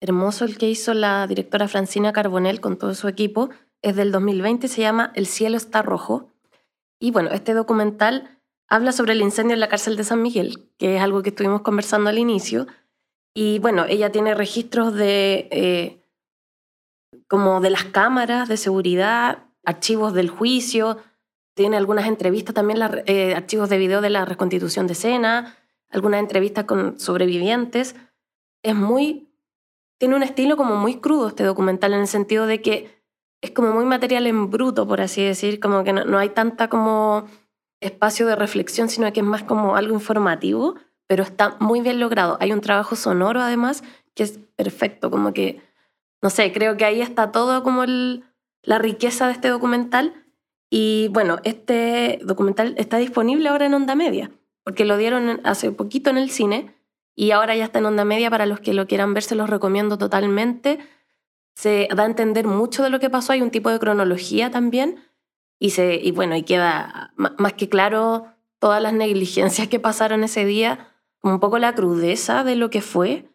hermoso 0.02 0.46
el 0.46 0.58
que 0.58 0.70
hizo 0.70 0.94
la 0.94 1.26
directora 1.28 1.68
Francina 1.68 2.12
Carbonell 2.12 2.60
con 2.60 2.78
todo 2.78 2.94
su 2.96 3.08
equipo 3.08 3.50
es 3.82 3.96
del 3.96 4.12
2020, 4.12 4.68
se 4.68 4.82
llama 4.82 5.12
El 5.16 5.28
cielo 5.28 5.58
está 5.58 5.82
rojo. 5.82 6.30
Y 7.00 7.12
bueno, 7.12 7.30
este 7.32 7.54
documental 7.54 8.40
habla 8.68 8.92
sobre 8.92 9.14
el 9.14 9.22
incendio 9.22 9.54
en 9.54 9.60
la 9.60 9.70
cárcel 9.70 9.98
de 9.98 10.04
San 10.04 10.22
Miguel, 10.22 10.70
que 10.78 10.98
es 10.98 11.02
algo 11.02 11.22
que 11.22 11.30
estuvimos 11.30 11.62
conversando 11.62 12.10
al 12.10 12.18
inicio. 12.18 12.68
Y 13.34 13.60
bueno, 13.60 13.86
ella 13.88 14.12
tiene 14.12 14.34
registros 14.34 14.94
de 14.94 15.48
eh, 15.52 16.04
como 17.28 17.62
de 17.62 17.70
las 17.70 17.86
cámaras 17.86 18.50
de 18.50 18.58
seguridad, 18.58 19.44
archivos 19.64 20.14
del 20.14 20.30
juicio, 20.30 20.98
tiene 21.54 21.78
algunas 21.78 22.08
entrevistas 22.08 22.54
también, 22.54 22.80
eh, 23.06 23.34
archivos 23.36 23.70
de 23.70 23.78
video 23.78 24.02
de 24.02 24.10
la 24.10 24.26
reconstitución 24.26 24.88
de 24.88 24.94
escena, 24.94 25.58
algunas 25.90 26.20
entrevistas 26.20 26.66
con 26.66 27.00
sobrevivientes. 27.00 27.96
Es 28.64 28.76
muy, 28.76 29.34
tiene 29.98 30.16
un 30.16 30.24
estilo 30.24 30.56
como 30.56 30.76
muy 30.76 31.00
crudo 31.00 31.30
este 31.30 31.44
documental 31.44 31.94
en 31.94 32.02
el 32.02 32.08
sentido 32.08 32.46
de 32.46 32.62
que 32.62 32.97
es 33.42 33.52
como 33.52 33.72
muy 33.72 33.86
material 33.86 34.28
en 34.28 34.50
bruto, 34.50 34.88
por 34.88 35.02
así 35.02 35.24
decir, 35.24 35.60
como 35.60 35.84
que 35.84 35.94
no, 35.94 36.18
hay 36.18 36.30
tanta 36.30 36.70
como 36.70 37.26
espacio 37.82 38.26
de 38.26 38.36
reflexión, 38.36 38.90
sino 38.90 39.12
que 39.14 39.20
es 39.20 39.26
más 39.26 39.44
como 39.44 39.76
algo 39.76 39.94
informativo, 39.94 40.76
pero 41.08 41.24
está 41.24 41.56
muy 41.60 41.82
bien 41.82 42.00
logrado. 42.00 42.38
Hay 42.40 42.52
un 42.52 42.62
trabajo 42.62 42.96
sonoro 42.96 43.42
además 43.42 43.84
que 44.16 44.24
es 44.24 44.40
perfecto, 44.56 45.12
como 45.12 45.34
que, 45.34 45.62
no 46.22 46.30
sé, 46.30 46.52
creo 46.52 46.76
que 46.78 46.86
ahí 46.86 47.02
está 47.02 47.32
todo 47.32 47.62
como 47.62 47.86
la 47.86 48.80
riqueza 48.80 49.28
de 49.28 49.34
este 49.34 49.50
documental. 49.50 50.26
Y 50.70 51.10
bueno, 51.12 51.38
este 51.44 52.20
documental 52.24 52.74
está 52.78 52.98
disponible 52.98 53.50
ahora 53.50 53.68
en 53.68 53.76
Onda 53.76 53.96
Media, 53.96 54.32
porque 54.64 54.84
lo 54.84 54.98
dieron 54.98 55.40
hace 55.44 55.72
poquito 55.72 56.10
en 56.10 56.18
el 56.18 56.32
cine 56.32 56.74
y 57.16 57.32
ahora 57.32 57.56
ya 57.56 57.66
está 57.66 57.80
en 57.80 57.86
Onda 57.86 58.06
Media 58.06 58.30
para 58.30 58.46
los 58.46 58.60
que 58.60 58.74
lo 58.74 58.88
quieran 58.88 59.14
ver, 59.14 59.24
se 59.24 59.36
los 59.36 59.50
recomiendo 59.50 59.98
totalmente 59.98 60.80
se 61.58 61.88
da 61.96 62.04
a 62.04 62.06
entender 62.06 62.46
mucho 62.46 62.84
de 62.84 62.92
lo 62.92 63.00
que 63.00 63.10
pasó, 63.10 63.34
hay 63.34 63.42
un 63.42 63.50
tipo 63.50 63.72
de 63.72 63.80
cronología 63.80 64.52
también, 64.52 65.00
y, 65.60 65.72
se, 65.72 65.96
y 65.96 66.12
bueno, 66.12 66.36
y 66.36 66.44
queda 66.44 67.14
más 67.16 67.54
que 67.54 67.68
claro 67.68 68.28
todas 68.60 68.80
las 68.80 68.94
negligencias 68.94 69.68
que 69.68 69.80
pasaron 69.80 70.24
ese 70.24 70.46
día, 70.46 70.94
un 71.24 71.40
poco 71.40 71.58
la 71.58 71.74
crudeza 71.74 72.44
de 72.44 72.58
lo 72.58 72.70
que 72.70 72.82
fue. 72.82 73.32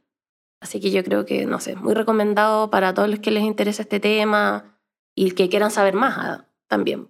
Así 0.61 0.79
que 0.79 0.93
yo 0.93 1.03
creo 1.03 1.27
que, 1.27 1.47
no 1.47 1.59
sé, 1.59 1.75
muy 1.75 1.95
recomendado 1.95 2.71
para 2.71 2.95
todos 2.95 3.09
los 3.09 3.19
que 3.19 3.33
les 3.33 3.43
interesa 3.43 3.83
este 3.83 3.99
tema 3.99 4.79
y 5.17 5.33
que 5.33 5.49
quieran 5.49 5.73
saber 5.73 5.95
más 5.95 6.15
ah, 6.17 6.47
también. 6.69 7.09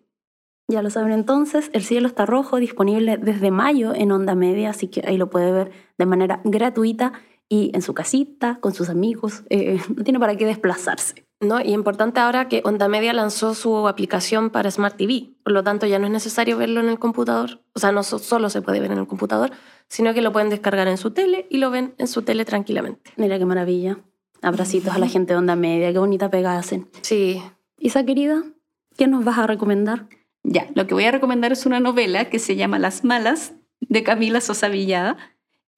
Ya 0.67 0.81
lo 0.81 0.89
saben 0.89 1.13
entonces, 1.13 1.71
El 1.75 1.83
cielo 1.83 2.09
está 2.09 2.25
rojo, 2.25 2.57
disponible 2.57 3.19
desde 3.19 3.51
mayo 3.51 3.95
en 3.95 4.13
Onda 4.13 4.35
Media, 4.35 4.71
así 4.71 4.89
que 4.89 5.03
ahí 5.07 5.19
lo 5.19 5.29
puede 5.29 5.53
ver 5.53 5.73
de 5.99 6.07
manera 6.07 6.41
gratuita 6.45 7.13
y 7.53 7.71
en 7.75 7.83
su 7.83 7.93
casita, 7.93 8.57
con 8.61 8.73
sus 8.73 8.89
amigos, 8.89 9.43
eh, 9.51 9.79
no 9.95 10.05
tiene 10.05 10.19
para 10.19 10.37
qué 10.37 10.47
desplazarse. 10.47 11.27
No, 11.39 11.61
y 11.61 11.75
importante 11.75 12.19
ahora 12.19 12.49
que 12.49 12.63
Onda 12.65 12.89
Media 12.89 13.13
lanzó 13.13 13.53
su 13.53 13.87
aplicación 13.89 14.49
para 14.49 14.71
Smart 14.71 14.97
TV, 14.97 15.35
por 15.45 15.53
lo 15.53 15.63
tanto 15.63 15.87
ya 15.87 15.99
no 15.99 16.07
es 16.07 16.13
necesario 16.13 16.57
verlo 16.57 16.81
en 16.81 16.89
el 16.89 16.99
computador, 16.99 17.61
o 17.75 17.79
sea, 17.79 17.93
no 17.93 18.05
solo 18.05 18.49
se 18.49 18.63
puede 18.63 18.81
ver 18.81 18.91
en 18.91 18.97
el 18.97 19.07
computador, 19.07 19.51
sino 19.87 20.15
que 20.15 20.23
lo 20.23 20.33
pueden 20.33 20.49
descargar 20.49 20.89
en 20.89 20.97
su 20.97 21.11
tele 21.11 21.47
y 21.51 21.59
lo 21.59 21.71
ven 21.71 21.93
en 21.99 22.09
su 22.09 22.23
tele 22.23 22.47
tranquilamente. 22.47 23.11
Mira 23.17 23.39
qué 23.39 23.45
maravilla. 23.45 23.99
Abracitos 24.41 24.95
a 24.95 24.99
la 24.99 25.09
gente 25.09 25.35
de 25.35 25.39
Onda 25.39 25.55
Media, 25.55 25.93
qué 25.93 25.99
bonita 25.99 26.31
pega 26.31 26.57
hacen. 26.57 26.89
Sí. 27.03 27.43
Isa 27.79 28.03
querida, 28.07 28.45
¿qué 28.97 29.09
nos 29.09 29.27
vas 29.27 29.37
a 29.37 29.47
recomendar? 29.47 30.07
Ya, 30.43 30.71
lo 30.75 30.87
que 30.87 30.95
voy 30.95 31.05
a 31.05 31.11
recomendar 31.11 31.53
es 31.53 31.67
una 31.67 31.81
novela 31.81 32.31
que 32.31 32.39
se 32.39 32.57
llama 32.57 32.79
Las 32.79 33.05
Malas, 33.05 33.53
de 33.81 34.03
Camila 34.03 34.41
Sosa 34.41 34.69
Villada. 34.69 35.19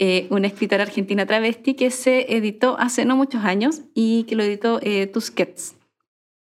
Eh, 0.06 0.26
una 0.28 0.48
escritora 0.48 0.82
argentina 0.82 1.24
travesti 1.24 1.72
que 1.72 1.90
se 1.90 2.36
editó 2.36 2.78
hace 2.78 3.06
no 3.06 3.16
muchos 3.16 3.42
años 3.42 3.84
y 3.94 4.24
que 4.24 4.36
lo 4.36 4.42
editó 4.42 4.78
eh, 4.82 5.06
Tusquets. 5.06 5.76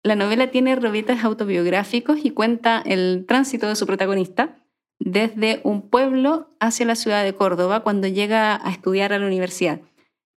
La 0.01 0.15
novela 0.15 0.49
tiene 0.49 0.77
robitas 0.77 1.25
autobiográficos 1.25 2.23
y 2.23 2.31
cuenta 2.31 2.81
el 2.85 3.25
tránsito 3.27 3.67
de 3.67 3.75
su 3.75 3.85
protagonista, 3.85 4.55
desde 4.97 5.59
un 5.65 5.89
pueblo 5.89 6.47
hacia 6.61 6.85
la 6.85 6.95
ciudad 6.95 7.21
de 7.21 7.33
Córdoba 7.35 7.81
cuando 7.81 8.07
llega 8.07 8.65
a 8.65 8.71
estudiar 8.71 9.11
a 9.11 9.19
la 9.19 9.27
universidad. 9.27 9.81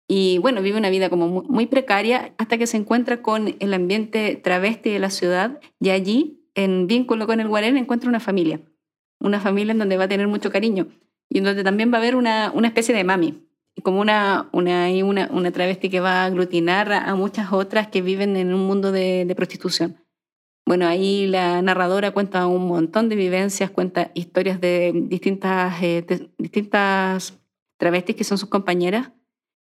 Y 0.07 0.39
bueno, 0.39 0.63
vive 0.63 0.79
una 0.79 0.89
vida 0.89 1.11
como 1.11 1.43
muy, 1.43 1.67
precaria 1.67 2.33
hasta 2.39 2.57
que 2.57 2.65
se 2.65 2.77
encuentra 2.77 3.21
con 3.21 3.55
el 3.59 3.73
ambiente 3.75 4.35
travesti 4.35 4.89
de 4.89 4.99
la 4.99 5.11
ciudad 5.11 5.59
y 5.79 5.91
allí, 5.91 6.41
en 6.55 6.87
vínculo 6.87 7.27
con 7.27 7.39
el 7.39 7.49
Guarén, 7.49 7.77
encuentra 7.77 8.09
una 8.09 8.19
familia. 8.19 8.61
Una 9.19 9.39
familia 9.39 9.73
en 9.73 9.77
donde 9.77 9.97
va 9.97 10.05
a 10.05 10.09
tener 10.09 10.27
mucho 10.27 10.49
cariño 10.49 10.87
y 11.31 11.37
en 11.37 11.45
donde 11.45 11.63
también 11.63 11.93
va 11.93 11.95
a 11.95 12.01
haber 12.01 12.17
una, 12.17 12.51
una 12.53 12.67
especie 12.67 12.93
de 12.93 13.05
mami, 13.05 13.47
como 13.83 14.01
una, 14.01 14.49
una, 14.51 14.89
una, 15.03 15.29
una 15.31 15.51
travesti 15.51 15.89
que 15.89 16.01
va 16.01 16.23
a 16.23 16.25
aglutinar 16.25 16.91
a 16.91 17.15
muchas 17.15 17.53
otras 17.53 17.87
que 17.87 18.01
viven 18.01 18.35
en 18.35 18.53
un 18.53 18.67
mundo 18.67 18.91
de, 18.91 19.23
de 19.25 19.33
prostitución. 19.33 19.95
Bueno, 20.65 20.87
ahí 20.87 21.27
la 21.27 21.61
narradora 21.61 22.11
cuenta 22.11 22.45
un 22.47 22.67
montón 22.67 23.07
de 23.07 23.15
vivencias, 23.15 23.71
cuenta 23.71 24.11
historias 24.13 24.59
de 24.59 24.91
distintas, 24.93 25.81
eh, 25.81 26.05
distintas 26.37 27.39
travestis 27.77 28.17
que 28.17 28.25
son 28.25 28.37
sus 28.37 28.49
compañeras 28.49 29.13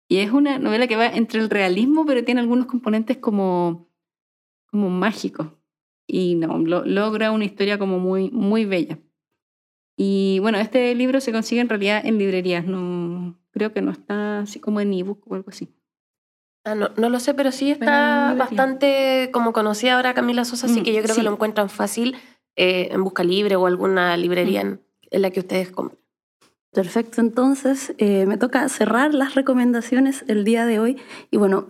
y 0.07 0.17
es 0.17 0.31
una 0.31 0.59
novela 0.59 0.85
que 0.85 0.95
va 0.95 1.07
entre 1.07 1.39
el 1.39 1.49
realismo, 1.49 2.05
pero 2.05 2.23
tiene 2.23 2.41
algunos 2.41 2.67
componentes 2.67 3.17
como, 3.17 3.89
como 4.67 4.91
mágicos. 4.91 5.47
Y 6.07 6.35
no, 6.35 6.59
logra 6.59 7.31
una 7.31 7.45
historia 7.45 7.79
como 7.79 7.97
muy, 7.97 8.29
muy 8.29 8.65
bella. 8.65 8.99
Y 9.97 10.39
bueno, 10.39 10.57
este 10.57 10.93
libro 10.95 11.21
se 11.21 11.31
consigue 11.31 11.61
en 11.61 11.69
realidad 11.69 12.01
en 12.05 12.17
librerías, 12.17 12.65
no, 12.65 13.37
creo 13.51 13.71
que 13.71 13.81
no 13.81 13.91
está 13.91 14.39
así 14.39 14.59
como 14.59 14.81
en 14.81 14.93
ebook 14.93 15.23
o 15.27 15.35
algo 15.35 15.49
así. 15.49 15.69
Ah, 16.65 16.75
no, 16.75 16.89
no 16.97 17.09
lo 17.09 17.19
sé, 17.19 17.33
pero 17.33 17.51
sí 17.51 17.71
está 17.71 18.33
bastante 18.37 19.29
como 19.31 19.53
conocida 19.53 19.95
ahora 19.95 20.13
Camila 20.13 20.43
Sosa, 20.45 20.65
así 20.65 20.81
mm, 20.81 20.83
que 20.83 20.93
yo 20.93 21.03
creo 21.03 21.15
que 21.15 21.23
lo 21.23 21.31
encuentran 21.31 21.69
fácil 21.69 22.15
eh, 22.55 22.89
en 22.91 23.03
Busca 23.03 23.23
Libre 23.23 23.55
o 23.55 23.67
alguna 23.67 24.17
librería 24.17 24.63
mm. 24.63 24.67
en, 24.67 24.81
en 25.11 25.21
la 25.21 25.29
que 25.29 25.39
ustedes 25.41 25.71
compren. 25.71 25.99
Perfecto, 26.75 27.21
entonces 27.21 27.93
eh, 27.99 28.25
me 28.25 28.37
toca 28.37 28.67
cerrar 28.67 29.13
las 29.13 29.33
recomendaciones 29.33 30.25
el 30.27 30.43
día 30.43 30.65
de 30.65 30.79
hoy 30.79 30.97
y 31.31 31.37
bueno, 31.37 31.69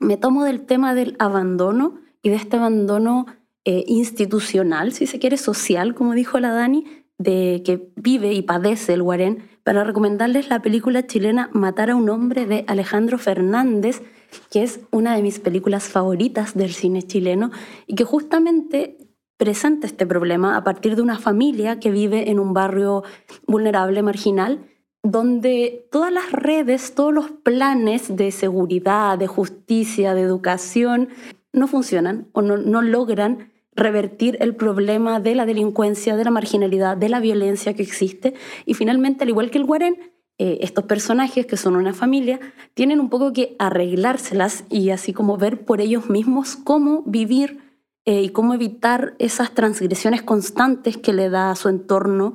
me 0.00 0.16
tomo 0.16 0.44
del 0.44 0.64
tema 0.64 0.94
del 0.94 1.16
abandono 1.18 2.00
y 2.22 2.30
de 2.30 2.36
este 2.36 2.56
abandono 2.56 3.26
eh, 3.66 3.84
institucional, 3.86 4.92
si 4.92 5.06
se 5.06 5.18
quiere, 5.18 5.36
social, 5.36 5.94
como 5.94 6.14
dijo 6.14 6.40
la 6.40 6.52
Dani, 6.52 6.86
de 7.18 7.62
que 7.64 7.90
vive 7.96 8.32
y 8.32 8.42
padece 8.42 8.94
el 8.94 9.02
Guarén, 9.02 9.42
para 9.64 9.84
recomendarles 9.84 10.48
la 10.48 10.62
película 10.62 11.06
chilena 11.06 11.50
Matar 11.52 11.90
a 11.90 11.96
un 11.96 12.08
hombre 12.08 12.46
de 12.46 12.64
Alejandro 12.68 13.18
Fernández, 13.18 14.02
que 14.50 14.62
es 14.62 14.80
una 14.90 15.14
de 15.14 15.22
mis 15.22 15.40
películas 15.40 15.88
favoritas 15.88 16.54
del 16.54 16.72
cine 16.72 17.02
chileno 17.02 17.50
y 17.86 17.94
que 17.94 18.04
justamente 18.04 18.96
presenta 19.36 19.86
este 19.86 20.06
problema 20.06 20.56
a 20.56 20.64
partir 20.64 20.96
de 20.96 21.02
una 21.02 21.18
familia 21.18 21.78
que 21.78 21.90
vive 21.90 22.30
en 22.30 22.38
un 22.38 22.54
barrio 22.54 23.04
vulnerable, 23.46 24.02
marginal, 24.02 24.66
donde 25.02 25.86
todas 25.92 26.12
las 26.12 26.32
redes, 26.32 26.94
todos 26.94 27.14
los 27.14 27.30
planes 27.30 28.14
de 28.16 28.30
seguridad, 28.32 29.16
de 29.16 29.26
justicia, 29.26 30.14
de 30.14 30.22
educación, 30.22 31.08
no 31.52 31.66
funcionan 31.66 32.28
o 32.32 32.42
no, 32.42 32.82
logran 32.82 33.52
revertir 33.78 34.36
el 34.40 34.54
problema 34.54 35.20
de 35.20 35.34
la 35.34 35.46
delincuencia, 35.46 36.16
de 36.16 36.24
la 36.24 36.30
marginalidad, 36.30 36.96
de 36.96 37.08
la 37.08 37.20
violencia 37.20 37.74
que 37.74 37.82
existe. 37.82 38.34
Y 38.66 38.74
finalmente, 38.74 39.24
al 39.24 39.30
igual 39.30 39.50
que 39.50 39.58
el 39.58 39.64
Guarén, 39.64 39.96
eh, 40.40 40.58
estos 40.60 40.84
personajes 40.84 41.46
que 41.46 41.56
son 41.56 41.74
una 41.74 41.94
familia 41.94 42.38
tienen 42.74 43.00
un 43.00 43.08
poco 43.08 43.32
que 43.32 43.56
arreglárselas 43.58 44.64
y 44.70 44.90
así 44.90 45.12
como 45.12 45.36
ver 45.36 45.64
por 45.64 45.80
ellos 45.80 46.08
mismos 46.08 46.54
cómo 46.54 47.02
vivir 47.06 47.58
eh, 48.04 48.22
y 48.22 48.28
cómo 48.28 48.54
evitar 48.54 49.16
esas 49.18 49.52
transgresiones 49.52 50.22
constantes 50.22 50.96
que 50.96 51.12
le 51.12 51.28
da 51.28 51.50
a 51.50 51.56
su 51.56 51.68
entorno, 51.68 52.34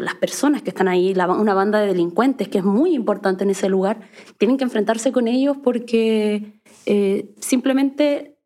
las 0.00 0.14
personas 0.16 0.62
que 0.62 0.70
están 0.70 0.88
ahí, 0.88 1.14
una 1.14 1.54
banda 1.54 1.80
de 1.80 1.86
delincuentes 1.86 2.48
que 2.48 2.58
es 2.58 2.64
muy 2.64 2.94
importante 2.94 3.44
en 3.44 3.50
ese 3.50 3.68
lugar, 3.68 4.00
tienen 4.36 4.58
que 4.58 4.64
enfrentarse 4.64 5.12
con 5.12 5.28
ellos 5.28 5.56
porque 5.62 6.60
eh, 6.84 7.34
simplemente 7.40 8.37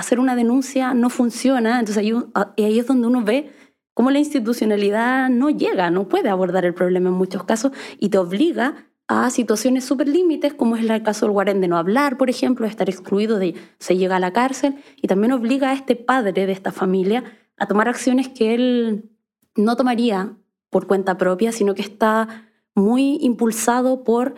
hacer 0.00 0.18
una 0.20 0.36
denuncia 0.36 0.94
no 0.94 1.10
funciona, 1.10 1.78
entonces 1.80 1.98
ahí, 1.98 2.12
ahí 2.34 2.78
es 2.78 2.86
donde 2.86 3.06
uno 3.06 3.22
ve 3.22 3.50
cómo 3.94 4.10
la 4.10 4.18
institucionalidad 4.18 5.28
no 5.28 5.50
llega, 5.50 5.90
no 5.90 6.08
puede 6.08 6.28
abordar 6.28 6.64
el 6.64 6.74
problema 6.74 7.10
en 7.10 7.14
muchos 7.14 7.44
casos 7.44 7.72
y 7.98 8.08
te 8.08 8.18
obliga 8.18 8.90
a 9.08 9.28
situaciones 9.30 9.84
súper 9.84 10.06
límites, 10.06 10.54
como 10.54 10.76
es 10.76 10.88
el 10.88 11.02
caso 11.02 11.26
del 11.26 11.32
Guarén 11.32 11.60
de 11.60 11.66
no 11.66 11.76
hablar, 11.76 12.16
por 12.16 12.30
ejemplo, 12.30 12.64
de 12.64 12.70
estar 12.70 12.88
excluido, 12.88 13.40
de 13.40 13.56
se 13.80 13.96
llega 13.96 14.14
a 14.14 14.20
la 14.20 14.32
cárcel, 14.32 14.76
y 15.02 15.08
también 15.08 15.32
obliga 15.32 15.70
a 15.70 15.72
este 15.72 15.96
padre 15.96 16.46
de 16.46 16.52
esta 16.52 16.70
familia 16.70 17.24
a 17.56 17.66
tomar 17.66 17.88
acciones 17.88 18.28
que 18.28 18.54
él 18.54 19.10
no 19.56 19.74
tomaría 19.74 20.36
por 20.70 20.86
cuenta 20.86 21.18
propia, 21.18 21.50
sino 21.50 21.74
que 21.74 21.82
está 21.82 22.46
muy 22.76 23.18
impulsado 23.20 24.04
por 24.04 24.34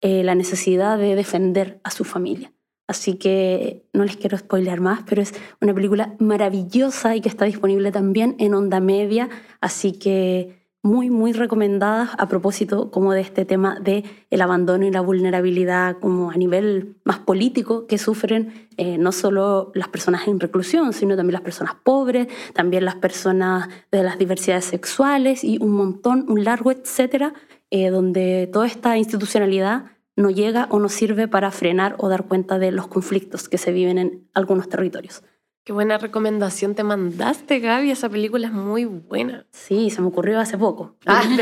eh, 0.00 0.24
la 0.24 0.34
necesidad 0.34 0.96
de 0.96 1.16
defender 1.16 1.80
a 1.84 1.90
su 1.90 2.04
familia. 2.04 2.53
Así 2.86 3.14
que 3.14 3.86
no 3.94 4.04
les 4.04 4.16
quiero 4.16 4.36
spoilear 4.36 4.80
más, 4.80 5.04
pero 5.08 5.22
es 5.22 5.32
una 5.60 5.72
película 5.72 6.14
maravillosa 6.18 7.16
y 7.16 7.22
que 7.22 7.30
está 7.30 7.46
disponible 7.46 7.92
también 7.92 8.36
en 8.38 8.52
Onda 8.54 8.80
Media, 8.80 9.30
así 9.60 9.92
que 9.92 10.64
muy, 10.84 11.08
muy 11.08 11.32
recomendadas 11.32 12.10
a 12.18 12.28
propósito 12.28 12.90
como 12.90 13.14
de 13.14 13.22
este 13.22 13.46
tema 13.46 13.80
de 13.80 14.04
el 14.28 14.42
abandono 14.42 14.84
y 14.84 14.90
la 14.90 15.00
vulnerabilidad 15.00 15.96
como 15.98 16.30
a 16.30 16.34
nivel 16.34 16.98
más 17.04 17.18
político 17.20 17.86
que 17.86 17.96
sufren 17.96 18.68
eh, 18.76 18.98
no 18.98 19.10
solo 19.10 19.72
las 19.74 19.88
personas 19.88 20.28
en 20.28 20.38
reclusión, 20.38 20.92
sino 20.92 21.16
también 21.16 21.32
las 21.32 21.42
personas 21.42 21.74
pobres, 21.82 22.28
también 22.52 22.84
las 22.84 22.96
personas 22.96 23.70
de 23.90 24.02
las 24.02 24.18
diversidades 24.18 24.66
sexuales 24.66 25.42
y 25.42 25.56
un 25.58 25.72
montón, 25.72 26.26
un 26.28 26.44
largo 26.44 26.70
etcétera, 26.70 27.32
eh, 27.70 27.88
donde 27.88 28.50
toda 28.52 28.66
esta 28.66 28.98
institucionalidad 28.98 29.86
no 30.16 30.30
llega 30.30 30.68
o 30.70 30.78
no 30.78 30.88
sirve 30.88 31.28
para 31.28 31.50
frenar 31.50 31.96
o 31.98 32.08
dar 32.08 32.26
cuenta 32.26 32.58
de 32.58 32.70
los 32.70 32.86
conflictos 32.86 33.48
que 33.48 33.58
se 33.58 33.72
viven 33.72 33.98
en 33.98 34.28
algunos 34.34 34.68
territorios. 34.68 35.22
Qué 35.64 35.72
buena 35.72 35.96
recomendación 35.96 36.74
te 36.74 36.84
mandaste, 36.84 37.58
Gaby. 37.58 37.90
Esa 37.90 38.10
película 38.10 38.48
es 38.48 38.52
muy 38.52 38.84
buena. 38.84 39.46
Sí, 39.50 39.88
se 39.88 40.02
me 40.02 40.08
ocurrió 40.08 40.38
hace 40.38 40.58
poco. 40.58 40.94
Ah, 41.06 41.22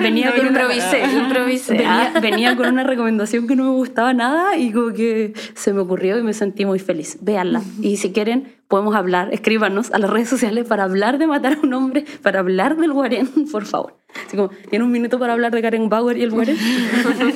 venía, 0.00 0.32
con 0.32 0.46
improvisé, 0.46 1.02
una, 1.02 1.24
improvisé. 1.24 1.84
Venía, 2.22 2.54
con 2.54 2.68
una 2.68 2.84
recomendación 2.84 3.48
que 3.48 3.56
no 3.56 3.64
me 3.64 3.70
gustaba 3.70 4.14
nada 4.14 4.56
y 4.56 4.70
como 4.70 4.92
que 4.92 5.32
se 5.54 5.72
me 5.72 5.80
ocurrió 5.80 6.16
y 6.20 6.22
me 6.22 6.34
sentí 6.34 6.64
muy 6.64 6.78
feliz. 6.78 7.18
Véanla. 7.20 7.62
Y 7.80 7.96
si 7.96 8.12
quieren, 8.12 8.54
podemos 8.68 8.94
hablar, 8.94 9.34
escríbanos 9.34 9.90
a 9.90 9.98
las 9.98 10.08
redes 10.08 10.28
sociales 10.28 10.68
para 10.68 10.84
hablar 10.84 11.18
de 11.18 11.26
matar 11.26 11.54
a 11.54 11.60
un 11.60 11.74
hombre, 11.74 12.04
para 12.22 12.38
hablar 12.38 12.76
del 12.76 12.92
Guarén, 12.92 13.26
por 13.50 13.64
favor. 13.64 13.96
Así 14.24 14.36
como, 14.36 14.50
¿tiene 14.70 14.84
un 14.84 14.92
minuto 14.92 15.18
para 15.18 15.32
hablar 15.32 15.50
de 15.50 15.60
Karen 15.62 15.88
Bauer 15.88 16.16
y 16.16 16.22
el 16.22 16.30
Guarén? 16.30 16.56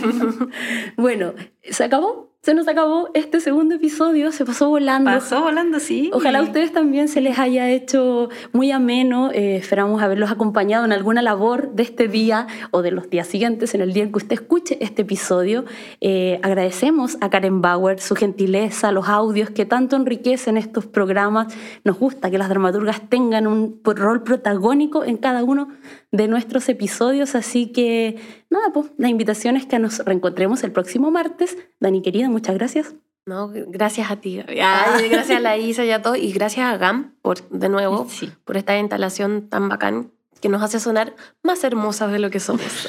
bueno, 0.96 1.32
¿se 1.68 1.82
acabó? 1.82 2.27
Se 2.48 2.54
nos 2.54 2.66
acabó 2.66 3.10
este 3.12 3.40
segundo 3.40 3.74
episodio, 3.74 4.32
se 4.32 4.46
pasó 4.46 4.70
volando. 4.70 5.10
Pasó 5.10 5.42
volando, 5.42 5.78
sí. 5.80 6.08
Ojalá 6.14 6.38
a 6.38 6.42
ustedes 6.42 6.72
también 6.72 7.08
se 7.08 7.20
les 7.20 7.38
haya 7.38 7.68
hecho 7.68 8.30
muy 8.54 8.70
ameno. 8.70 9.30
Eh, 9.32 9.56
esperamos 9.56 10.00
haberlos 10.00 10.30
acompañado 10.30 10.86
en 10.86 10.92
alguna 10.92 11.20
labor 11.20 11.74
de 11.74 11.82
este 11.82 12.08
día 12.08 12.46
o 12.70 12.80
de 12.80 12.90
los 12.90 13.10
días 13.10 13.26
siguientes, 13.26 13.74
en 13.74 13.82
el 13.82 13.92
día 13.92 14.04
en 14.04 14.12
que 14.12 14.16
usted 14.16 14.32
escuche 14.32 14.78
este 14.80 15.02
episodio. 15.02 15.66
Eh, 16.00 16.40
agradecemos 16.42 17.18
a 17.20 17.28
Karen 17.28 17.60
Bauer 17.60 18.00
su 18.00 18.14
gentileza, 18.14 18.92
los 18.92 19.10
audios 19.10 19.50
que 19.50 19.66
tanto 19.66 19.96
enriquecen 19.96 20.56
estos 20.56 20.86
programas. 20.86 21.54
Nos 21.84 21.98
gusta 21.98 22.30
que 22.30 22.38
las 22.38 22.48
dramaturgas 22.48 23.10
tengan 23.10 23.46
un 23.46 23.78
rol 23.84 24.22
protagónico 24.22 25.04
en 25.04 25.18
cada 25.18 25.44
uno 25.44 25.68
de 26.10 26.28
nuestros 26.28 26.68
episodios, 26.68 27.34
así 27.34 27.72
que 27.72 28.16
nada, 28.50 28.72
pues 28.72 28.90
la 28.96 29.08
invitación 29.08 29.56
es 29.56 29.66
que 29.66 29.78
nos 29.78 29.98
reencontremos 29.98 30.64
el 30.64 30.72
próximo 30.72 31.10
martes. 31.10 31.56
Dani 31.80 32.02
querida, 32.02 32.28
muchas 32.28 32.54
gracias. 32.54 32.94
No, 33.26 33.50
gracias 33.52 34.10
a 34.10 34.16
ti. 34.16 34.42
gracias 34.46 35.30
a 35.30 35.40
la 35.40 35.58
Isa 35.58 35.84
y 35.84 35.90
a 35.90 36.00
todos. 36.00 36.16
Y 36.16 36.32
gracias 36.32 36.64
a 36.64 36.78
GAM, 36.78 37.14
por, 37.20 37.46
de 37.50 37.68
nuevo, 37.68 38.06
por 38.44 38.56
esta 38.56 38.78
instalación 38.78 39.50
tan 39.50 39.68
bacán 39.68 40.12
que 40.40 40.48
nos 40.48 40.62
hace 40.62 40.80
sonar 40.80 41.14
más 41.42 41.62
hermosas 41.62 42.10
de 42.10 42.20
lo 42.20 42.30
que 42.30 42.40
somos. 42.40 42.88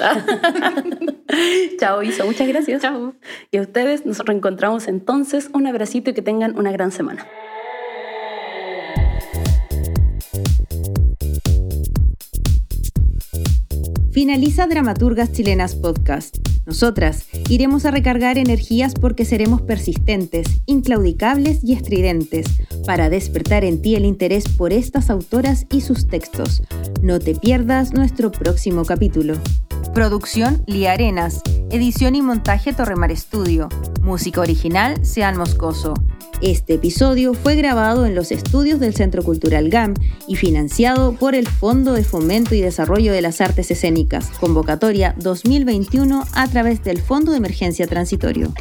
Chao, 1.78 2.02
Isa. 2.02 2.24
Muchas 2.24 2.48
gracias. 2.48 2.80
Chao. 2.80 3.14
Y 3.50 3.58
a 3.58 3.62
ustedes 3.62 4.06
nos 4.06 4.18
reencontramos 4.20 4.88
entonces. 4.88 5.50
Un 5.52 5.66
abracito 5.66 6.10
y 6.10 6.14
que 6.14 6.22
tengan 6.22 6.58
una 6.58 6.72
gran 6.72 6.90
semana. 6.90 7.26
Finaliza 14.12 14.66
Dramaturgas 14.66 15.30
Chilenas 15.30 15.76
Podcast. 15.76 16.36
Nosotras 16.66 17.26
iremos 17.48 17.84
a 17.84 17.92
recargar 17.92 18.38
energías 18.38 18.92
porque 18.94 19.24
seremos 19.24 19.62
persistentes, 19.62 20.48
inclaudicables 20.66 21.62
y 21.62 21.74
estridentes 21.74 22.46
para 22.84 23.08
despertar 23.08 23.64
en 23.64 23.80
ti 23.80 23.94
el 23.94 24.04
interés 24.04 24.48
por 24.48 24.72
estas 24.72 25.10
autoras 25.10 25.66
y 25.70 25.82
sus 25.82 26.08
textos. 26.08 26.60
No 27.02 27.20
te 27.20 27.36
pierdas 27.36 27.92
nuestro 27.92 28.32
próximo 28.32 28.84
capítulo. 28.84 29.34
Producción 29.94 30.64
Lía 30.66 30.92
Arenas. 30.92 31.40
Edición 31.70 32.16
y 32.16 32.22
montaje 32.22 32.72
Torremar 32.72 33.12
Estudio. 33.12 33.68
Música 34.02 34.40
original 34.40 35.06
Sean 35.06 35.36
Moscoso. 35.36 35.94
Este 36.42 36.74
episodio 36.74 37.34
fue 37.34 37.54
grabado 37.54 38.06
en 38.06 38.14
los 38.14 38.32
estudios 38.32 38.80
del 38.80 38.94
Centro 38.94 39.22
Cultural 39.22 39.68
GAM 39.68 39.92
y 40.26 40.36
financiado 40.36 41.12
por 41.12 41.34
el 41.34 41.46
Fondo 41.46 41.92
de 41.92 42.02
Fomento 42.02 42.54
y 42.54 42.62
Desarrollo 42.62 43.12
de 43.12 43.20
las 43.20 43.42
Artes 43.42 43.70
Escénicas, 43.70 44.30
convocatoria 44.40 45.14
2021 45.18 46.24
a 46.32 46.48
través 46.48 46.82
del 46.82 47.02
Fondo 47.02 47.32
de 47.32 47.38
Emergencia 47.38 47.86
Transitorio. 47.86 48.54